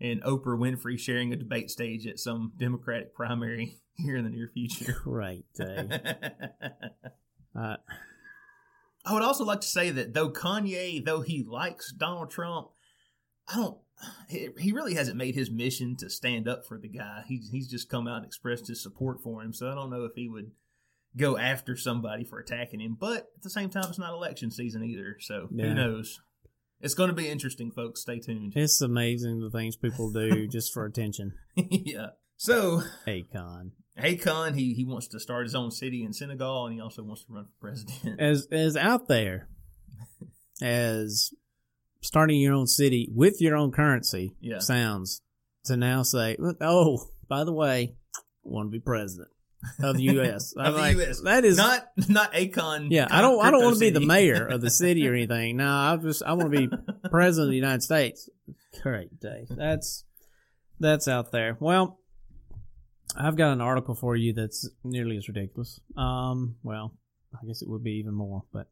and 0.00 0.22
Oprah 0.24 0.58
Winfrey 0.58 0.98
sharing 0.98 1.32
a 1.32 1.36
debate 1.36 1.70
stage 1.70 2.06
at 2.06 2.18
some 2.18 2.52
Democratic 2.56 3.14
primary 3.14 3.76
here 3.96 4.16
in 4.16 4.24
the 4.24 4.30
near 4.30 4.50
future. 4.52 4.96
Right. 5.04 5.44
day. 5.54 5.88
Uh, 7.58 7.76
I 9.06 9.12
would 9.14 9.22
also 9.22 9.44
like 9.44 9.60
to 9.62 9.66
say 9.68 9.90
that 9.90 10.12
though 10.14 10.30
Kanye, 10.30 11.04
though 11.04 11.20
he 11.20 11.44
likes 11.44 11.92
Donald 11.92 12.30
Trump, 12.30 12.68
I 13.48 13.56
don't. 13.56 13.78
He 14.28 14.72
really 14.72 14.92
hasn't 14.94 15.16
made 15.16 15.34
his 15.34 15.50
mission 15.50 15.96
to 15.98 16.10
stand 16.10 16.46
up 16.48 16.66
for 16.66 16.76
the 16.78 16.88
guy. 16.88 17.22
He's 17.26 17.48
he's 17.50 17.70
just 17.70 17.88
come 17.88 18.06
out 18.06 18.18
and 18.18 18.26
expressed 18.26 18.66
his 18.66 18.82
support 18.82 19.22
for 19.22 19.42
him. 19.42 19.54
So 19.54 19.70
I 19.70 19.74
don't 19.74 19.88
know 19.90 20.04
if 20.04 20.12
he 20.16 20.28
would 20.28 20.50
go 21.16 21.38
after 21.38 21.76
somebody 21.76 22.24
for 22.24 22.38
attacking 22.38 22.80
him. 22.80 22.96
But 22.98 23.28
at 23.36 23.42
the 23.42 23.48
same 23.48 23.70
time, 23.70 23.84
it's 23.88 23.98
not 23.98 24.12
election 24.12 24.50
season 24.50 24.84
either. 24.84 25.16
So 25.20 25.48
Yeah. 25.50 25.66
who 25.68 25.74
knows? 25.74 26.20
It's 26.80 26.92
going 26.92 27.08
to 27.08 27.16
be 27.16 27.28
interesting, 27.28 27.70
folks. 27.70 28.02
Stay 28.02 28.18
tuned. 28.18 28.52
It's 28.54 28.82
amazing 28.82 29.40
the 29.40 29.50
things 29.50 29.76
people 29.76 30.12
do 30.12 30.46
just 30.46 30.74
for 30.74 30.84
attention. 30.84 31.32
yeah. 31.56 32.08
So, 32.36 32.82
Akon. 33.06 33.70
Akon, 33.98 34.54
he 34.54 34.74
he 34.74 34.84
wants 34.84 35.08
to 35.08 35.20
start 35.20 35.44
his 35.46 35.54
own 35.54 35.70
city 35.70 36.04
in 36.04 36.12
Senegal, 36.12 36.66
and 36.66 36.74
he 36.74 36.80
also 36.80 37.02
wants 37.02 37.24
to 37.24 37.32
run 37.32 37.44
for 37.46 37.68
president. 37.68 38.20
As 38.20 38.46
as 38.52 38.76
out 38.76 39.08
there 39.08 39.48
as 40.62 41.32
starting 42.02 42.40
your 42.40 42.54
own 42.54 42.66
city 42.66 43.10
with 43.14 43.40
your 43.40 43.56
own 43.56 43.72
currency 43.72 44.34
Yeah. 44.40 44.58
sounds 44.58 45.20
to 45.64 45.76
now 45.76 46.02
say, 46.02 46.36
oh, 46.60 47.08
by 47.28 47.44
the 47.44 47.52
way, 47.52 47.96
I 48.14 48.20
want 48.42 48.68
to 48.68 48.70
be 48.70 48.80
president 48.80 49.28
of 49.82 49.96
the 49.96 50.02
U.S. 50.04 50.52
Of 50.56 50.74
the 50.74 50.80
like, 50.80 50.96
US. 50.98 51.20
That 51.22 51.44
is 51.44 51.56
not 51.56 51.86
not 52.08 52.32
Akon. 52.34 52.88
Yeah, 52.90 53.08
I 53.10 53.20
don't. 53.20 53.44
I 53.44 53.50
don't 53.50 53.64
want 53.64 53.74
to 53.76 53.80
be 53.80 53.90
the 53.90 54.00
mayor 54.00 54.46
of 54.46 54.60
the 54.60 54.70
city 54.70 55.08
or 55.08 55.14
anything. 55.14 55.56
No, 55.56 55.68
I 55.68 55.96
just. 55.96 56.22
I 56.22 56.34
want 56.34 56.52
to 56.52 56.68
be 56.68 56.76
president 57.10 57.48
of 57.48 57.50
the 57.50 57.56
United 57.56 57.82
States. 57.82 58.28
Great 58.82 59.18
day. 59.18 59.46
That's 59.50 60.04
that's 60.78 61.08
out 61.08 61.32
there. 61.32 61.56
Well, 61.58 61.98
I've 63.18 63.36
got 63.36 63.52
an 63.52 63.60
article 63.60 63.94
for 63.94 64.14
you 64.16 64.32
that's 64.32 64.68
nearly 64.84 65.16
as 65.16 65.28
ridiculous. 65.28 65.80
Um, 65.96 66.56
well, 66.62 66.92
I 67.34 67.46
guess 67.46 67.62
it 67.62 67.68
would 67.68 67.82
be 67.82 67.98
even 67.98 68.14
more. 68.14 68.44
But 68.52 68.68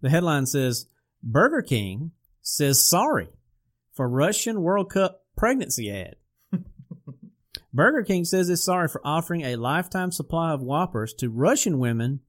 the 0.00 0.10
headline 0.10 0.46
says 0.46 0.86
Burger 1.22 1.62
King 1.62 2.12
says 2.42 2.86
sorry 2.86 3.28
for 3.92 4.08
Russian 4.08 4.62
World 4.62 4.90
Cup 4.90 5.24
pregnancy 5.36 5.90
ad. 5.90 6.16
Burger 7.72 8.02
King 8.02 8.24
says 8.24 8.48
it's 8.48 8.64
sorry 8.64 8.88
for 8.88 9.00
offering 9.04 9.42
a 9.42 9.56
lifetime 9.56 10.12
supply 10.12 10.52
of 10.52 10.62
Whoppers 10.62 11.14
to 11.14 11.28
Russian 11.28 11.78
women 11.78 12.20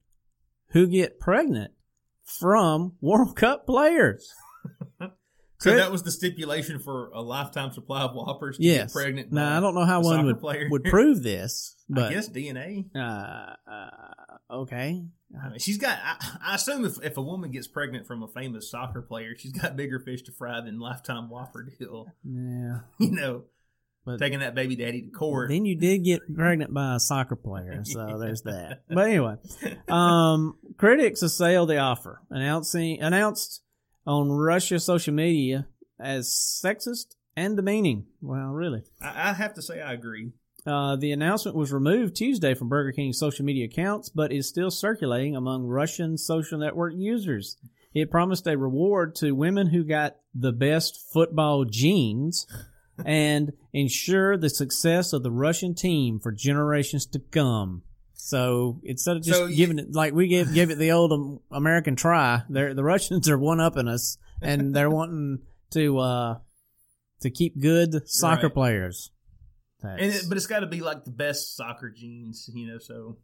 who 0.68 0.86
get 0.86 1.20
pregnant 1.20 1.72
from 2.24 2.94
World 3.00 3.36
Cup 3.36 3.66
players. 3.66 4.32
So 5.62 5.76
that 5.76 5.90
was 5.92 6.02
the 6.02 6.10
stipulation 6.10 6.78
for 6.78 7.10
a 7.10 7.20
lifetime 7.22 7.72
supply 7.72 8.02
of 8.02 8.14
Whoppers 8.14 8.56
to 8.58 8.62
yes. 8.62 8.92
get 8.92 9.02
pregnant. 9.02 9.32
Now 9.32 9.56
I 9.56 9.60
don't 9.60 9.74
know 9.74 9.84
how 9.84 10.02
one 10.02 10.26
would 10.26 10.40
player. 10.40 10.68
would 10.70 10.84
prove 10.90 11.22
this, 11.22 11.76
I 11.90 11.94
but 11.94 12.10
guess 12.10 12.28
DNA. 12.28 12.86
uh, 12.94 13.54
uh, 13.70 13.90
okay. 14.50 15.04
I 15.42 15.48
mean, 15.48 15.58
she's 15.58 15.78
got. 15.78 15.98
I, 16.02 16.16
I 16.44 16.54
assume 16.56 16.84
if, 16.84 17.02
if 17.02 17.16
a 17.16 17.22
woman 17.22 17.50
gets 17.52 17.66
pregnant 17.66 18.06
from 18.06 18.22
a 18.22 18.28
famous 18.28 18.70
soccer 18.70 19.00
player, 19.02 19.34
she's 19.36 19.52
got 19.52 19.76
bigger 19.76 19.98
fish 19.98 20.22
to 20.22 20.32
fry 20.32 20.60
than 20.60 20.78
lifetime 20.78 21.30
Whopper 21.30 21.66
deal. 21.78 22.06
Yeah. 22.24 22.80
You 22.98 23.10
know, 23.12 23.44
But 24.04 24.18
taking 24.18 24.40
that 24.40 24.54
baby 24.54 24.76
daddy 24.76 25.02
to 25.02 25.10
court. 25.10 25.48
then 25.48 25.64
you 25.64 25.76
did 25.76 26.04
get 26.04 26.20
pregnant 26.34 26.74
by 26.74 26.96
a 26.96 27.00
soccer 27.00 27.36
player, 27.36 27.82
so 27.84 28.18
there's 28.20 28.42
that. 28.42 28.82
But 28.88 29.08
anyway, 29.08 29.36
um, 29.88 30.56
critics 30.76 31.22
assail 31.22 31.64
the 31.66 31.78
offer, 31.78 32.20
announcing 32.30 33.00
announced 33.00 33.62
on 34.06 34.30
Russia 34.30 34.78
social 34.80 35.14
media 35.14 35.66
as 35.98 36.28
sexist 36.28 37.14
and 37.36 37.56
demeaning. 37.56 38.06
Well, 38.20 38.48
really. 38.48 38.82
I, 39.00 39.30
I 39.30 39.32
have 39.34 39.54
to 39.54 39.62
say, 39.62 39.80
I 39.80 39.92
agree. 39.92 40.32
Uh, 40.64 40.96
the 40.96 41.10
announcement 41.10 41.56
was 41.56 41.72
removed 41.72 42.14
Tuesday 42.14 42.54
from 42.54 42.68
Burger 42.68 42.92
King's 42.92 43.18
social 43.18 43.44
media 43.44 43.64
accounts, 43.64 44.08
but 44.08 44.32
is 44.32 44.48
still 44.48 44.70
circulating 44.70 45.34
among 45.34 45.66
Russian 45.66 46.16
social 46.16 46.58
network 46.58 46.94
users. 46.96 47.56
It 47.94 48.10
promised 48.10 48.46
a 48.46 48.56
reward 48.56 49.14
to 49.16 49.32
women 49.32 49.68
who 49.68 49.84
got 49.84 50.16
the 50.34 50.52
best 50.52 51.00
football 51.12 51.64
genes 51.64 52.46
and 53.04 53.52
ensure 53.72 54.36
the 54.36 54.50
success 54.50 55.12
of 55.12 55.22
the 55.22 55.32
Russian 55.32 55.74
team 55.74 56.20
for 56.20 56.30
generations 56.30 57.06
to 57.06 57.18
come. 57.18 57.82
So 58.24 58.80
instead 58.84 59.16
of 59.16 59.24
just 59.24 59.36
So 59.36 59.46
you- 59.46 59.56
giving 59.56 59.80
it 59.80 59.92
like 59.92 60.14
we 60.14 60.28
give 60.28 60.54
give 60.54 60.70
it 60.70 60.78
the 60.78 60.92
old 60.92 61.40
American 61.50 61.96
try, 61.96 62.42
they're, 62.48 62.72
the 62.72 62.84
Russians 62.84 63.28
are 63.28 63.36
one 63.36 63.58
upping 63.60 63.88
us, 63.88 64.16
and 64.40 64.72
they're 64.76 64.88
wanting 64.90 65.40
to 65.72 65.98
uh, 65.98 66.38
to 67.22 67.30
keep 67.30 67.60
good 67.60 68.08
soccer 68.08 68.46
Right. 68.46 68.54
players. 68.54 69.10
And 69.82 70.12
it, 70.12 70.26
but 70.28 70.36
it's 70.36 70.46
got 70.46 70.60
to 70.60 70.68
be 70.68 70.80
like 70.80 71.04
the 71.04 71.10
best 71.10 71.56
soccer 71.56 71.90
genes, 71.90 72.48
you 72.54 72.68
know. 72.68 72.78
So, 72.78 73.18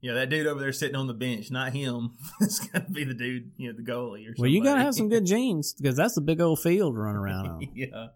yeah, 0.00 0.14
that 0.14 0.30
dude 0.30 0.46
over 0.46 0.60
there 0.60 0.70
sitting 0.72 0.94
on 0.94 1.08
the 1.08 1.12
bench, 1.14 1.50
not 1.50 1.72
him. 1.72 2.10
it's 2.40 2.60
got 2.60 2.86
to 2.86 2.92
be 2.92 3.02
the 3.02 3.14
dude, 3.14 3.50
you 3.56 3.72
know, 3.72 3.76
the 3.76 3.82
goalie 3.82 4.22
or 4.22 4.26
something. 4.28 4.42
Well, 4.42 4.50
you 4.50 4.62
gotta 4.62 4.80
have 4.80 4.94
some 4.94 5.08
good 5.08 5.26
genes 5.32 5.72
because 5.74 5.96
that's 5.96 6.16
a 6.16 6.20
big 6.20 6.40
old 6.40 6.60
field 6.60 6.94
to 6.94 7.00
run 7.00 7.16
around 7.16 7.46
on, 7.48 7.62
yeah. 7.74 8.06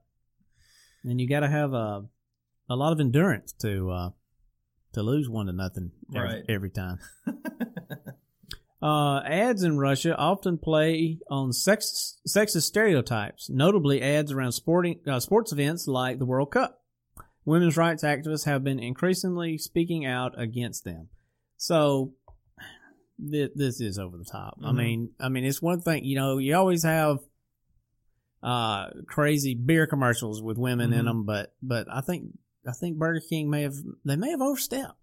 and 1.03 1.21
you 1.21 1.29
gotta 1.29 1.49
have 1.49 1.73
a 1.73 2.05
a 2.71 2.77
lot 2.77 2.93
of 2.93 3.01
endurance 3.01 3.53
to 3.55 3.91
uh, 3.91 4.11
to 4.93 5.03
lose 5.03 5.29
one 5.29 5.47
to 5.47 5.53
nothing 5.53 5.91
every, 6.15 6.29
Right. 6.29 6.45
every 6.49 6.71
time. 6.71 6.99
Uh, 8.81 9.21
ads 9.25 9.63
in 9.63 9.79
Russia 9.79 10.17
often 10.17 10.59
play 10.59 11.17
on 11.31 11.51
sexist, 11.51 12.15
sexist 12.27 12.63
stereotypes, 12.63 13.49
notably 13.49 14.03
ads 14.03 14.33
around 14.33 14.51
sporting 14.51 14.99
uh, 15.07 15.21
sports 15.21 15.53
events 15.53 15.87
like 15.87 16.19
the 16.19 16.25
World 16.27 16.51
Cup. 16.51 16.83
Women's 17.45 17.77
rights 17.77 18.03
activists 18.03 18.45
have 18.47 18.65
been 18.65 18.81
increasingly 18.81 19.57
speaking 19.57 20.05
out 20.05 20.35
against 20.37 20.83
them. 20.83 21.11
So 21.57 22.15
th- 23.31 23.53
this 23.55 23.81
is 23.81 24.01
over 24.01 24.17
the 24.19 24.25
top. 24.25 24.59
I 24.65 24.73
Mhm. 24.73 24.77
mean, 24.77 25.11
I 25.21 25.29
mean, 25.29 25.45
it's 25.45 25.63
one 25.63 25.81
thing 25.81 26.05
you 26.05 26.17
know. 26.17 26.39
You 26.39 26.57
always 26.57 26.83
have 26.83 27.21
uh, 28.43 28.91
crazy 29.07 29.55
beer 29.55 29.87
commercials 29.87 30.43
with 30.43 30.59
women 30.59 30.93
in 30.93 31.03
Mhm. 31.03 31.05
them, 31.05 31.25
but 31.25 31.55
but 31.63 31.87
I 31.89 32.01
think 32.01 32.37
I 32.67 32.73
think 32.73 32.99
Burger 32.99 33.23
King 33.29 33.51
may 33.51 33.63
have 33.63 33.75
they 34.05 34.17
may 34.17 34.31
have 34.31 34.41
overstepped. 34.41 34.99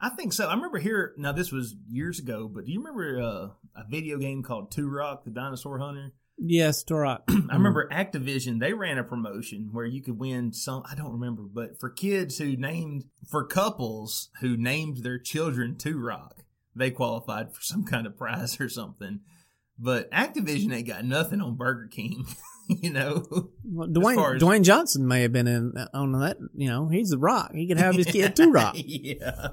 I 0.00 0.10
think 0.10 0.32
so. 0.32 0.48
I 0.48 0.54
remember 0.54 0.78
here. 0.78 1.14
Now 1.16 1.32
this 1.32 1.52
was 1.52 1.74
years 1.88 2.18
ago, 2.18 2.50
but 2.52 2.66
do 2.66 2.72
you 2.72 2.80
remember 2.80 3.20
uh, 3.20 3.80
a 3.80 3.84
video 3.88 4.18
game 4.18 4.42
called 4.42 4.70
Turok, 4.70 5.24
the 5.24 5.30
Dinosaur 5.30 5.78
Hunter? 5.78 6.12
Yes, 6.38 6.84
Turok. 6.84 7.20
I 7.50 7.54
remember 7.54 7.88
Activision. 7.90 8.60
They 8.60 8.74
ran 8.74 8.98
a 8.98 9.04
promotion 9.04 9.70
where 9.72 9.86
you 9.86 10.02
could 10.02 10.18
win 10.18 10.52
some. 10.52 10.82
I 10.90 10.94
don't 10.94 11.12
remember, 11.12 11.42
but 11.42 11.80
for 11.80 11.88
kids 11.88 12.38
who 12.38 12.56
named 12.56 13.04
for 13.30 13.46
couples 13.46 14.30
who 14.40 14.56
named 14.56 14.98
their 14.98 15.18
children 15.18 15.76
Turok, 15.76 16.42
they 16.74 16.90
qualified 16.90 17.54
for 17.54 17.62
some 17.62 17.84
kind 17.84 18.06
of 18.06 18.18
prize 18.18 18.60
or 18.60 18.68
something. 18.68 19.20
But 19.78 20.10
Activision 20.10 20.74
ain't 20.74 20.86
got 20.86 21.04
nothing 21.04 21.40
on 21.40 21.56
Burger 21.56 21.88
King, 21.88 22.26
you 22.82 22.90
know. 22.90 23.24
Well, 23.64 23.88
Dwayne 23.88 24.14
far 24.16 24.34
as- 24.34 24.42
Dwayne 24.42 24.62
Johnson 24.64 25.06
may 25.06 25.22
have 25.22 25.32
been 25.32 25.46
in 25.46 25.72
on 25.94 26.12
that. 26.20 26.36
You 26.54 26.68
know, 26.68 26.88
he's 26.88 27.10
the 27.10 27.18
Rock. 27.18 27.52
He 27.54 27.66
could 27.68 27.78
have 27.78 27.94
his 27.94 28.06
kid 28.06 28.34
too 28.36 28.50
Rock. 28.50 28.74
yeah. 28.78 29.48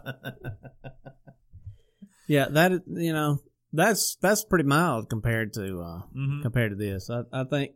Yeah, 2.28 2.48
that 2.52 2.72
you 2.88 3.14
know 3.14 3.40
that's 3.74 4.18
that's 4.22 4.46
pretty 4.46 4.64
mild 4.66 5.10
compared 5.10 5.54
to 5.54 5.80
uh 5.82 6.02
hmm 6.14 6.42
compared 6.42 6.72
to 6.72 6.78
this. 6.78 7.10
I 7.10 7.24
I 7.34 7.44
think 7.44 7.72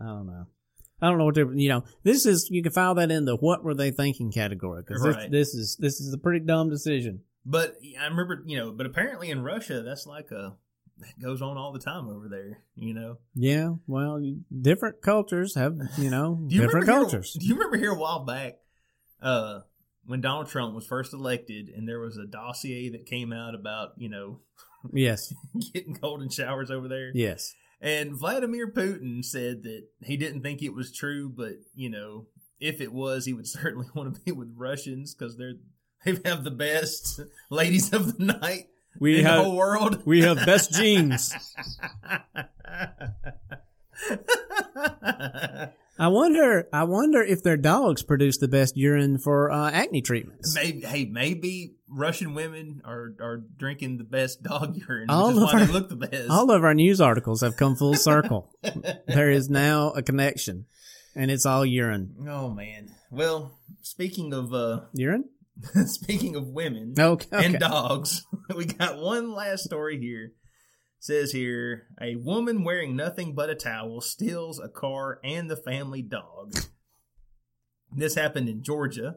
I 0.00 0.04
don't 0.04 0.26
know. 0.26 0.46
I 1.00 1.08
don't 1.08 1.18
know 1.18 1.26
what 1.26 1.34
to 1.34 1.52
you 1.54 1.68
know. 1.68 1.84
This 2.02 2.24
is 2.24 2.48
you 2.50 2.62
can 2.62 2.72
file 2.72 2.94
that 2.94 3.10
in 3.10 3.26
the 3.26 3.36
what 3.36 3.62
were 3.62 3.74
they 3.74 3.90
thinking 3.90 4.32
category 4.32 4.82
because 4.86 5.04
Right. 5.04 5.30
this, 5.30 5.52
this 5.52 5.54
is 5.54 5.76
this 5.78 6.00
is 6.00 6.14
a 6.14 6.18
pretty 6.18 6.44
dumb 6.44 6.70
decision. 6.70 7.20
But 7.44 7.74
I 8.00 8.06
remember, 8.06 8.42
you 8.46 8.56
know, 8.58 8.72
but 8.72 8.86
apparently 8.86 9.30
in 9.30 9.42
Russia, 9.42 9.82
that's 9.82 10.06
like 10.06 10.30
a 10.32 10.56
that 10.98 11.20
goes 11.20 11.42
on 11.42 11.56
all 11.56 11.72
the 11.72 11.78
time 11.78 12.08
over 12.08 12.28
there. 12.28 12.58
You 12.74 12.94
know, 12.94 13.18
Yeah, 13.34 13.74
well, 13.86 14.22
different 14.62 15.02
cultures 15.02 15.54
have 15.54 15.76
you 15.98 16.10
know 16.10 16.44
you 16.48 16.62
different 16.62 16.86
cultures. 16.86 17.32
Here, 17.32 17.40
do 17.40 17.46
you 17.46 17.54
remember 17.54 17.76
here 17.76 17.92
a 17.92 17.98
while 17.98 18.24
back, 18.24 18.58
uh, 19.20 19.60
when 20.06 20.20
Donald 20.20 20.48
Trump 20.48 20.74
was 20.74 20.86
first 20.86 21.12
elected, 21.12 21.68
and 21.68 21.88
there 21.88 22.00
was 22.00 22.16
a 22.16 22.26
dossier 22.26 22.88
that 22.90 23.06
came 23.06 23.32
out 23.32 23.54
about 23.54 23.92
you 23.96 24.08
know 24.08 24.40
yes, 24.92 25.32
getting 25.72 25.94
golden 25.94 26.30
showers 26.30 26.70
over 26.70 26.88
there, 26.88 27.10
yes. 27.14 27.54
and 27.80 28.18
Vladimir 28.18 28.70
Putin 28.70 29.24
said 29.24 29.62
that 29.64 29.84
he 30.02 30.16
didn't 30.16 30.42
think 30.42 30.62
it 30.62 30.74
was 30.74 30.92
true, 30.92 31.28
but 31.28 31.54
you 31.74 31.90
know 31.90 32.26
if 32.58 32.80
it 32.80 32.92
was, 32.92 33.26
he 33.26 33.32
would 33.32 33.46
certainly 33.46 33.86
want 33.94 34.14
to 34.14 34.20
be 34.20 34.32
with 34.32 34.54
Russians 34.56 35.14
because 35.14 35.36
they're 35.36 35.54
they 36.04 36.16
have 36.24 36.44
the 36.44 36.50
best 36.52 37.20
ladies 37.50 37.92
of 37.92 38.16
the 38.16 38.24
night 38.24 38.68
We 39.00 39.18
in 39.18 39.24
the 39.24 39.30
have 39.30 39.44
whole 39.44 39.56
world. 39.56 40.02
we 40.06 40.22
have 40.22 40.36
best 40.46 40.72
genes. 40.72 41.32
I 45.98 46.08
wonder. 46.08 46.68
I 46.72 46.84
wonder 46.84 47.22
if 47.22 47.42
their 47.42 47.56
dogs 47.56 48.02
produce 48.02 48.36
the 48.36 48.48
best 48.48 48.76
urine 48.76 49.18
for 49.18 49.50
uh, 49.50 49.70
acne 49.70 50.02
treatments. 50.02 50.54
maybe, 50.54 50.82
hey, 50.82 51.06
maybe 51.06 51.74
Russian 51.88 52.34
women 52.34 52.82
are, 52.84 53.14
are 53.20 53.42
drinking 53.56 53.96
the 53.96 54.04
best 54.04 54.42
dog 54.42 54.76
urine, 54.76 55.08
All 55.08 55.42
of 55.42 55.54
our- 55.54 55.64
look 55.66 55.88
the 55.88 55.96
best. 55.96 56.28
All 56.28 56.50
of 56.50 56.64
our 56.64 56.74
news 56.74 57.00
articles 57.00 57.40
have 57.40 57.56
come 57.56 57.76
full 57.76 57.94
circle. 57.94 58.52
there 59.06 59.30
is 59.30 59.48
now 59.48 59.90
a 59.92 60.02
connection, 60.02 60.66
and 61.14 61.30
it's 61.30 61.46
all 61.46 61.64
urine. 61.64 62.14
oh 62.28 62.50
man. 62.50 62.90
Well, 63.10 63.52
speaking 63.82 64.34
of 64.34 64.52
uh, 64.52 64.80
Urine? 64.92 65.30
speaking 65.86 66.36
of 66.36 66.48
women 66.48 66.94
Okay. 66.98 67.26
okay. 67.32 67.44
and 67.46 67.58
dogs, 67.58 68.26
we 68.56 68.64
got 68.66 68.98
one 68.98 69.32
last 69.32 69.64
story 69.64 69.98
here. 69.98 70.32
Says 70.98 71.32
here, 71.32 71.86
a 72.00 72.16
woman 72.16 72.64
wearing 72.64 72.96
nothing 72.96 73.34
but 73.34 73.50
a 73.50 73.54
towel 73.54 74.00
steals 74.00 74.58
a 74.58 74.68
car 74.68 75.20
and 75.22 75.48
the 75.50 75.56
family 75.56 76.02
dog. 76.02 76.54
This 77.94 78.14
happened 78.16 78.48
in 78.48 78.62
Georgia. 78.62 79.16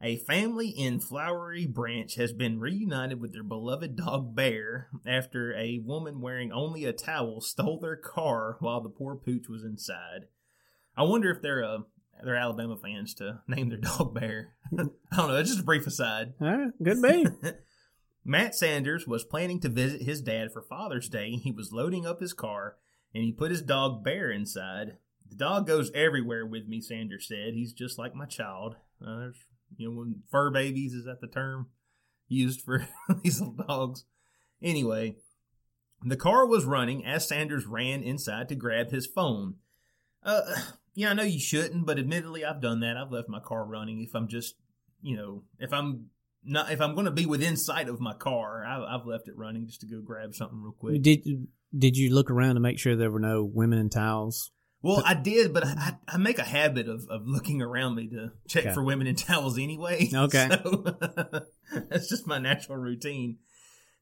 A 0.00 0.16
family 0.16 0.68
in 0.68 1.00
Flowery 1.00 1.66
Branch 1.66 2.14
has 2.14 2.32
been 2.32 2.60
reunited 2.60 3.20
with 3.20 3.32
their 3.32 3.42
beloved 3.42 3.96
dog 3.96 4.34
Bear 4.34 4.88
after 5.04 5.52
a 5.54 5.80
woman 5.84 6.20
wearing 6.20 6.52
only 6.52 6.84
a 6.84 6.92
towel 6.92 7.40
stole 7.40 7.80
their 7.80 7.96
car 7.96 8.56
while 8.60 8.80
the 8.80 8.88
poor 8.88 9.16
pooch 9.16 9.48
was 9.48 9.64
inside. 9.64 10.26
I 10.96 11.02
wonder 11.02 11.30
if 11.30 11.42
they're 11.42 11.64
uh, 11.64 11.78
they're 12.24 12.36
Alabama 12.36 12.76
fans 12.76 13.14
to 13.14 13.40
name 13.48 13.68
their 13.68 13.78
dog 13.78 14.14
Bear. 14.14 14.54
I 14.72 14.76
don't 14.76 15.28
know. 15.28 15.34
That's 15.34 15.50
just 15.50 15.62
a 15.62 15.64
brief 15.64 15.86
aside. 15.86 16.34
All 16.40 16.56
right, 16.56 16.72
good 16.82 17.02
be. 17.02 17.26
Matt 18.24 18.54
Sanders 18.54 19.06
was 19.06 19.24
planning 19.24 19.60
to 19.60 19.68
visit 19.68 20.02
his 20.02 20.20
dad 20.20 20.52
for 20.52 20.60
Father's 20.60 21.08
Day. 21.08 21.30
He 21.30 21.50
was 21.50 21.72
loading 21.72 22.06
up 22.06 22.20
his 22.20 22.34
car 22.34 22.76
and 23.14 23.24
he 23.24 23.32
put 23.32 23.50
his 23.50 23.62
dog 23.62 24.04
Bear 24.04 24.30
inside. 24.30 24.98
The 25.28 25.36
dog 25.36 25.66
goes 25.66 25.90
everywhere 25.94 26.44
with 26.44 26.66
me, 26.68 26.80
Sanders 26.80 27.26
said. 27.26 27.54
He's 27.54 27.72
just 27.72 27.98
like 27.98 28.14
my 28.14 28.26
child. 28.26 28.76
Uh, 29.00 29.18
there's, 29.18 29.38
you 29.76 29.88
know, 29.88 29.96
when 29.96 30.22
fur 30.30 30.50
babies 30.50 30.92
is 30.92 31.04
that 31.04 31.20
the 31.20 31.26
term 31.26 31.68
used 32.28 32.60
for 32.62 32.86
these 33.22 33.40
little 33.40 33.64
dogs. 33.66 34.04
Anyway, 34.62 35.16
the 36.02 36.16
car 36.16 36.46
was 36.46 36.64
running 36.64 37.04
as 37.04 37.26
Sanders 37.26 37.66
ran 37.66 38.02
inside 38.02 38.48
to 38.48 38.54
grab 38.54 38.90
his 38.90 39.06
phone. 39.06 39.54
Uh, 40.22 40.42
yeah, 40.98 41.10
I 41.10 41.14
know 41.14 41.22
you 41.22 41.38
shouldn't, 41.38 41.86
but 41.86 41.96
admittedly, 41.96 42.44
I've 42.44 42.60
done 42.60 42.80
that. 42.80 42.96
I've 42.96 43.12
left 43.12 43.28
my 43.28 43.38
car 43.38 43.64
running 43.64 44.02
if 44.02 44.16
I'm 44.16 44.26
just, 44.26 44.56
you 45.00 45.16
know, 45.16 45.44
if 45.60 45.72
I'm 45.72 46.06
not 46.44 46.72
if 46.72 46.80
I'm 46.80 46.94
going 46.94 47.04
to 47.04 47.12
be 47.12 47.24
within 47.24 47.56
sight 47.56 47.88
of 47.88 48.00
my 48.00 48.14
car, 48.14 48.64
I, 48.66 48.96
I've 48.96 49.06
left 49.06 49.28
it 49.28 49.36
running 49.36 49.64
just 49.68 49.80
to 49.82 49.86
go 49.86 50.00
grab 50.00 50.34
something 50.34 50.60
real 50.60 50.72
quick. 50.72 51.00
Did 51.00 51.46
did 51.76 51.96
you 51.96 52.12
look 52.12 52.32
around 52.32 52.54
to 52.56 52.60
make 52.60 52.80
sure 52.80 52.96
there 52.96 53.12
were 53.12 53.20
no 53.20 53.44
women 53.44 53.78
in 53.78 53.90
towels? 53.90 54.50
Well, 54.82 55.00
I 55.06 55.14
did, 55.14 55.54
but 55.54 55.64
I, 55.66 55.96
I 56.08 56.18
make 56.18 56.38
a 56.38 56.44
habit 56.44 56.88
of, 56.88 57.04
of 57.08 57.22
looking 57.26 57.62
around 57.62 57.94
me 57.94 58.08
to 58.10 58.32
check 58.48 58.64
Okay. 58.64 58.74
for 58.74 58.82
women 58.82 59.06
in 59.06 59.14
towels 59.14 59.56
anyway. 59.56 60.08
Okay. 60.14 60.48
So 60.50 60.84
that's 61.90 62.08
just 62.08 62.26
my 62.26 62.38
natural 62.38 62.78
routine. 62.78 63.38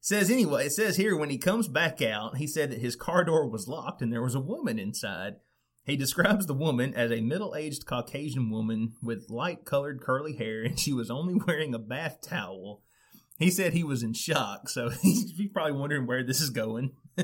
Says 0.01 0.31
anyway, 0.31 0.67
it 0.67 0.73
says 0.73 0.97
here 0.97 1.15
when 1.17 1.31
he 1.31 1.37
comes 1.39 1.69
back 1.69 2.01
out, 2.01 2.37
he 2.39 2.47
said 2.47 2.71
that 2.71 2.81
his 2.81 2.97
car 2.97 3.23
door 3.25 3.49
was 3.49 3.67
locked 3.69 4.01
and 4.01 4.11
there 4.13 4.23
was 4.23 4.35
a 4.35 4.41
woman 4.41 4.79
inside. 4.79 5.37
He 5.87 5.97
describes 5.97 6.47
the 6.47 6.55
woman 6.55 6.95
as 6.95 7.13
a 7.13 7.21
middle 7.21 7.55
aged 7.55 7.87
Caucasian 7.87 8.51
woman 8.51 8.95
with 9.01 9.31
light 9.31 9.65
colored 9.65 10.01
curly 10.01 10.35
hair, 10.35 10.63
and 10.65 10.79
she 10.79 10.93
was 10.93 11.11
only 11.11 11.35
wearing 11.47 11.75
a 11.75 11.79
bath 11.79 12.19
towel. 12.21 12.83
He 13.39 13.51
said 13.51 13.73
he 13.73 13.85
was 13.85 14.03
in 14.03 14.13
shock, 14.13 14.69
so 14.69 14.89
he's 15.03 15.33
probably 15.53 15.73
wondering 15.73 16.07
where 16.07 16.25
this 16.25 16.41
is 16.41 16.51
going. 16.51 16.97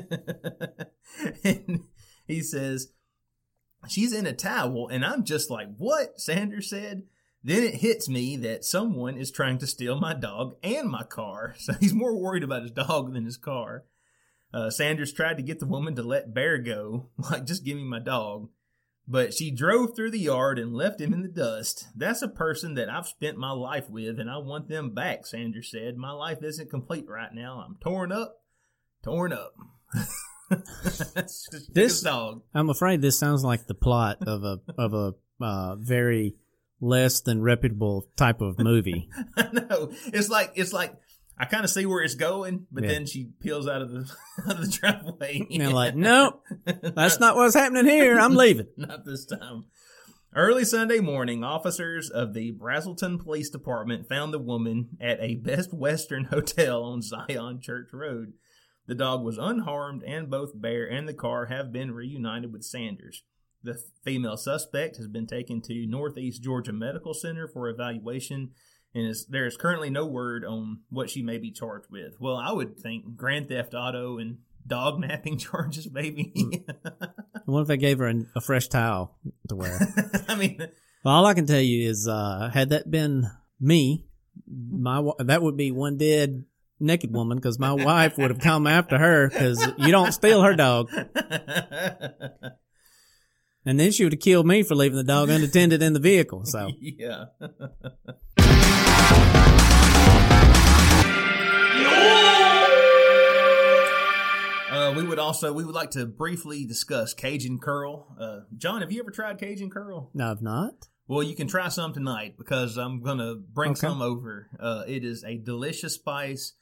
and 1.43 1.81
he 2.25 2.41
says, 2.41 2.93
She's 3.89 4.13
in 4.13 4.25
a 4.25 4.33
towel, 4.33 4.87
and 4.87 5.03
I'm 5.03 5.25
just 5.25 5.49
like, 5.49 5.67
What? 5.77 6.21
Sanders 6.21 6.69
said. 6.69 7.03
Then 7.45 7.63
it 7.63 7.75
hits 7.75 8.07
me 8.07 8.37
that 8.37 8.63
someone 8.63 9.17
is 9.17 9.29
trying 9.29 9.57
to 9.57 9.67
steal 9.67 9.99
my 9.99 10.13
dog 10.13 10.55
and 10.63 10.89
my 10.89 11.03
car. 11.03 11.55
So 11.57 11.73
he's 11.73 11.93
more 11.93 12.17
worried 12.17 12.43
about 12.43 12.61
his 12.61 12.71
dog 12.71 13.11
than 13.11 13.25
his 13.25 13.35
car. 13.35 13.83
Uh, 14.53 14.69
Sanders 14.69 15.11
tried 15.11 15.37
to 15.37 15.43
get 15.43 15.59
the 15.59 15.65
woman 15.65 15.95
to 15.95 16.03
let 16.03 16.33
Bear 16.33 16.57
go, 16.59 17.07
like, 17.31 17.45
just 17.45 17.65
give 17.65 17.77
me 17.77 17.83
my 17.83 17.99
dog. 17.99 18.49
But 19.05 19.33
she 19.33 19.51
drove 19.51 19.95
through 19.95 20.11
the 20.11 20.19
yard 20.19 20.57
and 20.57 20.73
left 20.73 21.01
him 21.01 21.11
in 21.13 21.23
the 21.23 21.27
dust. 21.27 21.87
That's 21.93 22.21
a 22.21 22.29
person 22.29 22.75
that 22.75 22.89
I've 22.89 23.07
spent 23.07 23.37
my 23.37 23.51
life 23.51 23.89
with, 23.89 24.17
and 24.17 24.29
I 24.29 24.37
want 24.37 24.69
them 24.69 24.93
back, 24.93 25.25
Sanders 25.25 25.71
said. 25.71 25.97
My 25.97 26.11
life 26.11 26.41
isn't 26.41 26.69
complete 26.69 27.05
right 27.09 27.33
now. 27.33 27.65
I'm 27.67 27.75
torn 27.81 28.11
up, 28.13 28.41
torn 29.03 29.33
up. 29.33 29.53
This- 31.73 32.01
dog. 32.01 32.43
I'm 32.53 32.69
afraid 32.69 33.01
this 33.01 33.17
sounds 33.17 33.43
like 33.43 33.65
the 33.65 33.73
plot 33.73 34.17
of 34.27 34.43
a 34.43 34.59
of 34.77 34.93
a 34.93 35.13
uh, 35.41 35.75
very 35.77 36.35
less 36.79 37.21
than 37.21 37.41
reputable 37.41 38.07
type 38.15 38.41
of 38.41 38.59
movie. 38.59 39.09
I 39.37 39.49
know. 39.51 39.91
It's 40.07 40.29
like 40.29 40.51
it's 40.55 40.73
like 40.73 40.93
I 41.37 41.45
kind 41.45 41.63
of 41.63 41.69
see 41.71 41.85
where 41.85 42.03
it's 42.03 42.15
going, 42.15 42.67
but 42.71 42.83
Yeah. 42.83 42.91
then 42.91 43.05
she 43.05 43.29
peels 43.41 43.67
out 43.67 43.81
of 43.81 43.91
the 43.91 44.11
out 44.47 44.55
of 44.59 44.61
the 44.61 44.67
driveway. 44.77 45.47
And 45.51 45.61
they're 45.61 45.69
like, 45.69 45.95
nope, 45.95 46.43
that's 46.65 47.19
not 47.19 47.35
what's 47.35 47.55
happening 47.55 47.85
here. 47.85 48.19
I'm 48.19 48.35
leaving. 48.35 48.67
Not 48.77 49.05
this 49.05 49.25
time. 49.25 49.65
Early 50.35 50.65
Sunday 50.65 50.99
morning, 50.99 51.43
officers 51.43 52.09
of 52.09 52.33
the 52.33 52.53
Braselton 52.53 53.19
Police 53.23 53.49
Department 53.51 54.09
found 54.09 54.33
the 54.33 54.39
woman 54.39 54.89
at 54.99 55.19
a 55.21 55.35
Best 55.35 55.73
Western 55.73 56.25
hotel 56.25 56.83
on 56.83 57.01
Zion 57.03 57.61
Church 57.61 57.89
Road. 57.93 58.33
The 58.87 58.95
dog 58.95 59.23
was 59.23 59.37
unharmed, 59.37 60.03
and 60.03 60.29
both 60.31 60.59
Bear 60.59 60.85
and 60.89 61.07
the 61.07 61.13
car 61.13 61.45
have 61.45 61.71
been 61.71 61.91
reunited 61.91 62.51
with 62.51 62.63
Sanders. 62.63 63.23
The 63.61 63.79
female 64.03 64.35
suspect 64.35 64.97
has 64.97 65.07
been 65.07 65.27
taken 65.27 65.61
to 65.61 65.85
Northeast 65.87 66.41
Georgia 66.43 66.73
Medical 66.73 67.13
Center 67.13 67.47
for 67.47 67.69
evaluation, 67.69 68.51
and 68.95 69.07
is, 69.07 69.25
there 69.27 69.45
is 69.45 69.57
currently 69.57 69.89
no 69.89 70.05
word 70.05 70.45
on 70.45 70.81
what 70.89 71.09
she 71.09 71.21
may 71.23 71.37
be 71.37 71.51
charged 71.51 71.87
with. 71.89 72.13
Well, 72.19 72.35
I 72.37 72.51
would 72.51 72.77
think 72.77 73.15
grand 73.15 73.49
theft 73.49 73.73
auto 73.73 74.17
and 74.19 74.37
dog 74.65 74.99
napping 75.01 75.37
charges, 75.37 75.89
maybe. 75.91 76.33
What 77.45 77.63
if 77.63 77.67
they 77.67 77.75
gave 77.75 77.97
her 77.97 78.07
a, 78.07 78.15
a 78.37 78.41
fresh 78.41 78.69
towel 78.69 79.17
to 79.49 79.55
wear? 79.55 79.77
I 80.29 80.35
mean, 80.35 80.59
Well, 81.03 81.13
all 81.13 81.25
I 81.25 81.33
can 81.33 81.45
tell 81.45 81.59
you 81.59 81.89
is, 81.89 82.07
uh, 82.07 82.49
had 82.53 82.69
that 82.69 82.89
been 82.89 83.29
me, 83.59 84.05
my 84.47 85.03
that 85.19 85.41
would 85.41 85.57
be 85.57 85.69
one 85.71 85.97
dead 85.97 86.45
naked 86.79 87.13
woman 87.13 87.37
because 87.37 87.59
my 87.59 87.73
wife 87.73 88.17
would 88.17 88.31
have 88.31 88.39
come 88.39 88.65
after 88.65 88.97
her 88.97 89.27
because 89.27 89.61
you 89.77 89.91
don't 89.91 90.13
steal 90.13 90.41
her 90.41 90.55
dog, 90.55 90.89
and 93.65 93.77
then 93.77 93.91
she 93.91 94.05
would 94.05 94.13
have 94.13 94.21
killed 94.21 94.47
me 94.47 94.63
for 94.63 94.75
leaving 94.75 94.97
the 94.97 95.03
dog 95.03 95.29
unattended 95.29 95.81
in 95.81 95.91
the 95.91 95.99
vehicle. 95.99 96.45
So 96.45 96.71
yeah. 96.79 97.25
Uh, 104.73 104.93
we 104.95 105.03
would 105.03 105.19
also 105.19 105.53
we 105.53 105.63
would 105.63 105.75
like 105.75 105.91
to 105.91 106.05
briefly 106.05 106.65
discuss 106.65 107.13
Cajun 107.13 107.59
Curl. 107.59 108.15
Uh, 108.19 108.39
John, 108.57 108.81
have 108.81 108.91
you 108.91 108.99
ever 109.01 109.11
tried 109.11 109.37
Cajun 109.37 109.69
Curl? 109.69 110.09
no, 110.13 110.31
I've 110.31 110.41
not. 110.41 110.87
Well, 111.07 111.21
you 111.21 111.35
can 111.35 111.47
try 111.47 111.67
some 111.69 111.93
tonight 111.93 112.35
because 112.37 112.77
I'm 112.77 113.01
gonna 113.01 113.35
bring 113.35 113.71
Okay. 113.71 113.81
some 113.81 114.01
over. 114.01 114.49
Uh, 114.59 114.83
it 114.87 115.03
is 115.03 115.23
a 115.23 115.37
delicious 115.37 115.93
spice. 115.95 116.53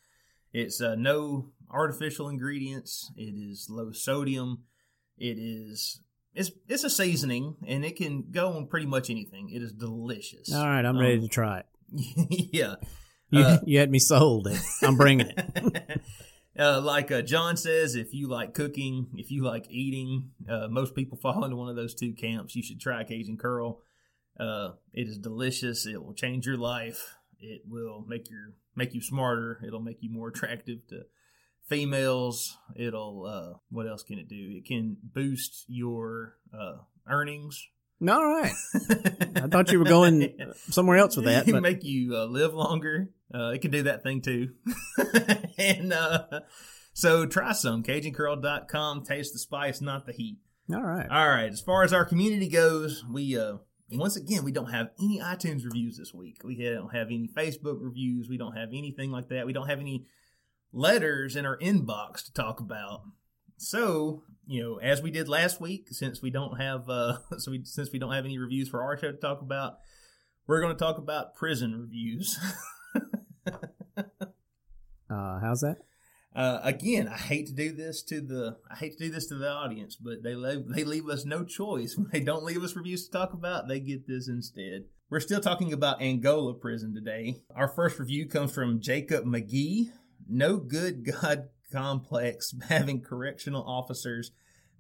It's 0.52 0.82
uh, 0.82 0.96
no 0.96 1.52
artificial 1.70 2.28
ingredients. 2.28 3.12
It 3.16 3.34
is 3.36 3.68
low 3.70 3.92
sodium. 3.92 4.64
It 5.18 5.38
is 5.40 6.02
it's 6.34 6.52
it's 6.68 6.84
a 6.84 6.90
seasoning 6.90 7.56
and 7.68 7.86
it 7.86 7.96
can 7.96 8.26
go 8.32 8.54
on 8.54 8.68
pretty 8.68 8.88
much 8.88 9.10
anything. 9.10 9.50
It 9.52 9.62
is 9.62 9.72
delicious. 9.74 10.54
All 10.54 10.68
right, 10.68 10.84
I'm 10.84 10.98
Um, 10.98 11.02
ready 11.02 11.22
to 11.22 11.28
try 11.28 11.60
it. 11.60 11.66
yeah. 12.52 12.76
You, 13.30 13.42
uh, 13.44 13.58
you 13.66 13.80
had 13.80 13.90
me 13.92 14.00
sold. 14.00 14.48
It. 14.48 14.60
I'm 14.82 14.98
bringing 14.98 15.28
it. 15.30 16.02
uh, 16.58 16.82
like 16.82 17.12
uh, 17.12 17.22
John 17.22 17.58
says, 17.58 17.96
if 17.96 18.14
you 18.14 18.28
like 18.28 18.54
cooking, 18.54 19.08
if 19.16 19.32
you 19.32 19.44
like 19.44 19.68
eating, 19.70 20.32
uh, 20.50 20.68
most 20.68 20.96
people 20.96 21.18
fall 21.22 21.44
into 21.44 21.56
one 21.56 21.70
of 21.70 21.76
those 21.76 21.96
two 21.96 22.14
camps. 22.14 22.56
You 22.56 22.64
should 22.64 22.80
try 22.80 23.04
Cajun 23.04 23.38
Curl. 23.38 23.82
Uh, 24.40 24.72
it 24.94 25.08
is 25.08 25.18
delicious. 25.18 25.86
It 25.86 26.04
will 26.04 26.14
change 26.14 26.46
your 26.46 26.58
life. 26.58 27.18
It 27.40 27.62
will 27.68 28.06
make 28.08 28.30
your 28.30 28.54
make 28.76 28.94
you 28.94 29.02
smarter. 29.02 29.60
It'll 29.66 29.82
make 29.82 29.98
you 30.02 30.12
more 30.12 30.30
attractive 30.30 30.88
to 30.90 31.04
females. 31.68 32.58
It'll 32.76 33.26
uh, 33.26 33.58
what 33.70 33.88
else 33.88 34.04
can 34.04 34.20
it 34.20 34.30
do? 34.30 34.36
It 34.58 34.66
can 34.66 34.98
boost 35.02 35.66
your 35.68 36.38
uh, 36.54 36.78
earnings. 37.08 37.68
All 38.02 38.26
right. 38.26 38.54
I 39.36 39.48
thought 39.48 39.72
you 39.72 39.80
were 39.80 39.86
going 40.00 40.34
somewhere 40.70 40.98
else 40.98 41.16
with 41.16 41.26
that, 41.26 41.48
It 41.48 41.52
can 41.52 41.62
make 41.62 41.84
you 41.84 42.16
uh, 42.16 42.26
live 42.26 42.54
longer. 42.54 43.10
Uh, 43.34 43.50
it 43.50 43.62
can 43.62 43.72
do 43.72 43.84
that 43.84 44.04
thing 44.04 44.22
too. 44.22 44.50
and 45.58 45.94
uh, 45.94 46.42
so 46.94 47.26
try 47.26 47.52
some. 47.54 47.84
CajunCurl.com. 47.84 49.04
Taste 49.04 49.34
the 49.34 49.40
spice, 49.40 49.82
not 49.82 50.06
the 50.06 50.14
heat. 50.14 50.38
all 50.74 50.82
right. 50.82 51.08
All 51.10 51.30
right. 51.30 51.52
As 51.52 51.62
far 51.62 51.84
as 51.84 51.94
our 51.94 52.06
community 52.06 52.50
goes, 52.50 53.06
we 53.10 53.38
uh, 53.38 53.58
once 53.92 54.16
again 54.16 54.44
we 54.44 54.52
don't 54.52 54.72
have 54.72 54.90
any 55.00 55.20
iTunes 55.20 55.64
reviews 55.64 55.98
this 55.98 56.14
week. 56.14 56.42
We 56.44 56.56
don't 56.56 56.94
have 56.94 57.08
any 57.08 57.30
Facebook 57.36 57.78
reviews. 57.80 58.28
We 58.30 58.38
don't 58.38 58.56
have 58.58 58.70
anything 58.70 59.12
like 59.12 59.30
that. 59.30 59.46
We 59.46 59.54
don't 59.54 59.70
have 59.70 59.80
any 59.80 60.06
letters 60.74 61.36
in 61.36 61.46
our 61.46 61.58
inbox 61.60 62.26
to 62.26 62.34
talk 62.34 62.60
about. 62.60 63.02
So 63.62 64.24
you 64.48 64.64
know, 64.64 64.76
as 64.78 65.02
we 65.02 65.12
did 65.12 65.30
last 65.30 65.62
week, 65.62 65.88
since 65.92 66.22
we 66.22 66.30
don't 66.30 66.60
have 66.60 66.90
uh, 66.90 67.18
so 67.38 67.52
we, 67.52 67.62
since 67.64 67.92
we 67.92 68.00
don't 68.00 68.14
have 68.14 68.26
any 68.26 68.38
reviews 68.38 68.70
for 68.70 68.82
our 68.82 68.98
show 68.98 69.12
to 69.12 69.18
talk 69.18 69.42
about, 69.42 69.76
we're 70.48 70.62
going 70.62 70.76
to 70.76 70.80
talk 70.80 70.98
about 70.98 71.36
prison 71.36 71.80
reviews. 71.80 72.40
Uh, 75.12 75.40
how's 75.42 75.60
that? 75.60 75.76
Uh, 76.34 76.60
again, 76.64 77.10
I 77.10 77.18
hate 77.18 77.48
to 77.48 77.54
do 77.54 77.74
this 77.74 78.02
to 78.04 78.22
the 78.22 78.56
I 78.72 78.78
hate 78.78 78.98
to 78.98 79.06
do 79.06 79.12
this 79.12 79.28
to 79.28 79.36
the 79.36 79.50
audience, 79.50 79.98
but 79.98 80.24
they 80.24 80.36
leave, 80.36 80.70
they 80.70 80.86
leave 80.86 81.10
us 81.10 81.26
no 81.26 81.44
choice. 81.44 81.96
When 81.98 82.08
they 82.14 82.22
don't 82.22 82.46
leave 82.46 82.64
us 82.64 82.78
reviews 82.78 83.06
to 83.06 83.12
talk 83.12 83.34
about, 83.34 83.68
they 83.68 83.82
get 83.82 84.08
this 84.08 84.30
instead. 84.30 84.86
We're 85.10 85.20
still 85.20 85.42
talking 85.42 85.74
about 85.74 86.02
Angola 86.02 86.54
prison 86.54 86.96
today. 86.96 87.42
Our 87.54 87.68
first 87.68 88.00
review 88.00 88.30
comes 88.30 88.54
from 88.54 88.80
Jacob 88.80 89.26
McGee. 89.26 89.88
No 90.30 90.56
good 90.56 91.04
God 91.04 91.50
complex 91.72 92.54
having 92.70 93.02
correctional 93.02 93.64
officers 93.64 94.32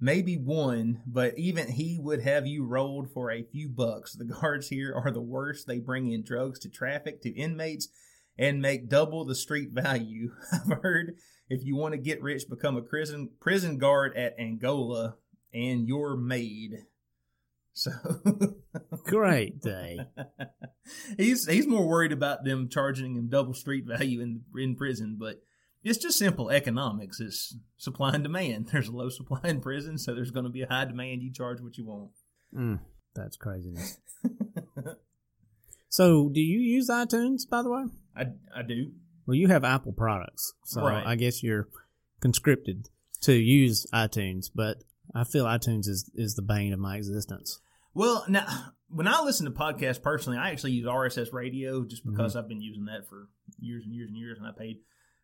maybe 0.01 0.35
one, 0.35 1.03
but 1.05 1.37
even 1.37 1.71
he 1.71 1.99
would 2.01 2.21
have 2.21 2.47
you 2.47 2.65
rolled 2.65 3.11
for 3.13 3.31
a 3.31 3.43
few 3.43 3.69
bucks. 3.69 4.13
The 4.13 4.25
guards 4.41 4.67
here 4.67 4.93
are 4.93 5.11
the 5.11 5.21
worst. 5.21 5.67
They 5.67 5.77
bring 5.77 6.11
in 6.11 6.23
drugs 6.23 6.59
to 6.59 6.69
traffic 6.69 7.21
to 7.21 7.29
inmates 7.29 7.87
and 8.37 8.61
make 8.61 8.89
double 8.89 9.23
the 9.23 9.35
street 9.35 9.69
value. 9.71 10.31
I've 10.51 10.81
heard 10.81 11.15
if 11.47 11.63
you 11.63 11.75
want 11.75 11.93
to 11.93 11.99
get 11.99 12.21
rich, 12.21 12.49
become 12.49 12.75
a 12.75 12.81
prison 12.81 13.29
prison 13.39 13.77
guard 13.77 14.17
at 14.17 14.39
Angola, 14.39 15.15
and 15.53 15.87
you're 15.87 16.17
made. 16.17 16.85
So 17.73 17.91
Great 19.05 19.61
day. 19.61 19.99
he's 21.17 21.47
he's 21.47 21.67
more 21.67 21.87
worried 21.87 22.11
about 22.11 22.43
them 22.43 22.67
charging 22.69 23.15
him 23.15 23.29
double 23.29 23.53
street 23.53 23.85
value 23.85 24.21
in 24.21 24.41
in 24.57 24.75
prison, 24.75 25.17
but 25.19 25.41
it's 25.83 25.97
just 25.97 26.17
simple 26.17 26.49
economics. 26.49 27.19
It's 27.19 27.55
supply 27.77 28.11
and 28.13 28.23
demand. 28.23 28.67
There's 28.71 28.87
a 28.87 28.91
low 28.95 29.09
supply 29.09 29.41
in 29.43 29.61
prison, 29.61 29.97
so 29.97 30.13
there's 30.13 30.31
going 30.31 30.45
to 30.45 30.51
be 30.51 30.61
a 30.61 30.67
high 30.67 30.85
demand. 30.85 31.21
You 31.23 31.31
charge 31.33 31.61
what 31.61 31.77
you 31.77 31.85
want. 31.85 32.11
Mm, 32.55 32.79
that's 33.15 33.37
craziness. 33.37 33.97
so, 35.89 36.29
do 36.29 36.39
you 36.39 36.59
use 36.59 36.89
iTunes, 36.89 37.47
by 37.49 37.61
the 37.63 37.69
way? 37.71 37.83
I, 38.15 38.25
I 38.55 38.61
do. 38.63 38.91
Well, 39.25 39.35
you 39.35 39.47
have 39.49 39.63
Apple 39.63 39.93
products, 39.93 40.53
so 40.65 40.81
Right. 40.81 41.05
I 41.05 41.15
guess 41.15 41.43
you're 41.43 41.67
conscripted 42.21 42.89
to 43.21 43.33
use 43.33 43.85
iTunes. 43.93 44.47
But 44.53 44.83
I 45.13 45.23
feel 45.23 45.45
iTunes 45.45 45.87
is 45.87 46.09
is 46.15 46.35
the 46.35 46.41
bane 46.41 46.73
of 46.73 46.79
my 46.79 46.97
existence. 46.97 47.59
Well, 47.93 48.25
now 48.27 48.45
when 48.89 49.07
I 49.07 49.21
listen 49.21 49.45
to 49.45 49.51
podcasts 49.51 50.01
personally, 50.01 50.37
I 50.37 50.49
actually 50.51 50.71
use 50.73 50.85
RSS 50.87 51.31
Radio 51.33 51.83
just 51.85 52.03
Mm-hmm. 52.05 52.15
because 52.15 52.35
I've 52.35 52.47
been 52.47 52.61
using 52.61 52.85
that 52.85 53.07
for 53.07 53.29
years 53.59 53.83
and 53.85 53.93
years 53.93 54.09
and 54.09 54.17
years, 54.17 54.37
and 54.37 54.47
I 54.47 54.51
paid 54.57 54.77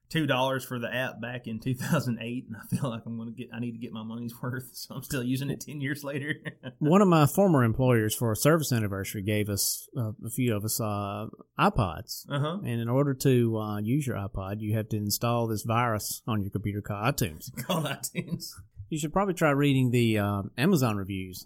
two 0.09 0.25
dollars 0.25 0.63
for 0.65 0.79
the 0.79 0.93
app 0.93 1.19
back 1.21 1.47
in 1.47 1.59
2008, 1.59 2.45
and 2.47 2.55
I 2.55 2.75
feel 2.75 2.89
like 2.89 3.01
I'm 3.05 3.17
going 3.17 3.29
to 3.29 3.35
get 3.35 3.49
I 3.53 3.59
need 3.59 3.73
to 3.73 3.77
get 3.77 3.91
my 3.91 4.03
money's 4.03 4.33
worth, 4.41 4.69
so 4.73 4.95
I'm 4.95 5.03
still 5.03 5.23
using 5.23 5.49
it 5.49 5.61
ten 5.61 5.81
years 5.81 6.03
later. 6.03 6.35
One 6.79 7.01
of 7.01 7.07
my 7.07 7.25
former 7.25 7.63
employers 7.63 8.15
for 8.15 8.31
a 8.31 8.35
service 8.35 8.71
anniversary 8.71 9.21
gave 9.21 9.49
us 9.49 9.87
uh, 9.97 10.11
a 10.25 10.29
few 10.29 10.55
of 10.55 10.63
us 10.63 10.79
uh, 10.79 11.27
iPods. 11.59 12.25
uh 12.29 12.39
huh. 12.39 12.57
And 12.63 12.81
in 12.81 12.89
order 12.89 13.13
to 13.15 13.57
uh, 13.57 13.79
use 13.79 14.05
your 14.07 14.17
iPod, 14.17 14.59
you 14.59 14.75
have 14.75 14.89
to 14.89 14.97
install 14.97 15.47
this 15.47 15.63
virus 15.63 16.21
on 16.27 16.41
your 16.41 16.51
computer 16.51 16.81
called 16.81 17.03
iTunes. 17.15 17.49
Call 17.65 17.83
iTunes. 17.83 18.53
You 18.89 18.97
should 18.97 19.11
probably 19.11 19.33
try 19.33 19.49
reading 19.51 19.91
the 19.91 20.17
um, 20.19 20.51
Amazon 20.57 20.95
reviews. 20.95 21.45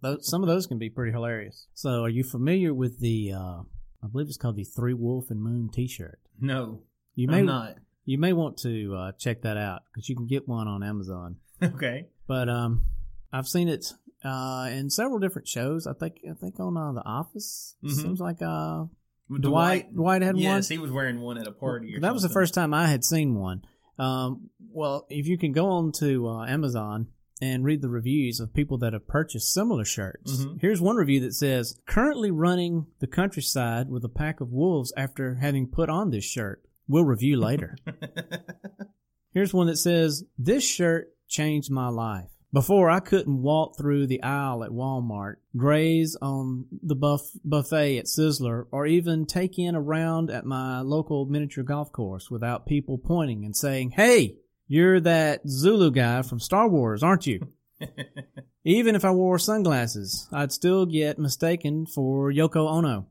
Those, 0.00 0.28
some 0.28 0.42
of 0.42 0.48
those 0.48 0.66
can 0.66 0.78
be 0.78 0.90
pretty 0.90 1.12
hilarious. 1.12 1.66
So, 1.74 2.02
are 2.04 2.08
you 2.08 2.22
familiar 2.24 2.72
with 2.74 3.00
the? 3.00 3.32
Uh, 3.32 3.60
I 4.02 4.06
believe 4.10 4.28
it's 4.28 4.36
called 4.36 4.56
the 4.56 4.64
Three 4.64 4.94
Wolf 4.94 5.30
and 5.30 5.42
Moon 5.42 5.70
T-shirt. 5.72 6.20
No, 6.40 6.82
You 7.16 7.26
may 7.26 7.38
I'm 7.38 7.46
not. 7.46 7.76
You 8.08 8.16
may 8.18 8.32
want 8.32 8.56
to 8.58 8.94
uh, 8.96 9.12
check 9.18 9.42
that 9.42 9.56
out 9.58 9.82
because 9.92 10.08
you 10.08 10.16
can 10.16 10.26
get 10.26 10.48
one 10.48 10.66
on 10.68 10.82
Amazon. 10.82 11.36
Okay. 11.62 12.06
But 12.28 12.48
um, 12.48 12.84
I've 13.32 13.48
seen 13.48 13.68
it 13.68 13.92
uh, 14.24 14.68
in 14.70 14.90
several 14.90 15.18
different 15.18 15.48
shows. 15.48 15.86
I 15.86 15.92
think 15.92 16.20
I 16.30 16.34
think 16.34 16.60
on 16.60 16.76
uh, 16.76 16.92
The 16.92 17.04
Office. 17.04 17.74
Mhm. 17.84 17.90
Seems 17.90 18.20
like 18.20 18.40
uh, 18.40 18.84
Dwight, 19.40 19.92
Dwight 19.94 20.22
had 20.22 20.34
one. 20.36 20.42
yes, 20.42 20.68
he 20.68 20.78
was 20.78 20.90
wearing 20.90 21.20
one 21.20 21.36
at 21.36 21.46
a 21.46 21.52
party. 21.52 21.96
Or 21.96 22.00
That 22.00 22.14
was 22.14 22.22
the 22.22 22.28
first 22.28 22.54
time 22.54 22.72
I 22.72 22.86
had 22.86 23.04
seen 23.04 23.34
one. 23.34 23.62
Um, 23.98 24.50
well, 24.70 25.04
if 25.10 25.26
you 25.26 25.36
can 25.36 25.52
go 25.52 25.66
on 25.70 25.90
to 25.98 26.28
uh, 26.28 26.46
Amazon 26.46 27.08
and 27.42 27.64
read 27.64 27.82
the 27.82 27.88
reviews 27.88 28.38
of 28.40 28.54
people 28.54 28.78
that 28.78 28.92
have 28.92 29.06
purchased 29.08 29.52
similar 29.52 29.84
shirts. 29.84 30.44
Mhm. 30.44 30.60
Here's 30.60 30.80
one 30.80 30.96
review 30.96 31.20
that 31.20 31.34
says, 31.34 31.78
currently 31.86 32.30
running 32.30 32.86
the 33.00 33.06
countryside 33.06 33.88
with 33.90 34.04
a 34.04 34.08
pack 34.08 34.40
of 34.40 34.52
wolves 34.52 34.92
after 34.96 35.34
having 35.36 35.66
put 35.68 35.88
on 35.90 36.10
this 36.10 36.24
shirt. 36.24 36.62
We'll 36.88 37.04
review 37.04 37.38
later. 37.38 37.76
Here's 39.34 39.54
one 39.54 39.66
that 39.66 39.76
says, 39.76 40.24
This 40.38 40.66
shirt 40.66 41.08
changed 41.28 41.70
my 41.70 41.88
life. 41.88 42.30
Before 42.50 42.88
I 42.88 43.00
couldn't 43.00 43.42
walk 43.42 43.76
through 43.76 44.06
the 44.06 44.22
aisle 44.22 44.64
at 44.64 44.70
Walmart, 44.70 45.34
graze 45.54 46.16
on 46.22 46.64
the 46.82 46.94
buff- 46.94 47.36
buffet 47.44 47.98
at 47.98 48.06
Sizzler, 48.06 48.64
or 48.70 48.86
even 48.86 49.26
take 49.26 49.58
in 49.58 49.74
a 49.74 49.80
round 49.80 50.30
at 50.30 50.46
my 50.46 50.80
local 50.80 51.26
miniature 51.26 51.62
golf 51.62 51.92
course 51.92 52.30
without 52.30 52.64
people 52.66 52.96
pointing 52.96 53.44
and 53.44 53.54
saying, 53.54 53.90
Hey, 53.90 54.36
you're 54.66 54.98
that 55.00 55.46
Zulu 55.46 55.90
guy 55.90 56.22
from 56.22 56.40
Star 56.40 56.68
Wars, 56.68 57.02
aren't 57.02 57.26
you? 57.26 57.48
even 58.64 58.94
if 58.94 59.04
I 59.04 59.10
wore 59.10 59.38
sunglasses, 59.38 60.26
I'd 60.32 60.52
still 60.52 60.86
get 60.86 61.18
mistaken 61.18 61.84
for 61.84 62.32
Yoko 62.32 62.68
Ono. 62.68 63.06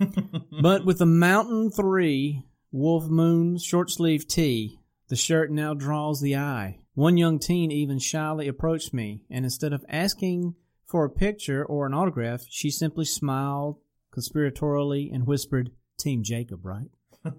But 0.60 0.84
with 0.84 0.98
the 0.98 1.06
Mountain 1.06 1.70
3 1.70 2.42
Wolf 2.70 3.08
Moon 3.08 3.56
short 3.56 3.90
sleeve 3.90 4.28
tee, 4.28 4.78
the 5.08 5.16
shirt 5.16 5.50
now 5.50 5.72
draws 5.72 6.20
the 6.20 6.36
eye. 6.36 6.80
One 6.94 7.16
young 7.16 7.38
teen 7.38 7.70
even 7.70 7.98
shyly 7.98 8.46
approached 8.46 8.92
me, 8.92 9.22
and 9.30 9.44
instead 9.44 9.72
of 9.72 9.84
asking 9.88 10.54
for 10.86 11.04
a 11.04 11.10
picture 11.10 11.64
or 11.64 11.86
an 11.86 11.94
autograph, 11.94 12.42
she 12.48 12.70
simply 12.70 13.06
smiled 13.06 13.78
conspiratorially 14.14 15.14
and 15.14 15.26
whispered, 15.26 15.70
Team 15.98 16.22
Jacob, 16.22 16.64
right? 16.64 16.90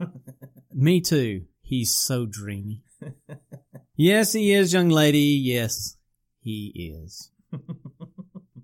me 0.74 1.00
too. 1.00 1.46
He's 1.62 1.96
so 1.96 2.26
dreamy. 2.26 2.84
yes, 3.96 4.34
he 4.34 4.52
is, 4.52 4.74
young 4.74 4.90
lady. 4.90 5.20
Yes, 5.20 5.98
he 6.40 6.96
is. 7.06 7.32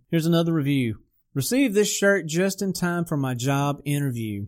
Here's 0.10 0.26
another 0.26 0.54
review. 0.54 1.00
Received 1.34 1.76
this 1.76 1.94
shirt 1.94 2.26
just 2.26 2.62
in 2.62 2.74
time 2.74 3.06
for 3.06 3.18
my 3.18 3.36
job 3.36 3.82
interview. 3.86 4.48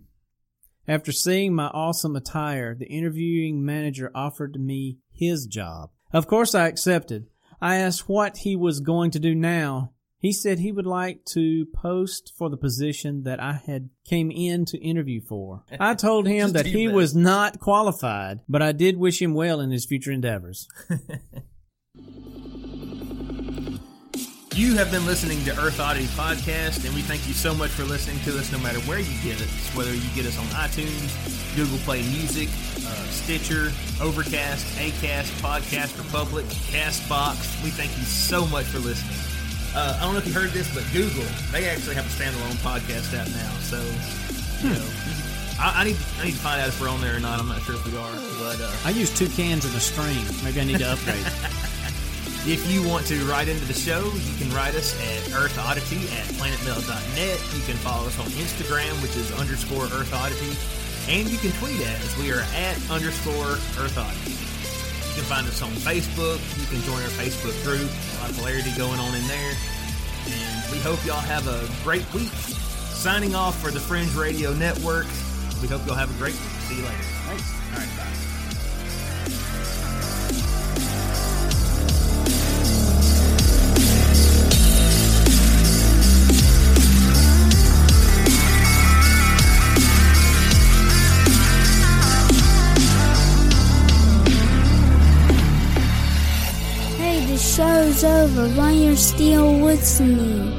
After 0.88 1.12
seeing 1.12 1.54
my 1.54 1.68
awesome 1.68 2.16
attire, 2.16 2.74
the 2.74 2.86
interviewing 2.86 3.66
manager 3.66 4.10
offered 4.16 4.60
me 4.60 5.00
his 5.12 5.46
job. 5.46 5.90
Of 6.14 6.28
course, 6.28 6.56
I 6.56 6.68
accepted. 6.68 7.28
I 7.62 7.76
asked 7.76 8.08
what 8.08 8.38
he 8.38 8.56
was 8.56 8.80
going 8.80 9.12
to 9.12 9.20
do 9.20 9.36
now. 9.36 9.92
He 10.20 10.32
said 10.32 10.60
he 10.60 10.72
would 10.72 10.86
like 10.86 11.26
to 11.34 11.66
post 11.76 12.34
for 12.38 12.50
the 12.50 12.58
position 12.58 13.24
that 13.24 13.42
I 13.42 13.62
had 13.66 13.90
came 14.06 14.32
in 14.32 14.66
to 14.66 14.78
interview 14.80 15.22
for. 15.22 15.64
I 15.80 15.94
told 15.94 16.28
him 16.28 16.54
that 16.54 16.66
he 16.66 16.88
was 16.88 17.16
not 17.16 17.60
qualified, 17.60 18.40
but 18.48 18.62
I 18.62 18.72
did 18.72 18.98
wish 18.98 19.22
him 19.22 19.34
well 19.34 19.60
in 19.60 19.72
his 19.72 19.86
future 19.86 20.12
endeavors. 20.12 20.68
You 24.58 24.74
have 24.74 24.90
been 24.90 25.06
listening 25.06 25.46
to 25.46 25.52
Earth 25.62 25.80
Oddity 25.80 26.08
Podcast, 26.18 26.84
and 26.84 26.96
we 26.96 27.04
thank 27.04 27.28
you 27.28 27.36
so 27.36 27.54
much 27.54 27.70
for 27.70 27.84
listening 27.84 28.18
to 28.26 28.40
us 28.40 28.52
no 28.52 28.58
matter 28.58 28.80
where 28.90 28.98
you 28.98 29.14
get 29.22 29.40
us, 29.40 29.54
whether 29.76 29.94
you 29.94 30.10
get 30.16 30.26
us 30.26 30.36
on 30.40 30.46
iTunes, 30.48 31.14
Google 31.56 31.78
Play 31.86 32.02
Music, 32.02 32.50
uh, 32.82 33.06
Stitcher, 33.14 33.70
Overcast, 34.02 34.66
Acast, 34.82 35.30
Podcast 35.46 35.96
Republic, 36.00 36.44
Castbox. 36.74 37.38
We 37.64 37.70
thank 37.70 37.96
you 38.00 38.04
so 38.04 38.48
much 38.48 38.66
for 38.66 38.80
listening. 38.80 39.14
Uh, 39.78 39.96
I 40.02 40.04
don't 40.04 40.14
know 40.14 40.20
if 40.22 40.26
you 40.26 40.34
heard 40.34 40.50
this, 40.50 40.74
but 40.74 40.84
Google, 40.92 41.30
they 41.52 41.70
actually 41.70 41.94
have 41.94 42.08
a 42.08 42.14
standalone 42.18 42.58
podcast 42.66 43.14
out 43.14 43.30
now. 43.30 43.54
So, 43.62 43.78
you 44.66 44.74
know, 44.74 44.90
I, 45.62 45.82
I, 45.82 45.84
need, 45.84 45.98
I 46.18 46.26
need 46.26 46.34
to 46.34 46.42
find 46.42 46.62
out 46.62 46.70
if 46.70 46.82
we're 46.82 46.90
on 46.90 47.00
there 47.00 47.16
or 47.16 47.20
not. 47.20 47.40
I'm 47.40 47.48
not 47.48 47.62
sure 47.62 47.76
if 47.76 47.86
we 47.86 47.96
are. 47.96 48.12
But 48.42 48.58
uh, 48.60 48.74
I 48.86 48.90
use 48.90 49.16
two 49.16 49.30
cans 49.30 49.66
and 49.66 49.76
a 49.76 49.80
string. 49.80 50.18
Maybe 50.44 50.60
I 50.60 50.64
need 50.64 50.80
to 50.80 50.90
upgrade. 50.90 51.22
If 52.48 52.64
you 52.72 52.80
want 52.88 53.06
to 53.08 53.20
write 53.26 53.50
into 53.50 53.66
the 53.66 53.74
show, 53.76 54.00
you 54.00 54.34
can 54.40 54.48
write 54.56 54.74
us 54.74 54.96
at 55.04 55.20
earthoddity 55.36 56.00
at 56.16 56.32
planetmail.net. 56.40 57.40
You 57.52 57.64
can 57.68 57.76
follow 57.84 58.08
us 58.08 58.18
on 58.24 58.28
Instagram, 58.40 58.96
which 59.04 59.18
is 59.18 59.36
underscore 59.36 59.84
earthoddity. 59.92 60.56
And 61.12 61.28
you 61.28 61.38
can 61.40 61.52
tweet 61.60 61.76
at 61.82 62.00
us. 62.00 62.18
We 62.18 62.32
are 62.32 62.48
at 62.56 62.80
underscore 62.90 63.60
earthoddity. 63.76 64.32
You 64.32 65.16
can 65.20 65.28
find 65.28 65.46
us 65.46 65.62
on 65.62 65.72
Facebook. 65.84 66.40
You 66.56 66.68
can 66.72 66.80
join 66.88 67.04
our 67.04 67.12
Facebook 67.20 67.52
group. 67.68 67.84
A 67.84 68.16
lot 68.24 68.30
of 68.30 68.38
hilarity 68.38 68.72
going 68.78 69.02
on 69.04 69.14
in 69.14 69.28
there. 69.28 69.54
And 70.32 70.72
we 70.72 70.80
hope 70.80 71.04
y'all 71.04 71.20
have 71.20 71.52
a 71.52 71.68
great 71.84 72.08
week. 72.14 72.32
Signing 72.96 73.36
off 73.36 73.60
for 73.60 73.72
the 73.72 73.80
Fringe 73.82 74.16
Radio 74.16 74.54
Network. 74.54 75.08
We 75.62 75.68
hope 75.68 75.86
y'all 75.86 76.00
have 76.00 76.16
a 76.16 76.18
great 76.18 76.32
week. 76.32 76.56
See 76.72 76.80
you 76.80 76.84
later. 76.88 76.96
Thanks. 77.28 77.52
All 77.76 77.80
right, 77.84 77.98
bye. 78.00 78.27
Show's 97.58 98.04
over. 98.04 98.50
Why 98.50 98.70
you're 98.70 98.96
still 98.96 99.52
listening? 99.52 100.57